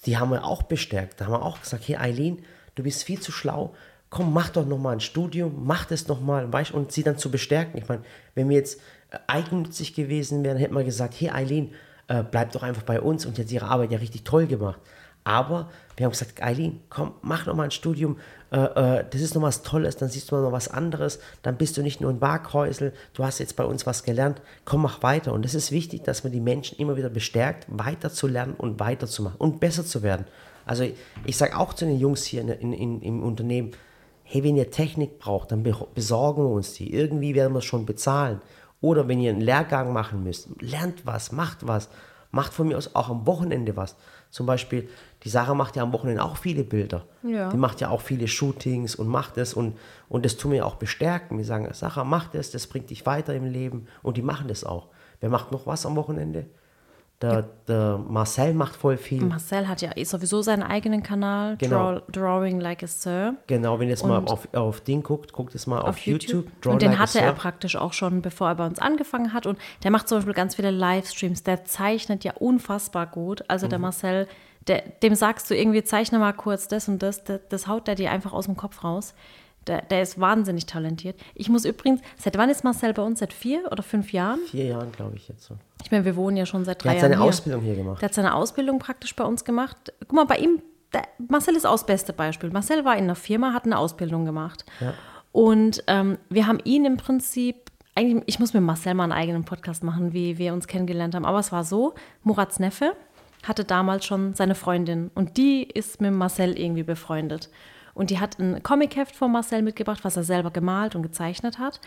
Die 0.06 0.16
haben 0.16 0.30
wir 0.30 0.44
auch 0.44 0.62
bestärkt. 0.62 1.20
Da 1.20 1.26
haben 1.26 1.32
wir 1.32 1.42
auch 1.42 1.60
gesagt, 1.60 1.86
hey 1.86 1.96
Eileen, 1.96 2.44
du 2.74 2.82
bist 2.82 3.04
viel 3.04 3.20
zu 3.20 3.32
schlau. 3.32 3.74
Komm, 4.10 4.32
mach 4.32 4.50
doch 4.50 4.66
noch 4.66 4.78
mal 4.78 4.92
ein 4.92 5.00
Studium, 5.00 5.64
mach 5.64 5.86
das 5.86 6.06
noch 6.06 6.20
mal, 6.20 6.52
weißt, 6.52 6.72
und 6.72 6.92
sie 6.92 7.02
dann 7.02 7.18
zu 7.18 7.30
bestärken. 7.30 7.78
Ich 7.78 7.88
meine, 7.88 8.02
wenn 8.34 8.48
wir 8.48 8.56
jetzt 8.56 8.80
äh, 9.10 9.18
eigennützig 9.26 9.94
gewesen 9.94 10.44
wären, 10.44 10.56
hätten 10.56 10.74
wir 10.74 10.84
gesagt, 10.84 11.14
hey 11.18 11.30
Eileen, 11.30 11.72
äh, 12.08 12.22
bleib 12.22 12.52
doch 12.52 12.62
einfach 12.62 12.82
bei 12.82 13.00
uns 13.00 13.26
und 13.26 13.38
jetzt 13.38 13.50
ihre 13.50 13.66
Arbeit 13.66 13.90
ja 13.90 13.98
richtig 13.98 14.24
toll 14.24 14.46
gemacht. 14.46 14.80
Aber 15.24 15.70
wir 15.96 16.04
haben 16.04 16.12
gesagt, 16.12 16.42
Eileen, 16.42 16.80
komm, 16.90 17.14
mach 17.22 17.46
noch 17.46 17.54
mal 17.54 17.64
ein 17.64 17.70
Studium, 17.70 18.18
äh, 18.52 18.58
äh, 18.58 19.04
das 19.08 19.22
ist 19.22 19.34
noch 19.34 19.42
was 19.42 19.62
Tolles, 19.62 19.96
dann 19.96 20.10
siehst 20.10 20.30
du 20.30 20.36
noch 20.36 20.52
was 20.52 20.68
anderes, 20.68 21.18
dann 21.42 21.56
bist 21.56 21.76
du 21.76 21.82
nicht 21.82 22.00
nur 22.00 22.10
ein 22.10 22.20
Waghäusel, 22.20 22.92
du 23.14 23.24
hast 23.24 23.38
jetzt 23.38 23.56
bei 23.56 23.64
uns 23.64 23.86
was 23.86 24.02
gelernt, 24.02 24.42
komm, 24.66 24.82
mach 24.82 25.02
weiter. 25.02 25.32
Und 25.32 25.46
es 25.46 25.54
ist 25.54 25.72
wichtig, 25.72 26.02
dass 26.04 26.24
man 26.24 26.32
die 26.32 26.40
Menschen 26.40 26.78
immer 26.78 26.96
wieder 26.96 27.08
bestärkt, 27.08 27.66
weiter 27.68 28.12
zu 28.12 28.26
lernen 28.26 28.54
und 28.54 28.78
weiterzumachen 28.80 29.38
und 29.38 29.60
besser 29.60 29.84
zu 29.84 30.02
werden. 30.02 30.26
Also 30.66 30.84
ich, 31.24 31.36
sage 31.36 31.56
auch 31.58 31.74
zu 31.74 31.84
den 31.84 31.98
Jungs 31.98 32.24
hier 32.24 32.42
in, 32.42 32.72
in, 32.72 33.02
im 33.02 33.22
Unternehmen, 33.22 33.72
hey, 34.22 34.42
wenn 34.42 34.56
ihr 34.56 34.70
Technik 34.70 35.18
braucht, 35.18 35.52
dann 35.52 35.62
be- 35.62 35.86
besorgen 35.94 36.44
wir 36.44 36.50
uns 36.50 36.72
die. 36.74 36.92
Irgendwie 36.92 37.34
werden 37.34 37.52
wir 37.52 37.58
es 37.58 37.64
schon 37.64 37.84
bezahlen. 37.86 38.40
Oder 38.80 39.08
wenn 39.08 39.20
ihr 39.20 39.30
einen 39.30 39.40
Lehrgang 39.40 39.92
machen 39.92 40.22
müsst, 40.22 40.48
lernt 40.60 41.06
was, 41.06 41.32
macht 41.32 41.66
was. 41.66 41.88
Macht 42.30 42.52
von 42.52 42.66
mir 42.68 42.76
aus 42.76 42.94
auch 42.94 43.10
am 43.10 43.26
Wochenende 43.26 43.76
was. 43.76 43.96
Zum 44.30 44.46
Beispiel, 44.46 44.88
die 45.22 45.28
Sarah 45.28 45.54
macht 45.54 45.76
ja 45.76 45.84
am 45.84 45.92
Wochenende 45.92 46.24
auch 46.24 46.36
viele 46.36 46.64
Bilder. 46.64 47.04
Ja. 47.22 47.48
Die 47.50 47.56
macht 47.56 47.80
ja 47.80 47.90
auch 47.90 48.00
viele 48.00 48.26
Shootings 48.26 48.96
und 48.96 49.06
macht 49.06 49.36
das 49.36 49.54
und, 49.54 49.76
und 50.08 50.24
das 50.24 50.36
tun 50.36 50.50
wir 50.50 50.66
auch 50.66 50.74
bestärken. 50.74 51.38
Wir 51.38 51.44
sagen, 51.44 51.68
Sarah, 51.72 52.02
mach 52.02 52.26
das, 52.28 52.50
das 52.50 52.66
bringt 52.66 52.90
dich 52.90 53.06
weiter 53.06 53.34
im 53.34 53.44
Leben. 53.44 53.86
Und 54.02 54.16
die 54.16 54.22
machen 54.22 54.48
das 54.48 54.64
auch. 54.64 54.88
Wer 55.20 55.30
macht 55.30 55.52
noch 55.52 55.66
was 55.68 55.86
am 55.86 55.94
Wochenende? 55.94 56.46
Der, 57.22 57.44
der 57.68 57.98
Marcel 58.06 58.52
macht 58.52 58.76
voll 58.76 58.96
viel. 58.98 59.22
Marcel 59.24 59.66
hat 59.68 59.80
ja 59.80 59.92
eh 59.96 60.04
sowieso 60.04 60.42
seinen 60.42 60.62
eigenen 60.62 61.02
Kanal, 61.02 61.56
Genau. 61.56 61.94
Draw, 62.00 62.02
Drawing 62.12 62.60
Like 62.60 62.82
a 62.82 62.86
Sir. 62.86 63.34
Genau, 63.46 63.78
wenn 63.78 63.86
ihr 63.86 63.92
jetzt 63.92 64.04
mal 64.04 64.22
auf, 64.26 64.46
auf 64.52 64.80
Ding 64.82 65.02
guckt, 65.02 65.32
guckt 65.32 65.54
es 65.54 65.66
mal 65.66 65.80
auf, 65.80 65.90
auf 65.90 65.98
YouTube. 66.00 66.46
Draw 66.60 66.72
und 66.72 66.82
den 66.82 66.90
Like 66.90 66.98
hatte 67.00 67.20
er 67.20 67.32
praktisch 67.32 67.76
auch 67.76 67.92
schon, 67.94 68.20
bevor 68.20 68.48
er 68.48 68.56
bei 68.56 68.66
uns 68.66 68.78
angefangen 68.78 69.32
hat. 69.32 69.46
Und 69.46 69.58
der 69.84 69.90
macht 69.90 70.08
zum 70.08 70.18
Beispiel 70.18 70.34
ganz 70.34 70.56
viele 70.56 70.70
Livestreams. 70.70 71.44
Der 71.44 71.64
zeichnet 71.64 72.24
ja 72.24 72.32
unfassbar 72.34 73.06
gut. 73.06 73.42
Also 73.48 73.66
Mhm. 73.66 73.70
der 73.70 73.78
Marcel, 73.78 74.28
der, 74.66 74.82
dem 75.02 75.14
sagst 75.14 75.48
du 75.50 75.56
irgendwie, 75.56 75.82
zeichne 75.84 76.18
mal 76.18 76.32
kurz 76.32 76.68
das 76.68 76.88
und 76.88 77.02
das. 77.02 77.24
Das, 77.24 77.40
das 77.48 77.66
haut 77.68 77.86
der 77.86 77.94
dir 77.94 78.10
einfach 78.10 78.32
aus 78.32 78.46
dem 78.46 78.56
Kopf 78.56 78.82
raus. 78.84 79.14
Der, 79.66 79.82
der 79.82 80.02
ist 80.02 80.20
wahnsinnig 80.20 80.66
talentiert. 80.66 81.18
Ich 81.34 81.48
muss 81.48 81.64
übrigens, 81.64 82.00
seit 82.16 82.36
wann 82.36 82.50
ist 82.50 82.64
Marcel 82.64 82.92
bei 82.92 83.02
uns? 83.02 83.20
Seit 83.20 83.32
vier 83.32 83.70
oder 83.70 83.82
fünf 83.82 84.12
Jahren? 84.12 84.40
Vier 84.50 84.66
Jahren, 84.66 84.92
glaube 84.92 85.16
ich, 85.16 85.28
jetzt 85.28 85.44
so. 85.44 85.56
Ich 85.82 85.90
meine, 85.90 86.04
wir 86.04 86.16
wohnen 86.16 86.36
ja 86.36 86.46
schon 86.46 86.64
seit 86.64 86.82
drei 86.84 86.94
Der 86.94 87.02
hat 87.02 87.02
Jahren 87.02 87.12
seine 87.12 87.22
hier. 87.22 87.28
Ausbildung 87.28 87.62
hier 87.62 87.74
gemacht. 87.76 88.00
Der 88.02 88.08
hat 88.08 88.14
seine 88.14 88.34
Ausbildung 88.34 88.78
praktisch 88.78 89.14
bei 89.16 89.24
uns 89.24 89.44
gemacht. 89.44 89.92
Guck 90.00 90.12
mal, 90.12 90.24
bei 90.26 90.38
ihm, 90.38 90.62
der, 90.92 91.02
Marcel 91.28 91.56
ist 91.56 91.66
auch 91.66 91.72
das 91.72 91.86
beste 91.86 92.12
Beispiel. 92.12 92.50
Marcel 92.50 92.84
war 92.84 92.96
in 92.96 93.04
einer 93.04 93.14
Firma, 93.14 93.52
hat 93.52 93.64
eine 93.64 93.78
Ausbildung 93.78 94.24
gemacht. 94.24 94.64
Und 95.32 95.82
ähm, 95.88 96.18
wir 96.30 96.46
haben 96.46 96.60
ihn 96.64 96.84
im 96.84 96.96
Prinzip, 96.96 97.56
eigentlich, 97.94 98.22
ich 98.26 98.38
muss 98.38 98.54
mit 98.54 98.62
Marcel 98.62 98.94
mal 98.94 99.04
einen 99.04 99.12
eigenen 99.12 99.44
Podcast 99.44 99.82
machen, 99.82 100.12
wie 100.12 100.38
wir 100.38 100.52
uns 100.52 100.66
kennengelernt 100.66 101.14
haben. 101.14 101.24
Aber 101.24 101.38
es 101.38 101.52
war 101.52 101.64
so, 101.64 101.94
Murats 102.22 102.60
Neffe 102.60 102.94
hatte 103.42 103.64
damals 103.64 104.06
schon 104.06 104.34
seine 104.34 104.54
Freundin 104.54 105.10
und 105.14 105.36
die 105.36 105.64
ist 105.64 106.00
mit 106.00 106.12
Marcel 106.12 106.58
irgendwie 106.58 106.82
befreundet. 106.82 107.50
Und 107.94 108.10
die 108.10 108.18
hat 108.18 108.38
ein 108.38 108.62
Comicheft 108.62 109.14
von 109.14 109.32
Marcel 109.32 109.62
mitgebracht, 109.62 110.00
was 110.02 110.16
er 110.16 110.24
selber 110.24 110.50
gemalt 110.50 110.96
und 110.96 111.02
gezeichnet 111.02 111.58
hat. 111.58 111.80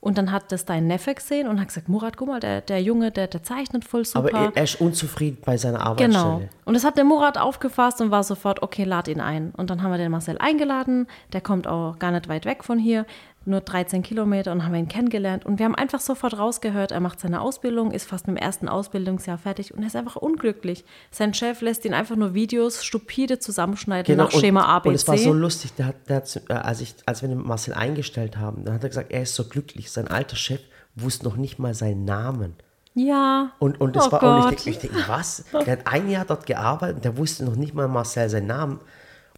Und 0.00 0.18
dann 0.18 0.32
hat 0.32 0.50
das 0.50 0.64
dein 0.64 0.88
Neffe 0.88 1.14
gesehen 1.14 1.46
und 1.46 1.60
hat 1.60 1.68
gesagt, 1.68 1.88
Murat, 1.88 2.16
guck 2.16 2.26
mal, 2.26 2.40
der, 2.40 2.60
der 2.60 2.82
Junge, 2.82 3.12
der, 3.12 3.28
der 3.28 3.44
zeichnet 3.44 3.84
voll 3.84 4.04
super. 4.04 4.34
Aber 4.34 4.56
er, 4.56 4.64
ist 4.64 4.80
unzufrieden 4.80 5.38
bei 5.44 5.56
seiner 5.56 5.80
Arbeitsstelle. 5.80 6.12
Genau. 6.12 6.42
Und 6.64 6.74
das 6.74 6.82
hat 6.82 6.96
der 6.96 7.04
Murat 7.04 7.38
aufgefasst 7.38 8.00
und 8.00 8.10
war 8.10 8.24
sofort, 8.24 8.62
okay, 8.62 8.82
lad 8.82 9.06
ihn 9.06 9.20
ein. 9.20 9.52
Und 9.56 9.70
dann 9.70 9.80
haben 9.80 9.92
wir 9.92 9.98
den 9.98 10.10
Marcel 10.10 10.38
eingeladen. 10.38 11.06
Der 11.32 11.40
kommt 11.40 11.68
auch 11.68 12.00
gar 12.00 12.10
nicht 12.10 12.28
weit 12.28 12.46
weg 12.46 12.64
von 12.64 12.80
hier, 12.80 13.06
nur 13.46 13.60
13 13.60 14.02
Kilometer 14.02 14.52
und 14.52 14.64
haben 14.64 14.74
ihn 14.74 14.88
kennengelernt. 14.88 15.44
Und 15.46 15.58
wir 15.58 15.66
haben 15.66 15.74
einfach 15.74 16.00
sofort 16.00 16.38
rausgehört, 16.38 16.92
er 16.92 17.00
macht 17.00 17.20
seine 17.20 17.40
Ausbildung, 17.40 17.90
ist 17.90 18.08
fast 18.08 18.28
im 18.28 18.36
ersten 18.36 18.68
Ausbildungsjahr 18.68 19.38
fertig 19.38 19.74
und 19.74 19.80
er 19.82 19.86
ist 19.86 19.96
einfach 19.96 20.16
unglücklich. 20.16 20.84
Sein 21.10 21.34
Chef 21.34 21.60
lässt 21.60 21.84
ihn 21.84 21.94
einfach 21.94 22.16
nur 22.16 22.34
Videos 22.34 22.84
stupide 22.84 23.38
zusammenschneiden 23.38 24.16
nach 24.16 24.30
Schema 24.30 24.64
ABC. 24.64 24.82
Genau, 24.82 24.90
Und 24.90 24.94
es 24.94 25.08
war 25.08 25.18
so 25.18 25.32
lustig, 25.32 25.74
der 25.74 25.86
hat, 25.86 26.08
der 26.08 26.16
hat, 26.16 26.42
äh, 26.48 26.52
als, 26.52 26.80
ich, 26.80 26.94
als 27.06 27.22
wir 27.22 27.28
den 27.28 27.42
Marcel 27.42 27.74
eingestellt 27.74 28.36
haben, 28.36 28.64
dann 28.64 28.74
hat 28.74 28.82
er 28.82 28.88
gesagt, 28.88 29.12
er 29.12 29.22
ist 29.22 29.34
so 29.34 29.44
glücklich. 29.44 29.90
Sein 29.90 30.08
alter 30.08 30.36
Chef 30.36 30.60
wusste 30.94 31.24
noch 31.24 31.36
nicht 31.36 31.58
mal 31.58 31.74
seinen 31.74 32.04
Namen. 32.04 32.54
ja. 32.94 33.52
Und, 33.58 33.80
und 33.80 33.96
das 33.96 34.08
oh 34.08 34.12
war, 34.12 34.20
Gott. 34.20 34.44
und 34.44 34.52
ich 34.52 34.64
denke, 34.64 34.70
ich 34.70 34.90
denk, 34.90 35.08
was? 35.08 35.44
Der 35.52 35.72
hat 35.72 35.86
ein 35.86 36.08
Jahr 36.10 36.24
dort 36.24 36.46
gearbeitet 36.46 36.96
und 36.96 37.04
der 37.04 37.16
wusste 37.16 37.44
noch 37.44 37.56
nicht 37.56 37.74
mal 37.74 37.88
Marcel 37.88 38.28
seinen 38.28 38.46
Namen. 38.46 38.80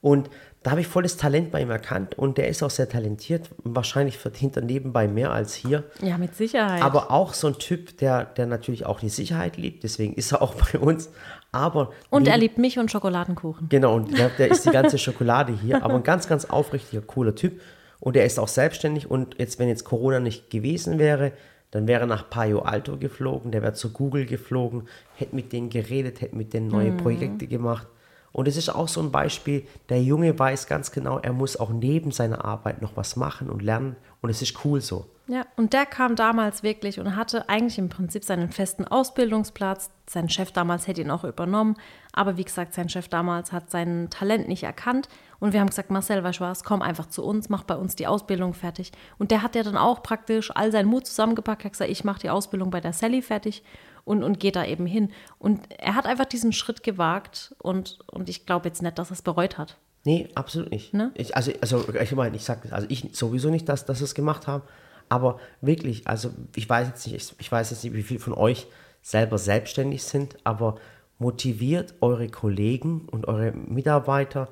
Und 0.01 0.29
da 0.65 0.73
habe 0.73 0.81
ich 0.81 0.89
volles 0.89 1.17
Talent 1.17 1.53
bei 1.53 1.61
ihm 1.63 1.71
erkannt 1.71 2.19
und 2.19 2.37
der 2.39 2.49
ist 2.49 2.63
auch 2.63 2.71
sehr 2.71 2.89
talentiert. 2.89 3.51
Wahrscheinlich 3.63 4.19
verdient 4.19 4.57
er 4.57 4.63
nebenbei 4.63 5.07
mehr 5.07 5.31
als 5.31 5.55
hier. 5.55 5.85
ja, 6.03 6.19
mit 6.19 6.35
Sicherheit. 6.35 6.83
Aber 6.83 7.11
auch 7.13 7.35
so 7.35 7.47
ein 7.47 7.55
Typ, 7.59 7.97
der, 7.99 8.25
der 8.25 8.47
natürlich 8.47 8.85
auch 8.87 8.99
die 8.99 9.11
Sicherheit 9.11 9.57
liebt, 9.57 9.85
deswegen 9.85 10.15
ist 10.15 10.33
er 10.33 10.43
auch 10.43 10.55
bei 10.73 10.79
uns. 10.79 11.11
Aber 11.53 11.93
und 12.11 12.27
wie- 12.27 12.31
er 12.31 12.39
liebt 12.39 12.59
mich 12.59 12.79
und 12.81 12.91
Schokoladenkuchen. 12.91 13.69
Genau, 13.69 13.95
und 13.95 14.19
der, 14.19 14.31
der 14.31 14.49
ist 14.51 14.65
die 14.65 14.71
ganze 14.73 14.99
Schokolade 14.99 15.53
hier, 15.53 15.85
aber 15.85 15.95
ein 15.95 16.03
ganz, 16.03 16.27
ganz 16.27 16.47
aufrichtiger, 16.47 17.03
cooler 17.03 17.35
Typ. 17.37 17.61
Und 18.01 18.17
er 18.17 18.25
ist 18.25 18.39
auch 18.41 18.49
selbstständig 18.49 19.11
und 19.11 19.39
jetzt, 19.39 19.59
wenn 19.59 19.69
jetzt 19.69 19.85
Corona 19.85 20.19
nicht 20.19 20.51
gewesen 20.51 20.99
wäre, 20.99 21.33
dann 21.71 21.87
wäre 21.89 22.03
er 22.03 22.07
nach 22.07 22.31
Palo 22.31 22.61
Alto 22.61 22.97
geflogen, 22.99 23.51
der 23.51 23.61
wäre 23.63 23.73
zu 23.75 23.93
Google 23.93 24.27
geflogen, 24.27 24.85
hätte 25.17 25.35
mit 25.35 25.53
denen 25.53 25.71
geredet, 25.71 26.21
hätte 26.21 26.37
mit 26.37 26.53
denen 26.55 26.69
neue 26.69 26.93
Projekte 26.93 27.47
gemacht. 27.47 27.87
Und 28.35 28.49
es 28.49 28.57
ist 28.57 28.69
auch 28.69 28.89
so 28.89 29.01
ein 29.01 29.13
Beispiel, 29.13 29.65
der 29.91 30.03
Junge 30.03 30.37
weiß 30.37 30.67
ganz 30.67 30.91
genau, 30.91 31.21
er 31.21 31.33
muss 31.33 31.57
auch 31.57 31.71
neben 31.71 32.11
seiner 32.11 32.45
Arbeit 32.45 32.83
noch 32.83 32.97
was 32.97 33.15
machen 33.15 33.49
und 33.49 33.63
lernen. 33.63 33.95
Und 34.23 34.29
es 34.29 34.43
ist 34.43 34.65
cool 34.65 34.81
so. 34.81 35.07
Ja, 35.29 35.47
und 35.57 35.73
der 35.73 35.87
kam 35.87 36.17
damals 36.17 36.65
wirklich 36.65 36.99
und 36.99 37.15
hatte 37.15 37.49
eigentlich 37.49 37.79
im 37.79 37.89
Prinzip 37.89 38.25
seinen 38.25 38.51
festen 38.51 38.87
Ausbildungsplatz. 38.87 39.89
Sein 40.11 40.29
Chef 40.29 40.51
damals 40.51 40.89
hätte 40.89 41.01
ihn 41.01 41.13
auch 41.13 41.23
übernommen. 41.23 41.77
Aber 42.13 42.37
wie 42.37 42.45
gesagt, 42.45 42.75
sein 42.75 42.89
Chef 42.89 43.07
damals 43.07 43.53
hat 43.53 43.71
sein 43.71 44.09
Talent 44.11 44.49
nicht 44.49 44.65
erkannt. 44.65 45.09
Und 45.41 45.53
wir 45.53 45.61
haben 45.61 45.69
gesagt, 45.69 45.91
Marcel, 45.91 46.23
weißt 46.23 46.41
du 46.41 46.45
was, 46.45 46.65
komm 46.65 46.83
einfach 46.83 47.07
zu 47.07 47.25
uns, 47.25 47.49
mach 47.49 47.65
bei 47.65 47.77
uns 47.77 47.97
die 47.97 48.07
Ausbildung 48.07 48.55
fertig. 48.55 48.93
Und 49.19 49.31
der 49.31 49.43
hat 49.43 49.55
ja 49.55 49.63
dann 49.63 49.77
auch 49.77 50.03
praktisch 50.03 50.51
all 50.55 50.73
seinen 50.73 50.89
Mut 50.89 51.07
zusammengepackt, 51.07 51.65
hat 51.65 51.73
gesagt, 51.73 51.91
ich 51.91 52.05
mache 52.05 52.21
die 52.21 52.31
Ausbildung 52.31 52.71
bei 52.71 52.81
der 52.81 52.93
Sally 52.93 53.23
fertig 53.23 53.63
und, 54.05 54.23
und 54.23 54.39
geht 54.39 54.57
da 54.57 54.65
eben 54.65 54.87
hin. 54.87 55.11
Und 55.39 55.61
er 55.79 55.95
hat 55.95 56.07
einfach 56.07 56.27
diesen 56.27 56.53
Schritt 56.53 56.83
gewagt 56.83 57.55
und, 57.59 57.99
und 58.07 58.29
ich 58.29 58.47
glaube 58.47 58.69
jetzt 58.69 58.83
nicht, 58.83 58.99
dass 58.99 59.11
er 59.11 59.15
es 59.15 59.23
bereut 59.23 59.59
hat. 59.59 59.77
Nee, 60.05 60.29
absolut 60.35 60.71
nicht. 60.71 60.93
Ne? 60.93 61.13
Ich, 61.15 61.35
also, 61.35 61.51
also 61.61 61.95
ich 61.95 62.13
meine, 62.13 62.37
ich 62.37 62.45
sage 62.45 62.71
also 62.73 62.87
ich 62.91 63.09
sowieso 63.13 63.49
nicht, 63.51 63.69
dass, 63.69 63.87
dass 63.87 63.99
sie 63.99 64.05
es 64.05 64.15
gemacht 64.15 64.47
haben, 64.47 64.63
aber 65.09 65.39
wirklich, 65.61 66.07
also 66.07 66.31
ich 66.55 66.69
weiß 66.69 66.89
jetzt 66.89 67.07
nicht, 67.07 67.17
ich, 67.17 67.41
ich 67.41 67.51
weiß 67.51 67.71
jetzt 67.71 67.85
nicht, 67.85 67.95
wie 67.95 68.03
viele 68.03 68.21
von 68.21 68.35
euch 68.35 68.67
selber 69.01 69.39
selbstständig 69.39 70.03
sind, 70.03 70.37
aber 70.45 70.77
motiviert 71.19 71.95
eure 72.01 72.29
Kollegen 72.29 73.09
und 73.11 73.29
eure 73.29 73.53
Mitarbeiter 73.53 74.49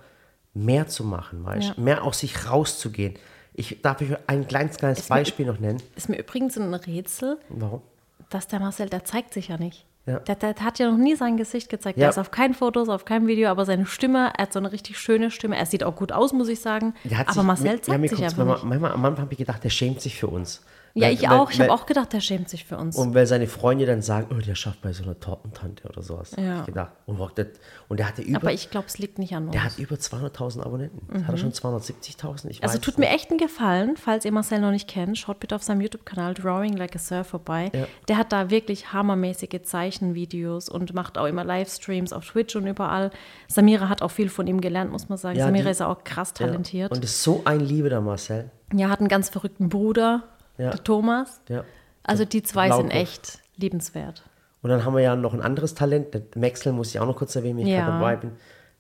mehr 0.54 0.86
zu 0.86 1.04
machen, 1.04 1.44
weißt 1.44 1.68
Ja. 1.76 1.82
mehr 1.82 2.04
aus 2.04 2.20
sich 2.20 2.48
rauszugehen. 2.50 3.14
Ich 3.54 3.80
darf 3.82 4.00
euch 4.00 4.08
ein 4.26 4.46
kleines, 4.46 4.76
kleines 4.76 5.00
Ist 5.00 5.10
mir- 5.10 5.16
Beispiel 5.16 5.46
noch 5.46 5.58
nennen. 5.58 5.82
Ist 5.96 6.08
mir 6.08 6.18
übrigens 6.18 6.56
ein 6.58 6.72
Rätsel, 6.74 7.38
Warum? 7.48 7.82
dass 8.30 8.48
der 8.48 8.60
Marcel, 8.60 8.88
der 8.88 9.04
zeigt 9.04 9.34
sich 9.34 9.48
ja 9.48 9.58
nicht. 9.58 9.84
Ja. 10.06 10.18
Der, 10.18 10.34
der 10.34 10.54
hat 10.56 10.78
ja 10.80 10.90
noch 10.90 10.98
nie 10.98 11.14
sein 11.14 11.36
Gesicht 11.36 11.68
gezeigt. 11.68 11.96
Ja. 11.96 12.02
Der 12.02 12.10
ist 12.10 12.18
auf 12.18 12.30
keinen 12.32 12.54
Fotos, 12.54 12.88
auf 12.88 13.04
keinem 13.04 13.28
Video, 13.28 13.48
aber 13.50 13.64
seine 13.64 13.86
Stimme, 13.86 14.32
er 14.36 14.42
hat 14.44 14.52
so 14.52 14.58
eine 14.58 14.72
richtig 14.72 14.98
schöne 14.98 15.30
Stimme. 15.30 15.56
Er 15.56 15.64
sieht 15.66 15.84
auch 15.84 15.94
gut 15.94 16.10
aus, 16.10 16.32
muss 16.32 16.48
ich 16.48 16.60
sagen. 16.60 16.94
Aber 17.24 17.32
sich, 17.32 17.42
Marcel 17.42 17.66
mir- 17.66 17.72
ja, 17.76 17.82
zeigt 17.82 18.00
mir 18.00 18.08
sich 18.08 18.22
einfach 18.24 18.38
manchmal, 18.38 18.56
nicht. 18.56 18.64
manchmal, 18.64 18.92
am 18.92 19.04
Anfang 19.04 19.24
habe 19.24 19.32
ich 19.34 19.38
gedacht, 19.38 19.62
der 19.62 19.70
schämt 19.70 20.00
sich 20.00 20.18
für 20.18 20.26
uns. 20.26 20.64
Ja, 20.94 21.08
ich 21.10 21.28
auch. 21.28 21.50
Ich 21.50 21.58
habe 21.60 21.72
auch 21.72 21.86
gedacht, 21.86 22.12
der 22.12 22.20
schämt 22.20 22.48
sich 22.50 22.64
für 22.66 22.76
uns. 22.76 22.96
Und 22.96 23.14
weil 23.14 23.26
seine 23.26 23.46
Freunde 23.46 23.86
dann 23.86 24.02
sagen, 24.02 24.26
oh, 24.30 24.34
der 24.40 24.54
schafft 24.54 24.82
bei 24.82 24.92
so 24.92 25.02
einer 25.04 25.18
Tortentante 25.18 25.88
oder 25.88 26.02
sowas. 26.02 26.32
Ja. 26.36 26.60
Ich 26.60 26.66
gedacht. 26.66 26.92
Und, 27.06 27.18
das- 27.36 27.46
und 27.88 27.98
der 27.98 28.08
hatte 28.08 28.20
über, 28.22 28.36
aber 28.38 28.52
ich 28.52 28.70
glaube, 28.70 28.86
es 28.88 28.98
liegt 28.98 29.18
nicht 29.18 29.34
an 29.34 29.44
uns. 29.44 29.52
der 29.52 29.64
hat 29.64 29.78
über 29.78 29.96
200.000 29.96 30.60
Abonnenten. 30.62 31.26
Hat 31.26 31.32
er 31.34 31.38
schon 31.38 31.52
270.000? 31.52 32.48
Ich 32.50 32.62
Also 32.62 32.78
tut 32.78 32.98
mir 32.98 33.08
echt 33.08 33.30
einen 33.30 33.38
Gefallen, 33.38 33.96
falls 33.96 34.24
ihr 34.24 34.32
Marcel 34.32 34.60
noch 34.60 34.70
nicht 34.70 34.86
kennt, 34.88 35.16
schaut 35.16 35.40
bitte 35.40 35.54
auf 35.54 35.62
seinem 35.62 35.80
YouTube-Kanal 35.80 36.34
Drawing 36.34 36.76
Like 36.76 36.94
a 36.96 36.98
Surf 36.98 37.28
vorbei. 37.28 37.70
Ja. 37.74 37.86
Der 38.08 38.16
hat 38.18 38.32
da 38.32 38.50
wirklich 38.50 38.92
hammermäßige 38.92 39.62
Zeichenvideos 39.62 40.68
und 40.68 40.94
macht 40.94 41.18
auch 41.18 41.26
immer 41.26 41.44
Livestreams 41.44 42.12
auf 42.12 42.26
Twitch 42.26 42.56
und 42.56 42.66
überall. 42.66 43.10
Samira 43.48 43.88
hat 43.88 44.02
auch 44.02 44.10
viel 44.10 44.28
von 44.28 44.46
ihm 44.46 44.60
gelernt, 44.60 44.90
muss 44.92 45.08
man 45.08 45.18
sagen. 45.18 45.38
Ja, 45.38 45.46
Samira 45.46 45.64
die- 45.64 45.70
ist 45.70 45.80
ja 45.80 45.86
auch 45.88 46.04
krass 46.04 46.32
Ja. 46.38 46.46
talentiert. 46.46 46.92
Und 46.92 47.04
ist 47.04 47.22
so 47.22 47.42
ein 47.44 47.60
Liebe 47.60 47.88
der 47.88 48.00
Marcel. 48.00 48.50
Ja, 48.74 48.88
hat 48.88 49.00
einen 49.00 49.08
ganz 49.08 49.28
verrückten 49.28 49.68
Bruder, 49.68 50.24
Ja. 50.62 50.70
der 50.70 50.82
Thomas. 50.84 51.40
Ja. 51.48 51.64
Also 52.02 52.24
die 52.24 52.42
zwei 52.42 52.68
Laut 52.68 52.80
sind 52.80 52.90
echt 52.90 53.38
liebenswert. 53.56 54.22
Und 54.62 54.70
dann 54.70 54.84
haben 54.84 54.94
wir 54.94 55.02
ja 55.02 55.16
noch 55.16 55.34
ein 55.34 55.40
anderes 55.42 55.74
Talent. 55.74 56.14
Der 56.14 56.22
Maxel 56.36 56.72
muss 56.72 56.90
ich 56.94 57.00
auch 57.00 57.06
noch 57.06 57.16
kurz 57.16 57.34
erwähnen, 57.36 57.58
wenn 57.58 57.66
ich 57.66 57.72
Ja. 57.72 57.86
dabei 57.86 58.16
bin. 58.16 58.32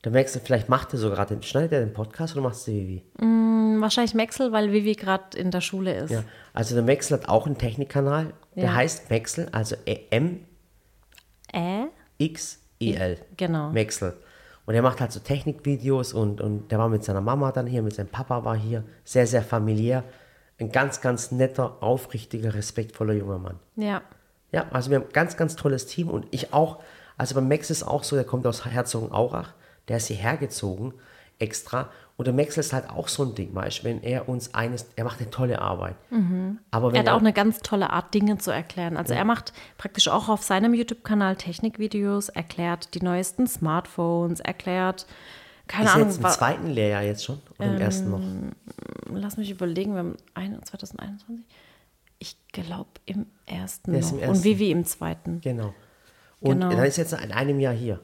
Der 0.04 0.10
Maxel, 0.12 0.40
vielleicht 0.44 0.68
macht 0.68 0.92
er 0.92 0.98
so 0.98 1.10
gerade 1.10 1.34
den, 1.34 1.42
schneidet 1.42 1.72
er 1.72 1.80
den 1.80 1.92
Podcast 1.92 2.34
oder 2.34 2.42
machst 2.42 2.66
du 2.66 2.72
Vivi? 2.72 3.04
Hm, 3.20 3.80
Wahrscheinlich 3.80 4.14
Maxel, 4.14 4.52
weil 4.52 4.72
Vivi 4.72 4.94
gerade 4.94 5.36
in 5.36 5.50
der 5.50 5.60
Schule 5.60 5.94
ist. 5.94 6.10
Ja. 6.10 6.22
Also 6.52 6.74
der 6.74 6.84
Maxel 6.84 7.18
hat 7.18 7.28
auch 7.28 7.46
einen 7.46 7.58
Technikkanal. 7.58 8.32
Der 8.54 8.64
Ja. 8.64 8.74
heißt 8.74 9.10
Maxel, 9.10 9.48
also 9.52 9.76
Äh? 9.86 9.98
M-X-E-L. 12.18 13.18
Genau. 13.36 13.70
Maxel. 13.70 14.14
Und 14.64 14.74
er 14.74 14.82
macht 14.82 15.00
halt 15.00 15.10
so 15.12 15.18
Technikvideos 15.20 16.12
und, 16.12 16.40
und 16.40 16.70
der 16.70 16.78
war 16.78 16.88
mit 16.88 17.02
seiner 17.02 17.20
Mama 17.20 17.50
dann 17.50 17.66
hier, 17.66 17.82
mit 17.82 17.94
seinem 17.94 18.08
Papa 18.08 18.44
war 18.44 18.56
hier. 18.56 18.84
Sehr, 19.04 19.26
sehr 19.26 19.42
familiär. 19.42 20.04
Ein 20.62 20.72
ganz, 20.72 21.00
ganz 21.00 21.32
netter, 21.32 21.76
aufrichtiger, 21.80 22.54
respektvoller 22.54 23.14
junger 23.14 23.38
Mann. 23.38 23.58
Ja. 23.76 24.02
Ja, 24.52 24.66
also 24.70 24.90
wir 24.90 24.98
haben 24.98 25.06
ein 25.06 25.12
ganz, 25.12 25.36
ganz 25.36 25.56
tolles 25.56 25.86
Team 25.86 26.08
und 26.08 26.26
ich 26.30 26.52
auch. 26.52 26.82
Also 27.16 27.34
beim 27.34 27.48
Max 27.48 27.70
ist 27.70 27.82
auch 27.82 28.04
so, 28.04 28.16
der 28.16 28.24
kommt 28.24 28.46
aus 28.46 28.64
Herzogenaurach, 28.64 29.54
der 29.88 29.96
ist 29.96 30.06
hierher 30.06 30.36
gezogen, 30.36 30.94
extra. 31.38 31.90
Und 32.16 32.26
der 32.26 32.34
Max 32.34 32.56
ist 32.56 32.72
halt 32.72 32.90
auch 32.90 33.08
so 33.08 33.24
ein 33.24 33.34
Ding, 33.34 33.54
weißt 33.54 33.84
wenn 33.84 34.02
er 34.02 34.28
uns 34.28 34.54
eines, 34.54 34.86
er 34.96 35.04
macht 35.04 35.20
eine 35.20 35.30
tolle 35.30 35.60
Arbeit. 35.60 35.96
Aber 36.70 36.92
Er 36.92 37.00
hat 37.00 37.08
auch 37.08 37.20
eine 37.20 37.32
ganz 37.32 37.60
tolle 37.60 37.90
Art, 37.90 38.14
Dinge 38.14 38.38
zu 38.38 38.50
erklären. 38.50 38.96
Also 38.96 39.14
er 39.14 39.24
macht 39.24 39.52
praktisch 39.78 40.08
auch 40.08 40.28
auf 40.28 40.42
seinem 40.42 40.74
YouTube-Kanal 40.74 41.36
Technikvideos, 41.36 42.28
erklärt 42.28 42.94
die 42.94 43.00
neuesten 43.00 43.46
Smartphones, 43.46 44.40
erklärt, 44.40 45.06
keine 45.68 45.86
ist 45.86 45.94
Ahnung, 45.94 46.08
jetzt 46.08 46.18
im 46.18 46.28
zweiten 46.30 46.66
Lehrjahr 46.68 47.02
jetzt 47.02 47.24
schon 47.24 47.40
oder 47.58 47.68
im 47.74 47.80
ersten 47.80 48.10
noch? 48.10 48.20
lass 49.18 49.36
mich 49.36 49.50
überlegen, 49.50 49.92
wir 49.92 49.98
haben 50.00 50.16
ein, 50.34 50.62
2021, 50.62 51.44
ich 52.18 52.36
glaube 52.52 52.90
im 53.06 53.26
ersten 53.46 53.92
noch 53.92 54.10
im 54.10 54.16
und 54.16 54.22
ersten. 54.22 54.44
Vivi 54.44 54.70
im 54.70 54.84
zweiten. 54.84 55.40
Genau. 55.40 55.74
Und 56.40 56.60
Genau. 56.60 56.70
dann 56.70 56.84
ist 56.84 56.96
jetzt 56.96 57.12
in 57.12 57.32
einem 57.32 57.60
Jahr 57.60 57.74
hier. 57.74 58.00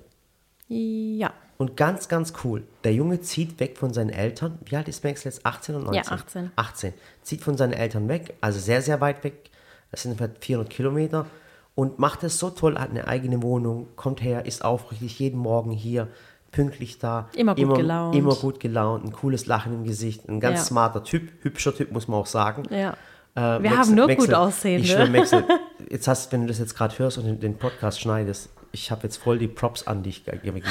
Ja, 0.68 1.32
Und 1.56 1.76
ganz, 1.76 2.08
ganz 2.08 2.34
cool. 2.44 2.62
Der 2.84 2.92
Junge 2.92 3.20
zieht 3.20 3.58
weg 3.58 3.78
von 3.78 3.92
seinen 3.92 4.10
Eltern. 4.10 4.58
Wie 4.64 4.76
alt 4.76 4.86
ist 4.86 5.02
Max 5.02 5.24
jetzt? 5.24 5.44
18 5.46 5.74
und 5.74 5.84
19? 5.84 6.04
Ja, 6.04 6.10
18. 6.12 6.50
18. 6.54 6.94
Zieht 7.22 7.40
von 7.42 7.56
seinen 7.56 7.72
Eltern 7.72 8.06
weg, 8.08 8.34
also 8.40 8.60
sehr, 8.60 8.82
sehr 8.82 9.00
weit 9.00 9.24
weg. 9.24 9.50
Das 9.90 10.02
sind 10.02 10.12
etwa 10.20 10.28
400 10.40 10.70
Kilometer. 10.70 11.26
Und 11.74 11.98
macht 11.98 12.22
es 12.22 12.38
so 12.38 12.50
toll, 12.50 12.78
hat 12.78 12.90
eine 12.90 13.08
eigene 13.08 13.42
Wohnung, 13.42 13.88
kommt 13.96 14.20
her, 14.22 14.44
ist 14.46 14.64
aufrichtig, 14.64 15.18
jeden 15.20 15.38
Morgen 15.38 15.70
hier, 15.70 16.08
pünktlich 16.50 16.98
da. 16.98 17.28
Immer 17.34 17.54
gut 17.54 17.76
gelaunt. 17.76 18.14
Immer 18.14 18.34
gut 18.34 18.60
gelaunt, 18.60 19.04
ein 19.04 19.12
cooles 19.12 19.46
Lachen 19.46 19.72
im 19.74 19.84
Gesicht. 19.84 20.28
Ein 20.28 20.40
ganz 20.40 20.60
Ja. 20.60 20.64
smarter 20.66 21.04
Typ, 21.04 21.30
hübscher 21.42 21.74
Typ, 21.74 21.92
muss 21.92 22.08
man 22.08 22.20
auch 22.20 22.26
sagen. 22.26 22.62
ja. 22.70 22.94
Äh, 23.34 23.40
Wir 23.62 23.70
Maxel- 23.70 23.76
haben 23.78 23.94
nur 23.94 24.06
Maxel, 24.08 24.26
gut 24.26 24.34
aussehende. 24.34 24.84
Ich 24.84 24.90
schwör, 24.92 25.06
Maxel, 25.08 25.44
jetzt 25.90 26.08
hast, 26.08 26.32
wenn 26.32 26.40
du 26.42 26.46
das 26.48 26.58
jetzt 26.58 26.74
gerade 26.74 26.98
hörst 26.98 27.18
und 27.18 27.24
den, 27.26 27.38
den 27.38 27.56
Podcast 27.56 28.00
schneidest, 28.00 28.48
ich 28.72 28.90
habe 28.90 29.02
jetzt 29.04 29.18
voll 29.18 29.38
die 29.38 29.46
Props 29.48 29.86
an 29.86 30.02
dich 30.02 30.24
ge- 30.24 30.38
gegeben. 30.38 30.62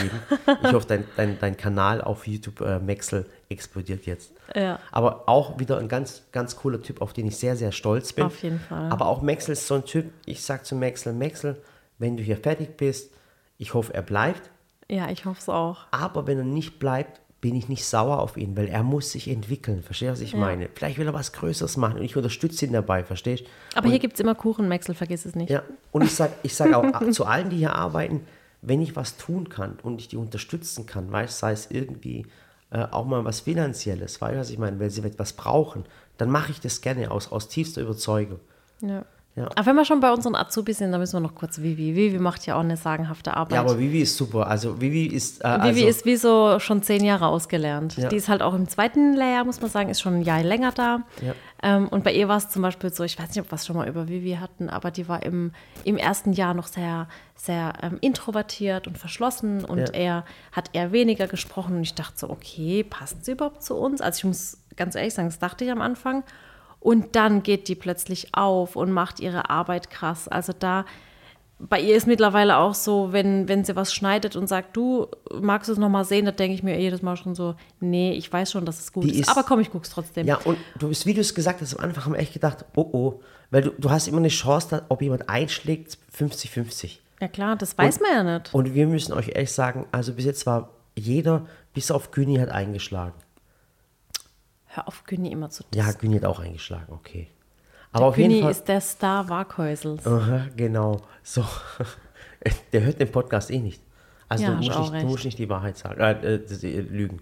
Ich 0.63 0.73
hoffe, 0.73 0.85
dein, 0.87 1.05
dein, 1.15 1.37
dein 1.39 1.55
Kanal 1.55 2.01
auf 2.01 2.27
YouTube, 2.27 2.59
äh, 2.61 2.79
Maxel, 2.79 3.25
explodiert 3.49 4.05
jetzt. 4.05 4.31
Ja. 4.53 4.79
Aber 4.91 5.29
auch 5.29 5.57
wieder 5.59 5.77
ein 5.77 5.87
ganz, 5.87 6.23
ganz 6.31 6.57
cooler 6.57 6.81
Typ, 6.81 7.01
auf 7.01 7.13
den 7.13 7.27
ich 7.27 7.37
sehr, 7.37 7.55
sehr 7.55 7.71
stolz 7.71 8.11
bin. 8.11 8.25
Auf 8.25 8.41
jeden 8.43 8.59
Fall. 8.59 8.91
Aber 8.91 9.05
auch 9.05 9.21
Maxel 9.21 9.53
ist 9.53 9.65
so 9.67 9.75
ein 9.75 9.85
Typ, 9.85 10.11
ich 10.25 10.41
sag 10.43 10.65
zu 10.65 10.75
Maxel, 10.75 11.13
Maxel, 11.13 11.61
wenn 11.99 12.17
du 12.17 12.23
hier 12.23 12.37
fertig 12.37 12.75
bist, 12.75 13.11
ich 13.57 13.73
hoffe, 13.73 13.93
er 13.93 14.01
bleibt. 14.01 14.49
Ja, 14.89 15.09
ich 15.09 15.25
hoffe 15.25 15.39
es 15.39 15.49
auch. 15.49 15.85
Aber 15.91 16.27
wenn 16.27 16.37
er 16.37 16.43
nicht 16.43 16.79
bleibt, 16.79 17.21
bin 17.41 17.55
ich 17.55 17.69
nicht 17.69 17.85
sauer 17.85 18.19
auf 18.19 18.35
ihn, 18.35 18.57
weil 18.57 18.67
er 18.67 18.81
muss 18.83 19.11
sich 19.11 19.27
entwickeln. 19.27 19.83
Verstehst 19.83 20.09
du, 20.09 20.13
was 20.13 20.21
ich 20.21 20.31
Ja. 20.33 20.39
meine? 20.39 20.69
Vielleicht 20.73 20.97
will 20.97 21.05
er 21.07 21.13
was 21.13 21.33
Größeres 21.33 21.77
machen 21.77 21.99
und 21.99 22.05
ich 22.05 22.15
unterstütze 22.17 22.65
ihn 22.65 22.73
dabei, 22.73 23.03
verstehst 23.03 23.43
du? 23.43 23.77
Aber 23.77 23.89
hier 23.89 23.99
gibt 23.99 24.15
es 24.15 24.19
immer 24.19 24.33
Kuchenmexel, 24.33 24.95
vergiss 24.95 25.25
es 25.25 25.35
nicht. 25.35 25.49
Ja, 25.49 25.61
und 25.91 26.03
ich 26.03 26.15
sage 26.15 26.33
ich 26.43 26.55
sag 26.55 26.73
auch 26.73 27.09
zu 27.11 27.25
allen, 27.25 27.49
die 27.49 27.57
hier 27.57 27.73
arbeiten, 27.75 28.25
wenn 28.63 28.81
ich 28.81 28.95
was 28.95 29.17
tun 29.17 29.49
kann 29.49 29.77
und 29.83 30.01
ich 30.01 30.07
die 30.07 30.17
unterstützen 30.17 30.87
kann, 30.87 31.11
weißt, 31.11 31.37
sei 31.37 31.51
es 31.51 31.69
irgendwie 31.69 32.25
äh, 32.71 32.79
auch 32.89 33.05
mal 33.05 33.23
was 33.23 33.41
Finanzielles, 33.41 34.19
weißt 34.19 34.33
du, 34.35 34.39
was 34.39 34.49
ich 34.49 34.57
meine, 34.57 34.79
wenn 34.79 34.89
sie 34.89 35.01
etwas 35.03 35.33
brauchen, 35.33 35.85
dann 36.17 36.31
mache 36.31 36.51
ich 36.51 36.59
das 36.59 36.81
gerne 36.81 37.11
aus, 37.11 37.31
aus 37.31 37.47
tiefster 37.49 37.81
Überzeugung. 37.81 38.39
Ja. 38.81 39.05
Ja. 39.37 39.49
Aber 39.55 39.65
wenn 39.67 39.75
wir 39.75 39.85
schon 39.85 39.99
bei 39.99 40.11
unseren 40.11 40.35
Azubis 40.35 40.79
sind, 40.79 40.91
dann 40.91 40.99
müssen 40.99 41.13
wir 41.13 41.19
noch 41.19 41.35
kurz 41.35 41.61
Vivi. 41.61 41.95
Vivi 41.95 42.17
macht 42.17 42.47
ja 42.47 42.55
auch 42.55 42.61
eine 42.61 42.75
sagenhafte 42.75 43.37
Arbeit. 43.37 43.53
Ja, 43.53 43.61
aber 43.61 43.77
Vivi 43.77 44.01
ist 44.01 44.17
super. 44.17 44.47
Also 44.47 44.81
Vivi 44.81 45.05
ist. 45.05 45.45
Äh, 45.45 45.59
Vivi 45.59 45.67
also, 45.67 45.87
ist 45.87 46.05
wie 46.05 46.15
so 46.15 46.57
schon 46.59 46.81
zehn 46.81 47.05
Jahre 47.05 47.27
ausgelernt. 47.27 47.97
Ja. 47.97 48.09
Die 48.09 48.15
ist 48.15 48.29
halt 48.29 48.41
auch 48.41 48.55
im 48.55 48.67
zweiten 48.67 49.13
Lehrjahr, 49.13 49.45
muss 49.45 49.61
man 49.61 49.69
sagen, 49.69 49.89
ist 49.89 50.01
schon 50.01 50.15
ein 50.15 50.21
Jahr 50.23 50.41
länger 50.41 50.71
da. 50.71 51.03
Ja. 51.21 51.35
Ähm, 51.61 51.87
und 51.87 52.03
bei 52.03 52.13
ihr 52.13 52.27
war 52.27 52.37
es 52.37 52.49
zum 52.49 52.63
Beispiel 52.63 52.91
so, 52.91 53.03
ich 53.03 53.19
weiß 53.19 53.29
nicht, 53.29 53.39
ob 53.39 53.51
wir 53.51 53.55
es 53.55 53.65
schon 53.67 53.75
mal 53.75 53.87
über 53.87 54.07
Vivi 54.07 54.37
hatten, 54.41 54.69
aber 54.69 54.89
die 54.89 55.07
war 55.07 55.21
im, 55.21 55.51
im 55.83 55.97
ersten 55.97 56.33
Jahr 56.33 56.55
noch 56.55 56.67
sehr, 56.67 57.07
sehr 57.35 57.73
ähm, 57.83 57.99
introvertiert 58.01 58.87
und 58.87 58.97
verschlossen 58.97 59.63
und 59.63 59.77
Ja. 59.77 59.93
er 59.93 60.25
hat 60.51 60.71
eher 60.73 60.91
weniger 60.91 61.27
gesprochen. 61.27 61.75
Und 61.75 61.83
ich 61.83 61.93
dachte 61.93 62.17
so, 62.17 62.29
okay, 62.31 62.83
passt 62.83 63.23
sie 63.23 63.33
überhaupt 63.33 63.61
zu 63.61 63.75
uns? 63.75 64.01
Also 64.01 64.17
ich 64.17 64.23
muss 64.23 64.57
ganz 64.75 64.95
ehrlich 64.95 65.13
sagen, 65.13 65.27
das 65.27 65.37
dachte 65.37 65.63
ich 65.63 65.71
am 65.71 65.81
Anfang. 65.81 66.23
Und 66.79 67.15
dann 67.15 67.43
geht 67.43 67.67
die 67.67 67.75
plötzlich 67.75 68.33
auf 68.33 68.75
und 68.75 68.91
macht 68.91 69.19
ihre 69.19 69.49
Arbeit 69.49 69.89
krass. 69.89 70.27
Also 70.27 70.53
da, 70.57 70.85
bei 71.59 71.81
ihr 71.81 71.95
ist 71.95 72.05
mittlerweile 72.07 72.57
auch 72.57 72.75
so, 72.75 73.11
wenn, 73.11 73.47
wenn 73.49 73.63
sie 73.65 73.75
was 73.75 73.93
schneidet 73.93 74.35
und 74.35 74.47
sagt, 74.47 74.77
du 74.77 75.07
magst 75.41 75.67
du 75.67 75.73
es 75.73 75.79
nochmal 75.79 76.05
sehen, 76.05 76.25
da 76.25 76.31
denke 76.31 76.53
ich 76.53 76.61
mir 76.61 76.79
jedes 76.79 77.01
Mal 77.01 77.17
schon 77.17 77.33
so, 77.33 77.55
nee, 77.79 78.11
ich 78.13 78.31
weiß 78.31 78.51
schon, 78.51 78.63
dass 78.65 78.79
es 78.79 78.93
gut 78.93 79.05
ist, 79.05 79.19
ist- 79.21 79.29
aber 79.29 79.43
komm, 79.43 79.59
ich 79.59 79.71
guck's 79.71 79.89
trotzdem. 79.89 80.27
Ja, 80.27 80.37
und 80.45 80.57
du 80.77 80.89
bist, 80.89 81.05
wie 81.07 81.13
du 81.15 81.21
es 81.21 81.33
gesagt 81.33 81.61
hast, 81.61 81.75
am 81.75 81.83
Anfang 81.83 82.05
haben 82.05 82.13
wir 82.13 82.19
echt 82.19 82.33
gedacht, 82.33 82.63
oh 82.75 82.87
oh, 82.93 83.19
weil 83.49 83.63
du, 83.63 83.71
du 83.71 83.89
hast 83.89 84.07
immer 84.07 84.17
eine 84.19 84.27
Chance, 84.27 84.83
ob 84.89 85.01
jemand 85.01 85.27
einschlägt, 85.29 85.97
50-50. 86.15 86.99
Ja 87.19 87.27
klar, 87.27 87.55
das 87.55 87.75
weiß 87.77 87.99
man 88.01 88.11
ja 88.11 88.37
nicht. 88.37 88.53
Und 88.53 88.75
wir 88.75 88.85
müssen 88.85 89.13
euch 89.13 89.29
ehrlich 89.29 89.51
sagen, 89.51 89.87
also 89.91 90.13
bis 90.13 90.25
jetzt 90.25 90.45
war 90.45 90.69
jeder, 90.95 91.47
bis 91.73 91.89
auf 91.89 92.11
Güni 92.11 92.35
hat 92.37 92.49
eingeschlagen. 92.49 93.13
Hör 94.77 94.87
auf, 94.87 95.03
Günni 95.05 95.31
immer 95.31 95.49
zu 95.49 95.63
Ja, 95.73 95.91
Güni 95.91 96.17
hat 96.17 96.25
auch 96.25 96.39
eingeschlagen, 96.39 96.93
okay. 96.93 97.29
Aber 97.91 98.05
auf 98.05 98.17
jeden 98.17 98.29
Günni 98.29 98.43
Fall. 98.43 98.51
ist 98.51 98.67
der 98.67 98.79
Star 98.79 99.27
Waghäusels. 99.27 100.05
Aha, 100.05 100.45
genau. 100.55 101.01
So. 101.23 101.43
Der 102.71 102.83
hört 102.83 102.99
den 102.99 103.11
Podcast 103.11 103.49
eh 103.49 103.57
nicht. 103.57 103.81
Also 104.29 104.43
Ja, 104.43 104.51
du, 104.51 104.57
musst 104.57 104.79
nicht, 104.79 104.93
du 104.93 105.07
musst 105.07 105.25
nicht 105.25 105.39
die 105.39 105.49
Wahrheit 105.49 105.77
sagen, 105.77 105.99
äh, 105.99 106.11
äh, 106.11 106.35
äh, 106.35 106.81
lügen. 106.81 107.21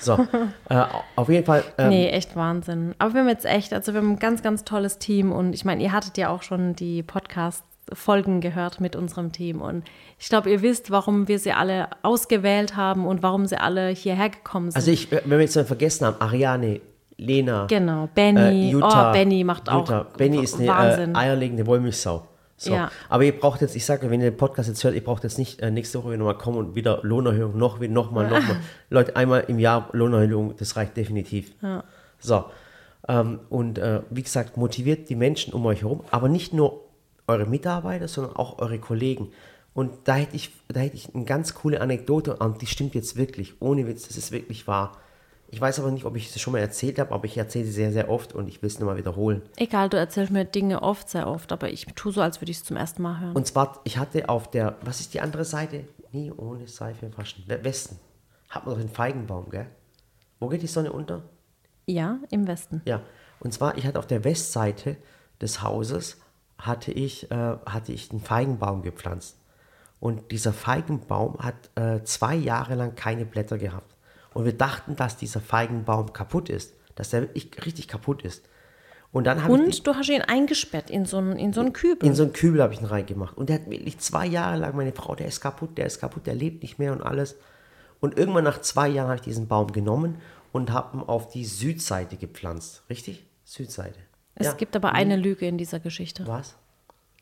So. 0.00 0.14
äh, 0.68 0.84
auf 1.14 1.28
jeden 1.28 1.46
Fall. 1.46 1.62
Ähm, 1.78 1.90
Nee, 1.90 2.08
echt 2.08 2.34
Wahnsinn. 2.34 2.96
Aber 2.98 3.14
wir 3.14 3.20
haben 3.20 3.28
jetzt 3.28 3.46
echt, 3.46 3.72
also 3.72 3.92
wir 3.94 4.00
haben 4.00 4.14
ein 4.14 4.18
ganz, 4.18 4.42
ganz 4.42 4.64
tolles 4.64 4.98
Team 4.98 5.30
und 5.30 5.52
ich 5.52 5.64
meine, 5.64 5.80
ihr 5.84 5.92
hattet 5.92 6.18
ja 6.18 6.28
auch 6.30 6.42
schon 6.42 6.74
die 6.74 7.04
Podcast-Folgen 7.90 8.40
gehört 8.40 8.80
mit 8.80 8.96
unserem 8.96 9.32
Team 9.32 9.60
und 9.60 9.84
ich 10.18 10.28
glaube, 10.28 10.50
ihr 10.50 10.62
wisst, 10.62 10.90
warum 10.90 11.28
wir 11.28 11.38
sie 11.38 11.52
alle 11.52 11.88
ausgewählt 12.02 12.76
haben 12.76 13.06
und 13.06 13.22
warum 13.22 13.46
sie 13.46 13.56
alle 13.56 13.88
hierher 13.88 14.30
gekommen 14.30 14.70
sind. 14.70 14.76
Also 14.76 14.90
ich, 14.90 15.10
wenn 15.10 15.28
wir 15.30 15.40
jetzt 15.40 15.56
mal 15.56 15.64
vergessen 15.64 16.06
haben, 16.06 16.20
Ariane, 16.20 16.80
Lena, 17.16 17.66
genau, 17.66 18.08
Benny, 18.14 18.68
äh, 18.68 18.70
Jutta, 18.70 19.10
oh, 19.10 19.12
Benny 19.12 19.44
macht 19.44 19.68
auch 19.68 19.80
Jutta. 19.80 20.06
Benny 20.16 20.42
ist 20.42 20.58
eine 20.58 20.68
Wahnsinn. 20.68 21.14
äh, 21.14 21.18
eierlegende 21.18 21.66
Wollmilchsau. 21.66 22.26
So. 22.56 22.72
Ja. 22.74 22.90
Aber 23.08 23.24
ihr 23.24 23.38
braucht 23.38 23.62
jetzt, 23.62 23.74
ich 23.74 23.86
sage, 23.86 24.10
wenn 24.10 24.20
ihr 24.20 24.30
den 24.30 24.36
Podcast 24.36 24.68
jetzt 24.68 24.84
hört, 24.84 24.94
ihr 24.94 25.04
braucht 25.04 25.24
jetzt 25.24 25.38
nicht 25.38 25.60
äh, 25.60 25.70
nächste 25.70 26.02
Woche 26.02 26.16
nochmal 26.16 26.36
kommen 26.36 26.58
und 26.58 26.74
wieder 26.74 27.00
Lohnerhöhung, 27.02 27.56
noch 27.56 27.80
wieder, 27.80 27.92
nochmal, 27.92 28.24
nochmal. 28.24 28.56
Leute, 28.90 29.16
einmal 29.16 29.44
im 29.48 29.58
Jahr 29.58 29.88
Lohnerhöhung, 29.92 30.54
das 30.58 30.76
reicht 30.76 30.96
definitiv. 30.96 31.54
So. 32.18 32.44
Ähm, 33.08 33.40
und 33.48 33.78
äh, 33.78 34.02
wie 34.10 34.22
gesagt, 34.22 34.58
motiviert 34.58 35.08
die 35.08 35.14
Menschen 35.14 35.54
um 35.54 35.64
euch 35.64 35.80
herum, 35.80 36.02
aber 36.10 36.28
nicht 36.28 36.52
nur 36.52 36.89
eure 37.30 37.46
Mitarbeiter, 37.46 38.08
sondern 38.08 38.36
auch 38.36 38.58
eure 38.58 38.78
Kollegen. 38.78 39.30
Und 39.72 39.92
da 40.08 40.16
hätte 40.16 40.36
ich, 40.36 40.50
da 40.68 40.80
hätte 40.80 40.96
ich 40.96 41.14
eine 41.14 41.24
ganz 41.24 41.54
coole 41.54 41.80
Anekdote, 41.80 42.36
und 42.36 42.60
die 42.60 42.66
stimmt 42.66 42.94
jetzt 42.94 43.16
wirklich, 43.16 43.60
ohne 43.62 43.86
Witz, 43.86 44.06
das 44.08 44.16
ist 44.16 44.32
wirklich 44.32 44.66
wahr. 44.66 44.98
Ich 45.52 45.60
weiß 45.60 45.80
aber 45.80 45.90
nicht, 45.90 46.04
ob 46.04 46.14
ich 46.16 46.28
es 46.34 46.40
schon 46.40 46.52
mal 46.52 46.60
erzählt 46.60 46.98
habe, 47.00 47.12
aber 47.12 47.24
ich 47.24 47.36
erzähle 47.36 47.64
sie 47.64 47.72
sehr, 47.72 47.92
sehr 47.92 48.08
oft 48.08 48.34
und 48.34 48.46
ich 48.48 48.62
will 48.62 48.68
es 48.68 48.78
nochmal 48.78 48.96
wiederholen. 48.96 49.42
Egal, 49.56 49.88
du 49.88 49.96
erzählst 49.96 50.30
mir 50.32 50.44
Dinge 50.44 50.82
oft, 50.82 51.08
sehr 51.08 51.26
oft, 51.26 51.50
aber 51.50 51.70
ich 51.70 51.86
tue 51.96 52.12
so, 52.12 52.20
als 52.20 52.40
würde 52.40 52.52
ich 52.52 52.58
es 52.58 52.64
zum 52.64 52.76
ersten 52.76 53.02
Mal 53.02 53.18
hören. 53.20 53.34
Und 53.34 53.46
zwar, 53.48 53.80
ich 53.84 53.98
hatte 53.98 54.28
auf 54.28 54.48
der, 54.50 54.76
was 54.82 55.00
ist 55.00 55.12
die 55.14 55.20
andere 55.20 55.44
Seite? 55.44 55.84
Nie 56.12 56.30
ohne 56.30 56.68
Seife. 56.68 57.10
We- 57.46 57.64
Westen. 57.64 57.98
Hat 58.48 58.64
man 58.64 58.74
doch 58.74 58.80
den 58.80 58.90
Feigenbaum, 58.90 59.50
gell? 59.50 59.66
Wo 60.38 60.48
geht 60.48 60.62
die 60.62 60.66
Sonne 60.68 60.92
unter? 60.92 61.22
ja, 61.86 62.20
im 62.30 62.46
Westen. 62.46 62.82
Ja. 62.84 63.00
Und 63.40 63.52
zwar, 63.52 63.76
ich 63.76 63.84
hatte 63.86 63.98
auf 63.98 64.06
der 64.06 64.22
Westseite 64.22 64.96
des 65.40 65.60
Hauses, 65.62 66.18
hatte 66.60 66.92
ich, 66.92 67.30
äh, 67.30 67.56
hatte 67.66 67.92
ich 67.92 68.10
einen 68.10 68.20
Feigenbaum 68.20 68.82
gepflanzt. 68.82 69.36
Und 69.98 70.30
dieser 70.30 70.52
Feigenbaum 70.52 71.38
hat 71.38 71.70
äh, 71.74 72.02
zwei 72.04 72.34
Jahre 72.34 72.74
lang 72.74 72.94
keine 72.94 73.26
Blätter 73.26 73.58
gehabt. 73.58 73.96
Und 74.32 74.44
wir 74.44 74.56
dachten, 74.56 74.96
dass 74.96 75.16
dieser 75.16 75.40
Feigenbaum 75.40 76.12
kaputt 76.12 76.48
ist. 76.48 76.74
Dass 76.94 77.10
der 77.10 77.28
richtig 77.34 77.88
kaputt 77.88 78.22
ist. 78.22 78.44
Und 79.12 79.24
dann 79.24 79.42
habe 79.42 79.54
ich 79.54 79.60
Und 79.60 79.86
du 79.86 79.94
hast 79.94 80.08
ihn 80.08 80.22
eingesperrt 80.22 80.88
in 80.88 81.04
so 81.04 81.18
einen, 81.18 81.36
in 81.36 81.52
so 81.52 81.60
einen 81.60 81.72
Kübel. 81.72 82.08
in 82.08 82.14
so 82.14 82.22
einen 82.22 82.32
Kübel 82.32 82.62
habe 82.62 82.72
ich 82.72 82.80
ihn 82.80 82.86
reingemacht. 82.86 83.36
Und 83.36 83.48
der 83.48 83.56
hat 83.56 83.70
wirklich 83.70 83.98
zwei 83.98 84.26
Jahre 84.26 84.56
lang, 84.58 84.76
meine 84.76 84.92
Frau, 84.92 85.14
der 85.14 85.26
ist 85.26 85.40
kaputt, 85.40 85.76
der 85.78 85.86
ist 85.86 86.00
kaputt, 86.00 86.26
der 86.26 86.34
lebt 86.34 86.62
nicht 86.62 86.78
mehr 86.78 86.92
und 86.92 87.02
alles. 87.02 87.36
Und 87.98 88.16
irgendwann 88.16 88.44
nach 88.44 88.60
zwei 88.60 88.88
Jahren 88.88 89.08
habe 89.08 89.16
ich 89.16 89.22
diesen 89.22 89.48
Baum 89.48 89.72
genommen 89.72 90.18
und 90.52 90.72
habe 90.72 90.96
ihn 90.96 91.02
auf 91.02 91.28
die 91.28 91.44
Südseite 91.44 92.16
gepflanzt. 92.16 92.84
Richtig? 92.88 93.26
Südseite. 93.44 93.98
Es 94.40 94.46
ja. 94.48 94.52
gibt 94.54 94.74
aber 94.76 94.92
eine 94.92 95.16
Lüge 95.16 95.46
in 95.46 95.58
dieser 95.58 95.78
Geschichte. 95.80 96.26
Was? 96.26 96.56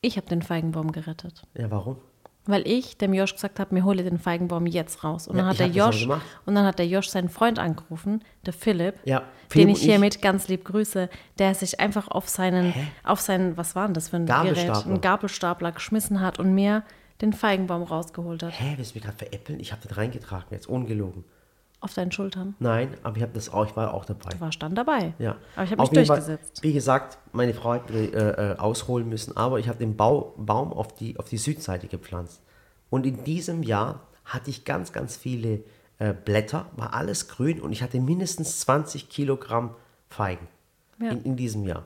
Ich 0.01 0.17
habe 0.17 0.27
den 0.27 0.41
Feigenbaum 0.41 0.91
gerettet. 0.91 1.43
Ja, 1.57 1.69
warum? 1.69 1.97
Weil 2.45 2.65
ich 2.67 2.97
dem 2.97 3.13
Josh 3.13 3.33
gesagt 3.33 3.59
habe, 3.59 3.75
mir 3.75 3.83
hole 3.83 4.03
den 4.03 4.17
Feigenbaum 4.17 4.65
jetzt 4.65 5.03
raus. 5.03 5.27
Und 5.27 5.35
dann 5.35 5.45
Ja, 5.45 5.49
hat 5.49 5.59
ich 5.59 5.73
der 5.73 5.85
Josh 5.85 6.07
und 6.45 6.55
dann 6.55 6.65
hat 6.65 6.79
der 6.79 6.87
Josh 6.87 7.09
seinen 7.09 7.29
Freund 7.29 7.59
angerufen, 7.59 8.23
der 8.45 8.53
Philipp, 8.53 8.95
Ja, 9.05 9.19
den 9.19 9.25
Philipp 9.49 9.67
ich 9.69 9.73
und 9.75 9.79
ich- 9.81 9.83
hiermit 9.87 10.21
ganz 10.21 10.47
lieb 10.47 10.63
grüße, 10.65 11.09
der 11.37 11.53
sich 11.53 11.79
einfach 11.79 12.07
auf 12.07 12.27
seinen, 12.29 12.73
auf 13.03 13.19
seinen, 13.19 13.55
was 13.57 13.75
war 13.75 13.85
denn 13.85 13.93
das 13.93 14.09
für 14.09 14.15
ein 14.15 14.25
Gerät, 14.25 14.69
einen 14.69 15.01
Gabelstapler 15.01 15.73
geschmissen 15.73 16.21
hat 16.21 16.39
und 16.39 16.55
mir 16.55 16.83
den 17.21 17.33
Feigenbaum 17.33 17.83
rausgeholt 17.83 18.41
hat. 18.41 18.53
Hä, 18.59 18.73
willst 18.77 18.91
du 18.91 18.95
mich 18.97 19.03
gerade 19.03 19.17
veräppeln? 19.17 19.59
Ich 19.59 19.71
habe 19.73 19.85
den 19.85 19.91
reingetragen, 19.91 20.47
jetzt 20.51 20.67
ungelogen. 20.69 21.25
Auf 21.81 21.93
deinen 21.93 22.11
Schultern. 22.11 22.55
Nein, 22.59 22.89
aber 23.03 23.15
ich 23.17 23.23
habe 23.23 23.31
das 23.33 23.49
auch, 23.53 23.65
ich 23.65 23.75
war 23.75 23.93
auch 23.93 24.03
dabei. 24.03 24.31
Du 24.31 24.41
warst 24.41 24.61
dann 24.61 24.75
dabei. 24.75 25.13
Ja. 25.17 25.37
Aber 25.55 25.63
ich 25.63 25.71
habe 25.71 25.81
mich 25.81 25.91
jeden 25.91 26.05
Fall, 26.05 26.17
durchgesetzt. 26.17 26.61
wie 26.61 26.73
gesagt, 26.73 27.17
meine 27.31 27.53
Frau 27.53 27.73
hat 27.73 27.89
äh, 27.89 28.05
äh, 28.07 28.57
ausholen 28.57 29.07
müssen, 29.07 29.37
aber 29.37 29.59
ich 29.59 29.69
habe 29.69 29.79
den 29.79 29.95
Bau, 29.95 30.33
Baum 30.37 30.73
auf 30.73 30.93
die, 30.93 31.17
auf 31.17 31.29
die 31.29 31.37
Südseite 31.37 31.87
gepflanzt. 31.87 32.41
Und 32.89 33.05
in 33.05 33.23
diesem 33.23 33.63
Jahr 33.63 34.01
hatte 34.25 34.49
ich 34.49 34.65
ganz, 34.65 34.91
ganz 34.91 35.15
viele 35.15 35.63
äh, 35.99 36.13
Blätter, 36.13 36.65
war 36.75 36.93
alles 36.93 37.29
grün 37.29 37.61
und 37.61 37.71
ich 37.71 37.81
hatte 37.81 37.99
mindestens 38.01 38.59
20 38.59 39.07
Kilogramm 39.09 39.75
Feigen 40.09 40.47
Ja. 41.01 41.11
in, 41.11 41.23
in 41.23 41.35
diesem 41.37 41.63
Jahr. 41.63 41.85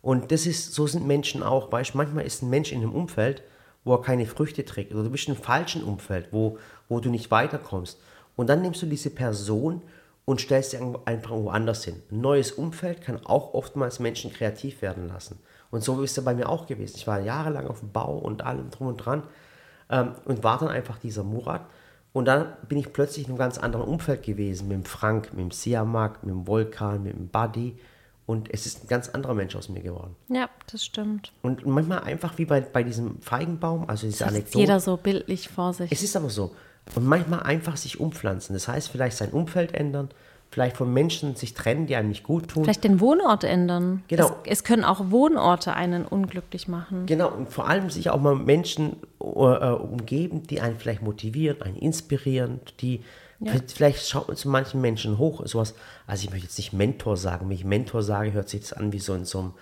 Und 0.00 0.30
das 0.32 0.46
ist, 0.46 0.72
so 0.72 0.86
sind 0.86 1.06
Menschen 1.06 1.42
auch, 1.42 1.70
weißt 1.70 1.94
manchmal 1.94 2.24
ist 2.24 2.42
ein 2.42 2.50
Mensch 2.50 2.72
in 2.72 2.78
einem 2.80 2.92
Umfeld, 2.92 3.42
wo 3.84 3.94
er 3.94 4.00
keine 4.00 4.26
Früchte 4.26 4.64
trägt, 4.64 4.94
oder 4.94 5.02
du 5.04 5.10
bist 5.10 5.28
in 5.28 5.34
einem 5.34 5.42
falschen 5.42 5.82
Umfeld, 5.82 6.28
wo, 6.30 6.58
wo 6.88 7.00
du 7.00 7.10
nicht 7.10 7.30
weiterkommst. 7.30 8.00
Und 8.38 8.46
dann 8.48 8.62
nimmst 8.62 8.80
du 8.82 8.86
diese 8.86 9.10
Person 9.10 9.82
und 10.24 10.40
stellst 10.40 10.70
sie 10.70 10.78
einfach 11.06 11.32
woanders 11.32 11.84
hin. 11.84 12.00
Ein 12.12 12.20
neues 12.20 12.52
Umfeld 12.52 13.02
kann 13.02 13.18
auch 13.26 13.52
oftmals 13.52 13.98
Menschen 13.98 14.32
kreativ 14.32 14.80
werden 14.80 15.08
lassen. 15.08 15.40
Und 15.72 15.82
so 15.82 16.00
ist 16.02 16.16
es 16.16 16.24
bei 16.24 16.34
mir 16.34 16.48
auch 16.48 16.66
gewesen. 16.66 16.94
Ich 16.96 17.08
war 17.08 17.18
jahrelang 17.18 17.66
auf 17.66 17.80
dem 17.80 17.90
Bau 17.90 18.16
und 18.16 18.44
allem 18.44 18.70
drum 18.70 18.86
und 18.86 18.98
dran 18.98 19.24
ähm, 19.90 20.12
und 20.24 20.44
war 20.44 20.56
dann 20.60 20.68
einfach 20.68 20.98
dieser 20.98 21.24
Murat. 21.24 21.66
Und 22.12 22.26
dann 22.26 22.52
bin 22.68 22.78
ich 22.78 22.92
plötzlich 22.92 23.24
in 23.26 23.32
einem 23.32 23.38
ganz 23.38 23.58
anderen 23.58 23.88
Umfeld 23.88 24.22
gewesen, 24.22 24.68
mit 24.68 24.76
dem 24.76 24.84
Frank, 24.84 25.32
mit 25.32 25.40
dem 25.40 25.50
Siamak, 25.50 26.22
mit 26.22 26.32
dem 26.32 26.46
Volkan, 26.46 27.02
mit 27.02 27.14
dem 27.14 27.26
Buddy. 27.26 27.76
Und 28.24 28.54
es 28.54 28.66
ist 28.66 28.84
ein 28.84 28.86
ganz 28.86 29.08
anderer 29.08 29.34
Mensch 29.34 29.56
aus 29.56 29.68
mir 29.68 29.80
geworden. 29.80 30.14
Ja, 30.28 30.48
das 30.70 30.84
stimmt. 30.84 31.32
Und 31.42 31.66
manchmal 31.66 32.04
einfach 32.04 32.38
wie 32.38 32.44
bei, 32.44 32.60
bei 32.60 32.84
diesem 32.84 33.20
Feigenbaum, 33.20 33.88
also 33.88 34.06
diese 34.06 34.20
Das 34.20 34.28
Anekdote. 34.28 34.58
jeder 34.58 34.78
so 34.78 34.96
bildlich 34.96 35.48
vor 35.48 35.72
sich. 35.72 35.90
Es 35.90 36.04
ist 36.04 36.14
aber 36.14 36.30
so. 36.30 36.54
Und 36.94 37.06
manchmal 37.06 37.40
einfach 37.40 37.76
sich 37.76 38.00
umpflanzen. 38.00 38.54
Das 38.54 38.68
heißt, 38.68 38.88
vielleicht 38.88 39.16
sein 39.16 39.30
Umfeld 39.30 39.74
ändern, 39.74 40.08
vielleicht 40.50 40.76
von 40.76 40.92
Menschen 40.92 41.36
sich 41.36 41.54
trennen, 41.54 41.86
die 41.86 41.96
einem 41.96 42.08
nicht 42.08 42.24
gut 42.24 42.48
tun. 42.48 42.64
Vielleicht 42.64 42.84
den 42.84 43.00
Wohnort 43.00 43.44
ändern. 43.44 44.02
Genau. 44.08 44.36
Es, 44.44 44.58
es 44.58 44.64
können 44.64 44.84
auch 44.84 45.10
Wohnorte 45.10 45.74
einen 45.74 46.04
unglücklich 46.04 46.68
machen. 46.68 47.06
Genau, 47.06 47.28
und 47.30 47.50
vor 47.50 47.68
allem 47.68 47.90
sich 47.90 48.10
auch 48.10 48.20
mal 48.20 48.34
Menschen 48.34 48.96
äh, 49.20 49.24
äh, 49.24 49.72
umgeben, 49.72 50.44
die 50.44 50.60
einen 50.60 50.76
vielleicht 50.76 51.02
motivieren, 51.02 51.62
einen 51.62 51.76
inspirieren, 51.76 52.60
die 52.80 53.02
vielleicht 53.66 54.08
schaut 54.08 54.28
man 54.28 54.36
zu 54.36 54.48
manchen 54.48 54.80
Menschen 54.80 55.18
hoch, 55.18 55.46
sowas, 55.46 55.74
also 56.06 56.24
ich 56.24 56.30
möchte 56.30 56.46
jetzt 56.46 56.58
nicht 56.58 56.72
Mentor 56.72 57.16
sagen, 57.16 57.48
wenn 57.48 57.54
ich 57.54 57.64
Mentor 57.64 58.02
sage, 58.02 58.32
hört 58.32 58.48
sich 58.48 58.62
das 58.62 58.72
an 58.72 58.92
wie 58.92 58.98
so 58.98 59.14
in 59.14 59.24
so 59.24 59.38
einem 59.38 59.52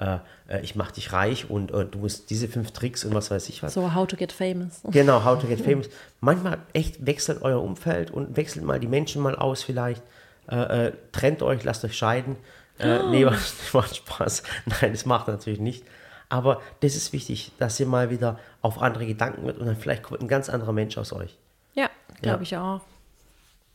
äh, 0.00 0.18
äh, 0.48 0.60
ich 0.62 0.74
mache 0.76 0.94
dich 0.94 1.12
reich 1.12 1.48
und 1.50 1.70
äh, 1.70 1.84
du 1.84 1.98
musst 1.98 2.30
diese 2.30 2.48
fünf 2.48 2.72
Tricks 2.72 3.04
und 3.04 3.14
was 3.14 3.30
weiß 3.30 3.48
ich 3.48 3.62
was. 3.62 3.74
So, 3.74 3.94
how 3.94 4.06
to 4.06 4.16
get 4.16 4.32
famous. 4.32 4.80
Genau, 4.90 5.24
how 5.24 5.38
to 5.38 5.46
get 5.46 5.60
famous. 5.60 5.88
Manchmal 6.20 6.58
echt 6.72 7.04
wechselt 7.06 7.42
euer 7.42 7.62
Umfeld 7.62 8.10
und 8.10 8.36
wechselt 8.36 8.64
mal 8.64 8.80
die 8.80 8.88
Menschen 8.88 9.22
mal 9.22 9.36
aus 9.36 9.62
vielleicht. 9.62 10.02
Äh, 10.50 10.86
äh, 10.86 10.92
trennt 11.12 11.42
euch, 11.42 11.62
lasst 11.64 11.84
euch 11.84 11.96
scheiden. 11.96 12.36
Äh, 12.78 12.98
Oh. 12.98 13.10
Nee, 13.10 13.24
macht, 13.26 13.74
macht 13.74 13.96
Spaß. 13.96 14.42
Nein, 14.64 14.92
das 14.92 15.04
macht 15.04 15.28
natürlich 15.28 15.60
nicht. 15.60 15.84
Aber 16.30 16.62
das 16.80 16.94
ist 16.96 17.12
wichtig, 17.12 17.52
dass 17.58 17.78
ihr 17.78 17.86
mal 17.86 18.08
wieder 18.08 18.38
auf 18.62 18.80
andere 18.80 19.04
Gedanken 19.04 19.44
wird 19.46 19.58
und 19.58 19.66
dann 19.66 19.76
vielleicht 19.76 20.02
kommt 20.04 20.22
ein 20.22 20.28
ganz 20.28 20.48
anderer 20.48 20.72
Mensch 20.72 20.96
aus 20.96 21.12
euch. 21.12 21.36
Ja, 21.74 21.90
glaube 22.22 22.38
Ja. 22.38 22.42
ich 22.42 22.56
auch. 22.56 22.80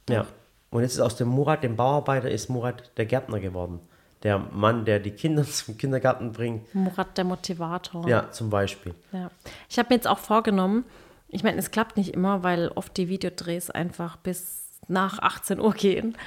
Ja. 0.09 0.25
Und 0.71 0.81
jetzt 0.81 0.93
ist 0.93 1.01
aus 1.01 1.15
dem 1.17 1.27
Murat, 1.27 1.63
dem 1.63 1.75
Bauarbeiter, 1.75 2.29
ist 2.31 2.49
Murat 2.49 2.91
der 2.97 3.05
Gärtner 3.05 3.39
geworden. 3.39 3.79
Der 4.25 4.39
Mann, 4.39 4.85
der 4.85 4.99
die 4.99 5.11
Kinder 5.11 5.43
zum 5.45 5.77
Kindergarten 5.77 6.31
bringt. 6.31 6.73
Murat 6.73 7.17
der 7.17 7.23
Motivator. 7.23 8.07
Ja, 8.09 8.31
zum 8.31 8.49
Beispiel. 8.49 8.95
Ja. 9.11 9.29
Ich 9.69 9.77
habe 9.79 9.89
mir 9.89 9.95
jetzt 9.95 10.07
auch 10.07 10.17
vorgenommen, 10.17 10.83
ich 11.29 11.43
meine, 11.43 11.57
es 11.57 11.71
klappt 11.71 11.95
nicht 11.95 12.13
immer, 12.13 12.43
weil 12.43 12.69
oft 12.69 12.97
die 12.97 13.07
Videodrehs 13.07 13.69
einfach 13.69 14.17
bis 14.17 14.65
nach 14.87 15.19
18 15.19 15.59
Uhr 15.59 15.73
gehen, 15.73 16.17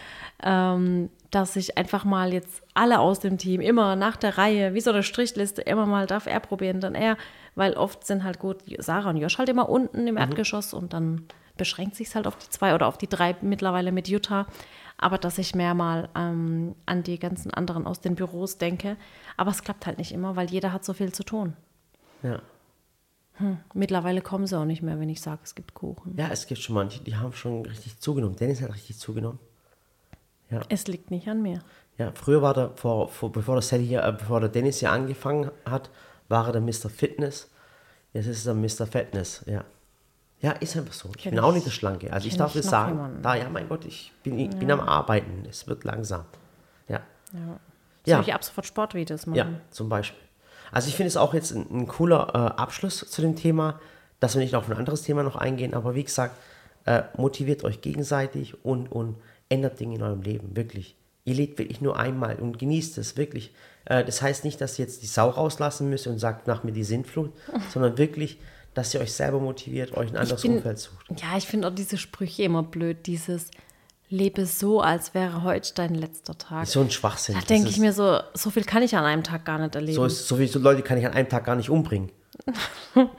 ähm, 0.42 1.10
dass 1.30 1.56
ich 1.56 1.76
einfach 1.76 2.04
mal 2.04 2.32
jetzt 2.32 2.62
alle 2.74 3.00
aus 3.00 3.20
dem 3.20 3.38
Team 3.38 3.60
immer 3.60 3.96
nach 3.96 4.16
der 4.16 4.38
Reihe, 4.38 4.74
wie 4.74 4.80
so 4.80 4.90
eine 4.90 5.02
Strichliste, 5.02 5.62
immer 5.62 5.86
mal 5.86 6.06
darf 6.06 6.26
er 6.26 6.40
probieren, 6.40 6.80
dann 6.80 6.94
er, 6.94 7.16
weil 7.54 7.74
oft 7.74 8.06
sind 8.06 8.24
halt 8.24 8.38
gut 8.38 8.58
Sarah 8.78 9.10
und 9.10 9.16
Josh 9.16 9.38
halt 9.38 9.48
immer 9.48 9.68
unten 9.68 10.06
im 10.06 10.16
Erdgeschoss 10.16 10.72
und 10.72 10.92
dann 10.92 11.26
beschränkt 11.56 11.96
sich 11.96 12.14
halt 12.14 12.26
auf 12.26 12.36
die 12.36 12.48
zwei 12.48 12.74
oder 12.74 12.86
auf 12.86 12.96
die 12.98 13.08
drei 13.08 13.36
mittlerweile 13.40 13.92
mit 13.92 14.08
Utah. 14.08 14.46
Aber 14.98 15.16
dass 15.16 15.38
ich 15.38 15.54
mehr 15.54 15.74
mal 15.74 16.08
ähm, 16.14 16.74
an 16.86 17.02
die 17.02 17.18
ganzen 17.18 17.52
anderen 17.52 17.86
aus 17.86 18.00
den 18.00 18.14
Büros 18.14 18.58
denke. 18.58 18.96
Aber 19.36 19.50
es 19.50 19.62
klappt 19.62 19.86
halt 19.86 19.98
nicht 19.98 20.12
immer, 20.12 20.36
weil 20.36 20.50
jeder 20.50 20.72
hat 20.72 20.84
so 20.84 20.92
viel 20.92 21.12
zu 21.12 21.22
tun. 21.22 21.56
Ja. 22.22 22.42
Mittlerweile 23.72 24.20
kommen 24.20 24.46
sie 24.46 24.58
auch 24.58 24.64
nicht 24.64 24.82
mehr, 24.82 24.98
wenn 24.98 25.08
ich 25.08 25.20
sage, 25.20 25.40
es 25.44 25.54
gibt 25.54 25.74
Kuchen. 25.74 26.16
Ja, 26.16 26.28
es 26.32 26.46
gibt 26.46 26.60
schon 26.60 26.74
manche, 26.74 27.00
die 27.00 27.14
haben 27.14 27.32
schon 27.32 27.64
richtig 27.64 28.00
zugenommen. 28.00 28.34
Dennis 28.34 28.60
hat 28.60 28.74
richtig 28.74 28.98
zugenommen. 28.98 29.38
Es 30.68 30.86
liegt 30.86 31.10
nicht 31.10 31.28
an 31.28 31.42
mir. 31.42 31.60
Ja, 31.98 32.12
früher 32.14 32.42
war 32.42 32.54
der, 32.54 32.70
vor, 32.70 33.08
vor, 33.08 33.30
bevor, 33.30 33.56
der 33.56 33.62
Sally 33.62 33.86
hier, 33.86 34.02
äh, 34.02 34.12
bevor 34.12 34.40
der 34.40 34.48
Dennis 34.48 34.78
hier 34.80 34.90
angefangen 34.90 35.50
hat, 35.64 35.90
war 36.28 36.46
er 36.46 36.52
der 36.52 36.60
Mr. 36.62 36.88
Fitness. 36.88 37.50
Jetzt 38.12 38.26
ist 38.26 38.46
er 38.46 38.54
Mr. 38.54 38.86
Fatness, 38.86 39.44
ja. 39.46 39.64
Ja, 40.40 40.52
ist 40.52 40.76
einfach 40.76 40.92
so. 40.92 41.08
Ich 41.16 41.22
Kenn 41.24 41.30
bin 41.34 41.40
auch 41.40 41.48
ich- 41.48 41.56
nicht 41.56 41.66
der 41.66 41.70
Schlanke. 41.72 42.12
Also 42.12 42.28
ich 42.28 42.36
darf 42.36 42.54
es 42.54 42.66
sagen. 42.66 42.92
jemanden. 42.94 43.22
Da, 43.22 43.34
ja, 43.34 43.48
mein 43.48 43.68
Gott, 43.68 43.84
ich 43.84 44.12
bin, 44.22 44.38
ich 44.38 44.50
bin 44.50 44.70
am 44.70 44.80
Arbeiten. 44.80 45.44
Es 45.48 45.66
wird 45.66 45.82
langsam. 45.84 46.24
Ja. 46.88 47.00
Soll 47.32 47.40
Ja. 48.04 48.20
ich 48.20 48.32
ab 48.32 48.44
sofort 48.44 48.66
Sportvideos 48.66 49.26
machen? 49.26 49.36
Ja, 49.36 49.46
zum 49.70 49.88
Beispiel. 49.88 50.22
Also 50.70 50.88
ich 50.88 50.94
finde 50.96 51.08
es 51.08 51.16
auch 51.16 51.34
jetzt 51.34 51.52
ein, 51.52 51.66
ein 51.70 51.86
cooler 51.88 52.28
äh, 52.34 52.60
Abschluss 52.60 52.98
zu 53.08 53.20
dem 53.22 53.36
Thema, 53.36 53.80
dass 54.20 54.34
wir 54.34 54.42
nicht 54.42 54.54
auf 54.54 54.70
ein 54.70 54.76
anderes 54.76 55.02
Thema 55.02 55.22
noch 55.22 55.36
eingehen, 55.36 55.74
aber 55.74 55.94
wie 55.94 56.04
gesagt, 56.04 56.34
äh, 56.84 57.02
motiviert 57.16 57.64
euch 57.64 57.80
gegenseitig 57.80 58.64
und, 58.64 58.90
und 58.92 59.16
ändert 59.48 59.80
Dinge 59.80 59.96
in 59.96 60.02
eurem 60.02 60.22
Leben, 60.22 60.56
wirklich. 60.56 60.94
Ihr 61.24 61.34
lebt 61.34 61.58
wirklich 61.58 61.80
nur 61.80 61.98
einmal 61.98 62.36
und 62.36 62.58
genießt 62.58 62.96
es, 62.98 63.16
wirklich. 63.16 63.52
Äh, 63.86 64.04
das 64.04 64.22
heißt 64.22 64.44
nicht, 64.44 64.60
dass 64.60 64.78
ihr 64.78 64.84
jetzt 64.84 65.02
die 65.02 65.06
Sau 65.06 65.28
rauslassen 65.30 65.90
müsst 65.90 66.06
und 66.06 66.18
sagt, 66.18 66.46
nach 66.46 66.64
mir 66.64 66.72
die 66.72 66.84
Sintflut, 66.84 67.32
sondern 67.72 67.98
wirklich, 67.98 68.38
dass 68.78 68.94
ihr 68.94 69.00
euch 69.00 69.12
selber 69.12 69.38
motiviert, 69.40 69.94
euch 69.96 70.10
ein 70.10 70.16
anderes 70.16 70.42
bin- 70.42 70.56
Umfeld 70.56 70.78
sucht. 70.78 71.06
Ja, 71.20 71.36
ich 71.36 71.46
finde 71.46 71.68
auch 71.68 71.74
diese 71.74 71.98
Sprüche 71.98 72.44
immer 72.44 72.62
blöd. 72.62 73.06
Dieses 73.06 73.50
lebe 74.08 74.46
so, 74.46 74.80
als 74.80 75.12
wäre 75.12 75.42
heute 75.42 75.74
dein 75.74 75.94
letzter 75.94 76.38
Tag. 76.38 76.66
So 76.66 76.80
ein 76.80 76.90
Schwachsinn. 76.90 77.34
da 77.34 77.42
denke 77.42 77.68
ist- 77.68 77.74
ich 77.74 77.80
mir 77.80 77.92
so, 77.92 78.20
so 78.34 78.48
viel 78.50 78.64
kann 78.64 78.82
ich 78.82 78.96
an 78.96 79.04
einem 79.04 79.22
Tag 79.22 79.44
gar 79.44 79.58
nicht 79.58 79.74
erleben. 79.74 79.94
So, 79.96 80.04
ist, 80.06 80.26
so 80.26 80.36
viele 80.36 80.50
Leute 80.60 80.80
kann 80.82 80.96
ich 80.96 81.04
an 81.06 81.12
einem 81.12 81.28
Tag 81.28 81.44
gar 81.44 81.56
nicht 81.56 81.68
umbringen. 81.68 82.10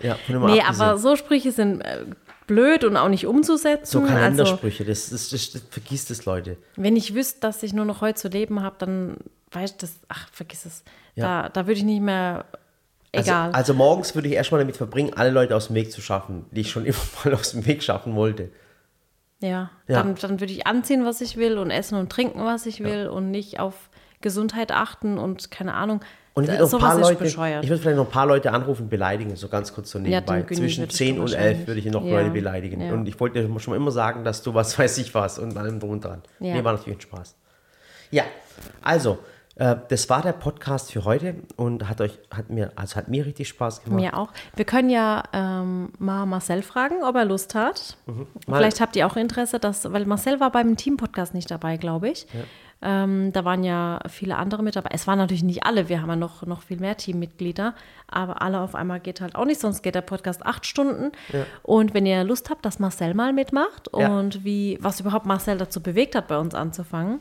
ja, 0.01 0.15
von 0.15 0.45
nee, 0.45 0.61
abgesehen. 0.61 0.61
aber 0.81 0.97
so 0.97 1.15
Sprüche 1.15 1.51
sind 1.51 1.81
äh, 1.81 2.05
blöd 2.47 2.83
und 2.83 2.95
auch 2.97 3.09
nicht 3.09 3.27
umzusetzen. 3.27 3.85
so 3.91 3.99
also, 4.01 4.11
Kalendersprüche, 4.13 4.85
das, 4.85 5.09
das, 5.09 5.29
das, 5.29 5.51
das 5.51 5.61
vergisst 5.69 6.09
es 6.09 6.25
Leute. 6.25 6.57
wenn 6.77 6.95
ich 6.95 7.13
wüsste, 7.13 7.39
dass 7.41 7.61
ich 7.63 7.73
nur 7.73 7.85
noch 7.85 8.01
heute 8.01 8.19
zu 8.19 8.27
leben 8.29 8.61
habe, 8.63 8.75
dann 8.79 9.17
weiß 9.51 9.71
ich 9.71 9.77
das, 9.77 9.99
ach, 10.07 10.29
vergiss 10.31 10.65
es. 10.65 10.83
Ja. 11.15 11.43
Da, 11.43 11.49
da 11.49 11.67
würde 11.67 11.79
ich 11.79 11.83
nicht 11.83 12.01
mehr, 12.01 12.45
Also, 12.45 12.58
egal. 13.11 13.51
also 13.51 13.73
morgens 13.73 14.15
würde 14.15 14.27
ich 14.27 14.35
erstmal 14.35 14.59
damit 14.61 14.77
verbringen, 14.77 15.13
alle 15.15 15.31
Leute 15.31 15.55
aus 15.55 15.67
dem 15.67 15.75
Weg 15.75 15.91
zu 15.91 16.01
schaffen, 16.01 16.45
die 16.51 16.61
ich 16.61 16.71
schon 16.71 16.85
immer 16.85 16.97
mal 17.23 17.33
aus 17.33 17.51
dem 17.51 17.65
Weg 17.65 17.83
schaffen 17.83 18.15
wollte. 18.15 18.49
Ja, 19.41 19.71
Ja. 19.87 20.03
Dann, 20.03 20.15
dann 20.15 20.39
würde 20.39 20.51
ich 20.53 20.67
anziehen, 20.67 21.05
was 21.05 21.21
ich 21.21 21.37
will 21.37 21.57
und 21.57 21.71
essen 21.71 21.97
und 21.97 22.11
trinken, 22.11 22.43
was 22.43 22.65
ich 22.65 22.83
will 22.83 23.07
und 23.07 23.31
nicht 23.31 23.59
auf 23.59 23.89
Gesundheit 24.21 24.71
achten 24.71 25.17
und 25.17 25.49
keine 25.49 25.73
Ahnung. 25.73 26.01
Und 26.33 26.43
ich 26.43 26.49
würde 26.51 26.63
noch 26.63 26.73
ein 26.73 26.79
paar 26.79 26.99
Leute, 26.99 27.23
bescheuert. 27.23 27.63
ich 27.63 27.69
würde 27.69 27.81
vielleicht 27.81 27.97
noch 27.97 28.05
ein 28.05 28.11
paar 28.11 28.25
Leute 28.25 28.51
anrufen 28.51 28.83
und 28.83 28.89
beleidigen, 28.89 29.35
so 29.35 29.47
ganz 29.49 29.73
kurz 29.73 29.91
so 29.91 29.99
nebenbei. 29.99 30.41
Günni 30.41 30.59
Zwischen 30.61 30.83
würdest 30.83 30.97
10 30.97 31.15
du 31.15 31.21
und 31.23 31.27
11 31.29 31.37
wahrscheinlich. 31.37 31.67
würde 31.67 31.79
ich 31.79 31.85
noch 31.87 32.05
Ja. 32.05 32.11
Leute 32.19 32.29
beleidigen. 32.31 32.81
Ja. 32.81 32.93
Und 32.93 33.07
ich 33.07 33.19
wollte 33.19 33.41
dir 33.41 33.59
schon 33.59 33.75
immer 33.75 33.91
sagen, 33.91 34.23
dass 34.23 34.41
du 34.43 34.53
was 34.53 34.77
weiß 34.79 34.97
ich 34.99 35.13
was 35.13 35.39
und 35.39 35.57
allem 35.57 35.79
drum 35.79 35.91
und 35.91 36.03
dran. 36.03 36.21
Ja. 36.39 36.53
Nee, 36.55 36.63
war 36.63 36.73
natürlich 36.73 36.97
ein 36.99 37.01
Spaß. 37.01 37.35
Ja, 38.11 38.23
also, 38.81 39.19
das 39.59 40.09
war 40.09 40.21
der 40.21 40.31
Podcast 40.31 40.91
für 40.93 41.03
heute 41.03 41.35
und 41.57 41.89
hat 41.89 41.99
euch, 41.99 42.17
hat 42.31 42.49
mir, 42.49 42.71
also 42.75 42.95
hat 42.95 43.09
mir 43.09 43.25
richtig 43.25 43.49
Spaß 43.49 43.83
gemacht. 43.83 43.99
Mir 44.01 44.17
auch. 44.17 44.29
Wir 44.55 44.63
können 44.65 44.89
ja 44.89 45.23
ähm, 45.33 45.91
mal 45.99 46.25
Marcel 46.25 46.61
fragen, 46.61 47.03
ob 47.03 47.15
er 47.15 47.25
Lust 47.25 47.55
hat. 47.55 47.97
Mhm. 48.05 48.25
Vielleicht 48.45 48.79
habt 48.79 48.95
ihr 48.95 49.05
auch 49.05 49.17
Interesse, 49.17 49.59
dass, 49.59 49.91
weil 49.91 50.05
Marcel 50.05 50.39
war 50.39 50.51
beim 50.51 50.77
Team-Podcast 50.77 51.33
nicht 51.33 51.51
dabei, 51.51 51.75
glaube 51.77 52.07
ich. 52.09 52.25
Ähm, 52.81 53.33
da 53.33 53.43
waren 53.43 53.65
ja 53.65 53.99
viele 54.07 54.37
andere 54.37 54.63
mit 54.63 54.77
dabei. 54.77 54.91
Es 54.93 55.05
waren 55.05 55.17
natürlich 55.17 55.43
nicht 55.43 55.65
alle, 55.65 55.89
wir 55.89 56.01
haben 56.01 56.07
ja 56.09 56.15
noch, 56.15 56.45
noch 56.45 56.61
viel 56.61 56.79
mehr 56.79 56.95
Teammitglieder, 56.95 57.75
aber 58.07 58.41
alle 58.41 58.61
auf 58.61 58.73
einmal 58.73 59.01
geht 59.01 59.19
halt 59.19 59.35
auch 59.35 59.43
nicht, 59.43 59.59
sonst 59.59 59.81
geht 59.83 59.95
der 59.95 60.01
Podcast 60.01 60.45
acht 60.45 60.65
Stunden. 60.65 61.11
Und 61.61 61.93
wenn 61.93 62.05
ihr 62.05 62.23
Lust 62.23 62.49
habt, 62.49 62.65
dass 62.65 62.79
Marcel 62.79 63.13
mal 63.13 63.33
mitmacht 63.33 63.89
Ja. 63.93 64.17
und 64.17 64.45
wie, 64.45 64.77
was 64.81 65.01
überhaupt 65.01 65.25
Marcel 65.25 65.57
dazu 65.57 65.81
bewegt 65.83 66.15
hat, 66.15 66.29
bei 66.29 66.37
uns 66.37 66.55
anzufangen, 66.55 67.19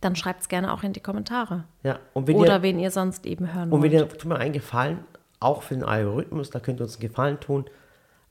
dann 0.00 0.16
schreibt 0.16 0.42
es 0.42 0.48
gerne 0.48 0.72
auch 0.72 0.82
in 0.82 0.92
die 0.92 1.00
Kommentare. 1.00 1.64
Ja, 1.82 1.98
und 2.14 2.26
wenn 2.26 2.36
Oder 2.36 2.56
ihr, 2.56 2.62
wen 2.62 2.78
ihr 2.78 2.90
sonst 2.90 3.26
eben 3.26 3.52
hören 3.52 3.70
Und 3.70 3.82
wenn 3.82 3.92
wollt. 3.92 4.12
ihr, 4.12 4.18
tut 4.18 4.24
mir 4.26 4.36
einen 4.36 4.52
Gefallen, 4.52 5.04
auch 5.40 5.62
für 5.62 5.74
den 5.74 5.84
Algorithmus, 5.84 6.50
da 6.50 6.60
könnt 6.60 6.80
ihr 6.80 6.84
uns 6.84 6.96
einen 6.96 7.08
Gefallen 7.08 7.40
tun. 7.40 7.64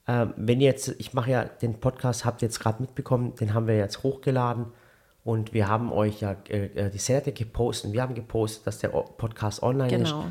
Ähm, 0.07 0.33
wenn 0.37 0.59
ihr 0.61 0.67
jetzt, 0.67 0.87
ich 0.99 1.13
mache 1.13 1.31
ja 1.31 1.43
den 1.45 1.79
Podcast, 1.79 2.25
habt 2.25 2.41
ihr 2.41 2.47
jetzt 2.47 2.59
gerade 2.59 2.81
mitbekommen, 2.81 3.35
den 3.35 3.53
haben 3.53 3.67
wir 3.67 3.77
jetzt 3.77 4.03
hochgeladen 4.03 4.67
und 5.23 5.53
wir 5.53 5.67
haben 5.67 5.91
euch 5.91 6.21
ja, 6.21 6.35
äh, 6.49 6.65
äh, 6.65 6.89
die 6.89 6.97
Seite 6.97 7.31
gepostet, 7.31 7.93
wir 7.93 8.01
haben 8.01 8.15
gepostet, 8.15 8.65
dass 8.65 8.79
der 8.79 8.89
Podcast 8.89 9.61
online 9.61 9.89
Genau. 9.89 10.21
ist. 10.21 10.27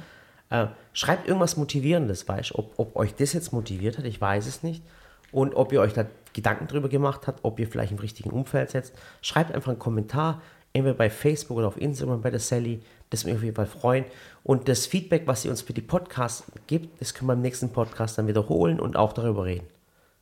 Äh, 0.50 0.66
schreibt 0.94 1.28
irgendwas 1.28 1.56
Motivierendes, 1.56 2.26
weißt 2.26 2.50
du, 2.50 2.58
ob, 2.58 2.72
ob 2.78 2.96
euch 2.96 3.14
das 3.14 3.34
jetzt 3.34 3.52
motiviert 3.52 3.98
hat, 3.98 4.04
ich 4.04 4.20
weiß 4.20 4.46
es 4.46 4.62
nicht. 4.62 4.82
Und 5.30 5.54
ob 5.54 5.72
ihr 5.72 5.80
euch 5.82 5.92
da 5.92 6.06
Gedanken 6.32 6.68
drüber 6.68 6.88
gemacht 6.88 7.26
habt, 7.26 7.40
ob 7.42 7.60
ihr 7.60 7.68
vielleicht 7.68 7.92
im 7.92 7.98
richtigen 7.98 8.30
Umfeld 8.30 8.70
setzt. 8.70 8.94
Schreibt 9.20 9.52
einfach 9.54 9.68
einen 9.68 9.78
Kommentar, 9.78 10.40
entweder 10.72 10.94
bei 10.94 11.10
Facebook 11.10 11.58
oder 11.58 11.68
auf 11.68 11.80
Instagram 11.80 12.20
bei 12.20 12.30
der 12.30 12.40
Sally. 12.40 12.80
Das 13.10 13.24
würde 13.24 13.30
mich 13.30 13.38
auf 13.38 13.44
jeden 13.44 13.56
Fall 13.56 13.66
freuen. 13.66 14.04
Und 14.44 14.68
das 14.68 14.86
Feedback, 14.86 15.22
was 15.26 15.44
ihr 15.44 15.50
uns 15.50 15.62
für 15.62 15.72
die 15.72 15.80
Podcasts 15.82 16.44
gibt, 16.66 17.00
das 17.00 17.14
können 17.14 17.28
wir 17.28 17.34
im 17.34 17.42
nächsten 17.42 17.70
Podcast 17.70 18.18
dann 18.18 18.26
wiederholen 18.26 18.80
und 18.80 18.96
auch 18.96 19.12
darüber 19.12 19.44
reden. 19.44 19.66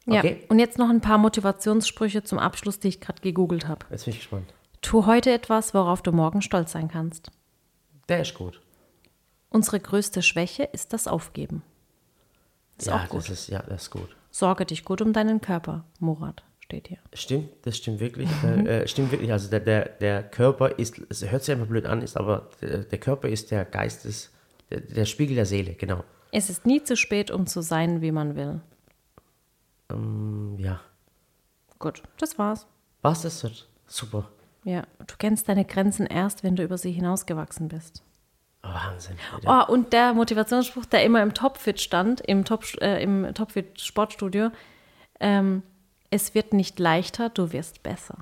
Ja, 0.07 0.21
Okay? 0.21 0.45
und 0.49 0.59
jetzt 0.61 0.79
noch 0.79 0.89
ein 0.89 1.01
paar 1.01 1.19
Motivationssprüche 1.19 2.23
zum 2.23 2.39
Abschluss, 2.39 2.79
die 2.79 2.89
ich 2.89 3.01
gerade 3.01 3.21
gegoogelt 3.23 3.67
habe. 3.67 3.85
Jetzt 3.91 4.05
bin 4.05 4.15
ich 4.15 4.21
gespannt. 4.21 4.53
Tu 4.83 5.05
heute 5.05 5.33
etwas, 5.33 5.75
worauf 5.75 6.01
du 6.03 6.13
morgen 6.13 6.43
stolz 6.43 6.73
sein 6.73 6.87
kannst. 6.89 7.31
Der 8.09 8.21
ist 8.21 8.35
gut. 8.35 8.61
Unsere 9.51 9.81
größte 9.81 10.23
Schwäche 10.23 10.63
ist 10.65 10.93
das 10.93 11.09
Aufgeben. 11.09 11.63
Ist 12.79 12.87
ja, 12.87 12.97
auch 12.97 13.09
gut. 13.09 13.21
Das 13.23 13.31
ist, 13.31 13.49
ja, 13.49 13.63
das 13.63 13.85
ist 13.85 13.91
gut. 13.91 14.15
Sorge 14.31 14.67
dich 14.67 14.85
gut 14.85 15.01
um 15.01 15.13
deinen 15.13 15.41
Körper, 15.41 15.85
Murat, 15.99 16.45
steht 16.67 16.89
hier. 16.89 16.99
Stimmt, 17.13 17.49
das 17.63 17.77
stimmt 17.77 18.01
wirklich. 18.01 18.29
Äh, 18.45 18.83
äh, 18.83 18.89
stimmt 18.89 19.13
wirklich. 19.13 19.33
Also 19.33 19.49
der, 19.49 19.61
der, 19.61 19.89
der 19.89 20.23
Körper 20.23 20.79
ist, 20.79 21.01
es 21.09 21.29
hört 21.31 21.43
sich 21.45 21.55
einfach 21.55 21.69
blöd 21.69 21.87
an, 21.87 22.03
ist 22.03 22.17
aber 22.17 22.51
der, 22.61 22.79
der 22.79 22.99
Körper 22.99 23.29
ist 23.29 23.51
der 23.51 23.65
Geist, 23.65 24.05
des, 24.05 24.31
der, 24.71 24.81
der 24.81 25.05
Spiegel 25.05 25.37
der 25.37 25.47
Seele, 25.47 25.75
genau. 25.75 26.05
Es 26.33 26.51
ist 26.51 26.67
nie 26.67 26.83
zu 26.83 26.97
spät, 26.97 27.31
um 27.31 27.47
zu 27.47 27.63
sein, 27.63 28.03
wie 28.03 28.13
man 28.13 28.37
will. 28.37 28.61
Ähm, 29.91 30.57
ja. 30.59 30.81
Gut, 31.79 32.03
das 32.19 32.39
war's. 32.39 32.67
Was 33.03 33.25
ist 33.25 33.45
das? 33.45 33.67
Super. 33.87 34.29
Ja, 34.65 34.83
du 34.99 35.15
kennst 35.19 35.49
deine 35.49 35.65
Grenzen 35.65 36.07
erst, 36.07 36.43
wenn 36.43 36.57
du 36.57 36.65
über 36.65 36.79
sie 36.79 36.91
hinausgewachsen 36.91 37.69
bist. 37.69 38.03
Wahnsinn. 38.63 39.17
Oh, 39.47 39.63
und 39.69 39.93
der 39.93 40.13
Motivationsspruch, 40.13 40.87
der 40.87 41.05
immer 41.05 41.23
im 41.23 41.35
Topfit 41.35 41.81
stand, 41.81 42.21
im, 42.21 42.45
Top, 42.45 42.65
äh, 42.81 43.01
im 43.03 43.33
Topfit 43.33 43.81
Sportstudio, 43.81 44.51
ähm, 45.21 45.63
es 46.17 46.35
wird 46.35 46.53
nicht 46.53 46.79
leichter, 46.79 47.29
du 47.31 47.53
wirst 47.53 47.83
besser. 47.83 48.19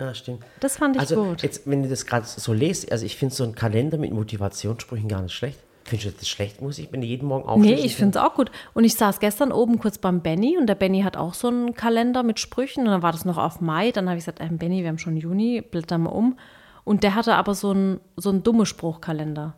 Ja, 0.00 0.12
stimmt. 0.14 0.44
Das 0.60 0.78
fand 0.78 0.96
ich 0.96 1.00
also, 1.00 1.24
gut. 1.24 1.42
jetzt, 1.42 1.68
wenn 1.70 1.82
du 1.82 1.88
das 1.88 2.04
gerade 2.04 2.26
so 2.26 2.52
lest, 2.52 2.90
also 2.90 3.06
ich 3.06 3.16
finde 3.16 3.34
so 3.34 3.44
einen 3.44 3.54
Kalender 3.54 3.96
mit 3.96 4.12
Motivationssprüchen 4.12 5.08
gar 5.08 5.22
nicht 5.22 5.34
schlecht. 5.34 5.58
Findest 5.84 6.14
du 6.14 6.18
das 6.18 6.28
schlecht, 6.28 6.62
muss 6.62 6.78
ich, 6.78 6.90
wenn 6.92 7.02
du 7.02 7.06
jeden 7.06 7.28
Morgen 7.28 7.46
aufstehst? 7.46 7.80
Nee, 7.80 7.86
ich 7.86 7.94
finde 7.94 8.18
es 8.18 8.24
auch 8.24 8.34
gut. 8.34 8.50
Und 8.72 8.84
ich 8.84 8.94
saß 8.94 9.20
gestern 9.20 9.52
oben 9.52 9.78
kurz 9.78 9.98
beim 9.98 10.22
Benny 10.22 10.56
und 10.58 10.66
der 10.66 10.74
Benny 10.74 11.02
hat 11.02 11.18
auch 11.18 11.34
so 11.34 11.48
einen 11.48 11.74
Kalender 11.74 12.22
mit 12.22 12.40
Sprüchen 12.40 12.84
und 12.84 12.90
dann 12.90 13.02
war 13.02 13.12
das 13.12 13.26
noch 13.26 13.36
auf 13.36 13.60
Mai. 13.60 13.92
Dann 13.92 14.08
habe 14.08 14.18
ich 14.18 14.24
gesagt, 14.24 14.40
ähm, 14.40 14.56
Benny, 14.56 14.80
wir 14.82 14.88
haben 14.88 14.98
schon 14.98 15.16
Juni, 15.16 15.60
blätter 15.60 15.98
mal 15.98 16.10
um. 16.10 16.38
Und 16.84 17.02
der 17.02 17.14
hatte 17.14 17.34
aber 17.34 17.54
so 17.54 17.70
einen, 17.70 18.00
so 18.16 18.30
einen 18.30 18.42
dumme 18.42 18.64
Spruchkalender. 18.64 19.54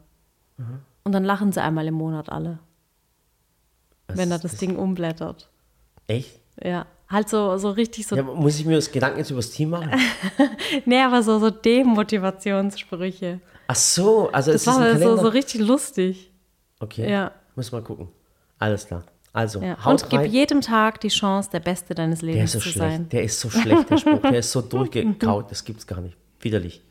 Und 1.05 1.13
dann 1.13 1.25
lachen 1.25 1.53
sie 1.53 1.63
einmal 1.63 1.87
im 1.87 1.95
Monat 1.95 2.31
alle, 2.31 2.59
Was 4.09 4.17
wenn 4.17 4.31
er 4.31 4.39
das 4.39 4.57
Ding 4.57 4.77
umblättert. 4.77 5.49
Echt? 6.09 6.41
Ja, 6.63 6.87
halt 7.09 7.29
so, 7.29 7.57
so 7.59 7.71
richtig 7.71 8.07
so, 8.07 8.17
Ja, 8.17 8.23
muss 8.23 8.59
ich 8.59 8.65
mir 8.65 8.75
das 8.77 8.91
Gedanken 8.91 9.19
jetzt 9.19 9.31
über 9.31 9.39
das 9.41 9.51
Team 9.51 9.71
machen? 9.71 9.91
nee, 10.85 11.01
aber 11.01 11.23
so, 11.23 11.39
so 11.39 11.51
Demotivationssprüche. 11.51 13.41
Ach 13.69 13.75
so, 13.75 14.31
also 14.33 14.53
Das 14.53 14.63
es 14.63 14.67
ist 14.67 14.67
war 14.67 14.75
so, 14.75 14.81
Kalender. 14.81 15.19
so 15.19 15.29
richtig 15.29 15.61
lustig. 15.61 16.31
okay, 16.81 17.11
Ja. 17.11 17.33
muss 17.55 17.73
mal 17.73 17.83
gucken. 17.83 18.09
Alles 18.59 18.87
klar. 18.87 19.03
Also, 19.33 19.61
Ja. 19.61 19.77
haut 19.85 20.03
Und 20.03 20.11
gib 20.11 20.21
rein. 20.21 20.31
jedem 20.31 20.61
Tag 20.63 21.01
die 21.01 21.09
Chance, 21.09 21.51
der 21.53 21.61
Beste 21.61 21.95
deines 21.95 22.21
Der 22.21 22.31
Lebens 22.31 22.45
ist 22.45 22.53
so 22.55 22.59
zu 22.61 22.69
schlecht. 22.71 22.91
sein. 22.97 23.09
Der 23.11 23.23
ist 23.23 23.39
so 23.41 23.51
schlecht, 23.51 23.91
der 23.91 23.97
Spruch. 23.99 24.21
Der 24.23 24.39
ist 24.39 24.51
so 24.53 24.61
durchgekaut. 24.63 25.51
Das 25.51 25.65
gibt's 25.65 25.87
gar 25.87 26.01
nicht. 26.01 26.17
Widerlich. 26.41 26.83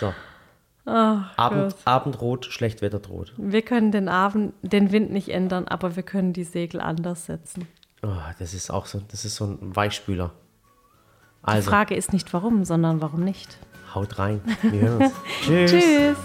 So. 0.00 0.12
Abend, 0.84 1.76
Abendrot, 1.84 2.46
Schlechtwetter 2.46 2.98
droht. 2.98 3.32
Wir 3.36 3.62
können 3.62 3.92
den 3.92 4.08
Abend, 4.08 4.52
den 4.62 4.90
Wind 4.90 5.12
nicht 5.12 5.28
ändern, 5.28 5.68
aber 5.68 5.94
wir 5.94 6.02
können 6.02 6.32
die 6.32 6.42
Segel 6.44 6.80
anders 6.80 7.26
setzen. 7.26 7.68
Oh, 8.04 8.08
das 8.38 8.52
ist 8.54 8.70
auch 8.70 8.86
so, 8.86 9.00
das 9.08 9.24
ist 9.24 9.36
so 9.36 9.44
ein 9.44 9.76
Weichspüler. 9.76 10.32
Die 11.42 11.46
Also, 11.48 11.70
Frage 11.70 11.94
ist 11.94 12.12
nicht 12.12 12.32
warum, 12.32 12.64
sondern 12.64 13.00
warum 13.00 13.22
nicht. 13.24 13.58
haut 13.94 14.18
rein. 14.18 14.40
Wir 14.62 14.80
hören 14.80 15.02
uns. 15.02 15.12
Tschüss. 15.42 15.70
Tschüss. 15.70 16.16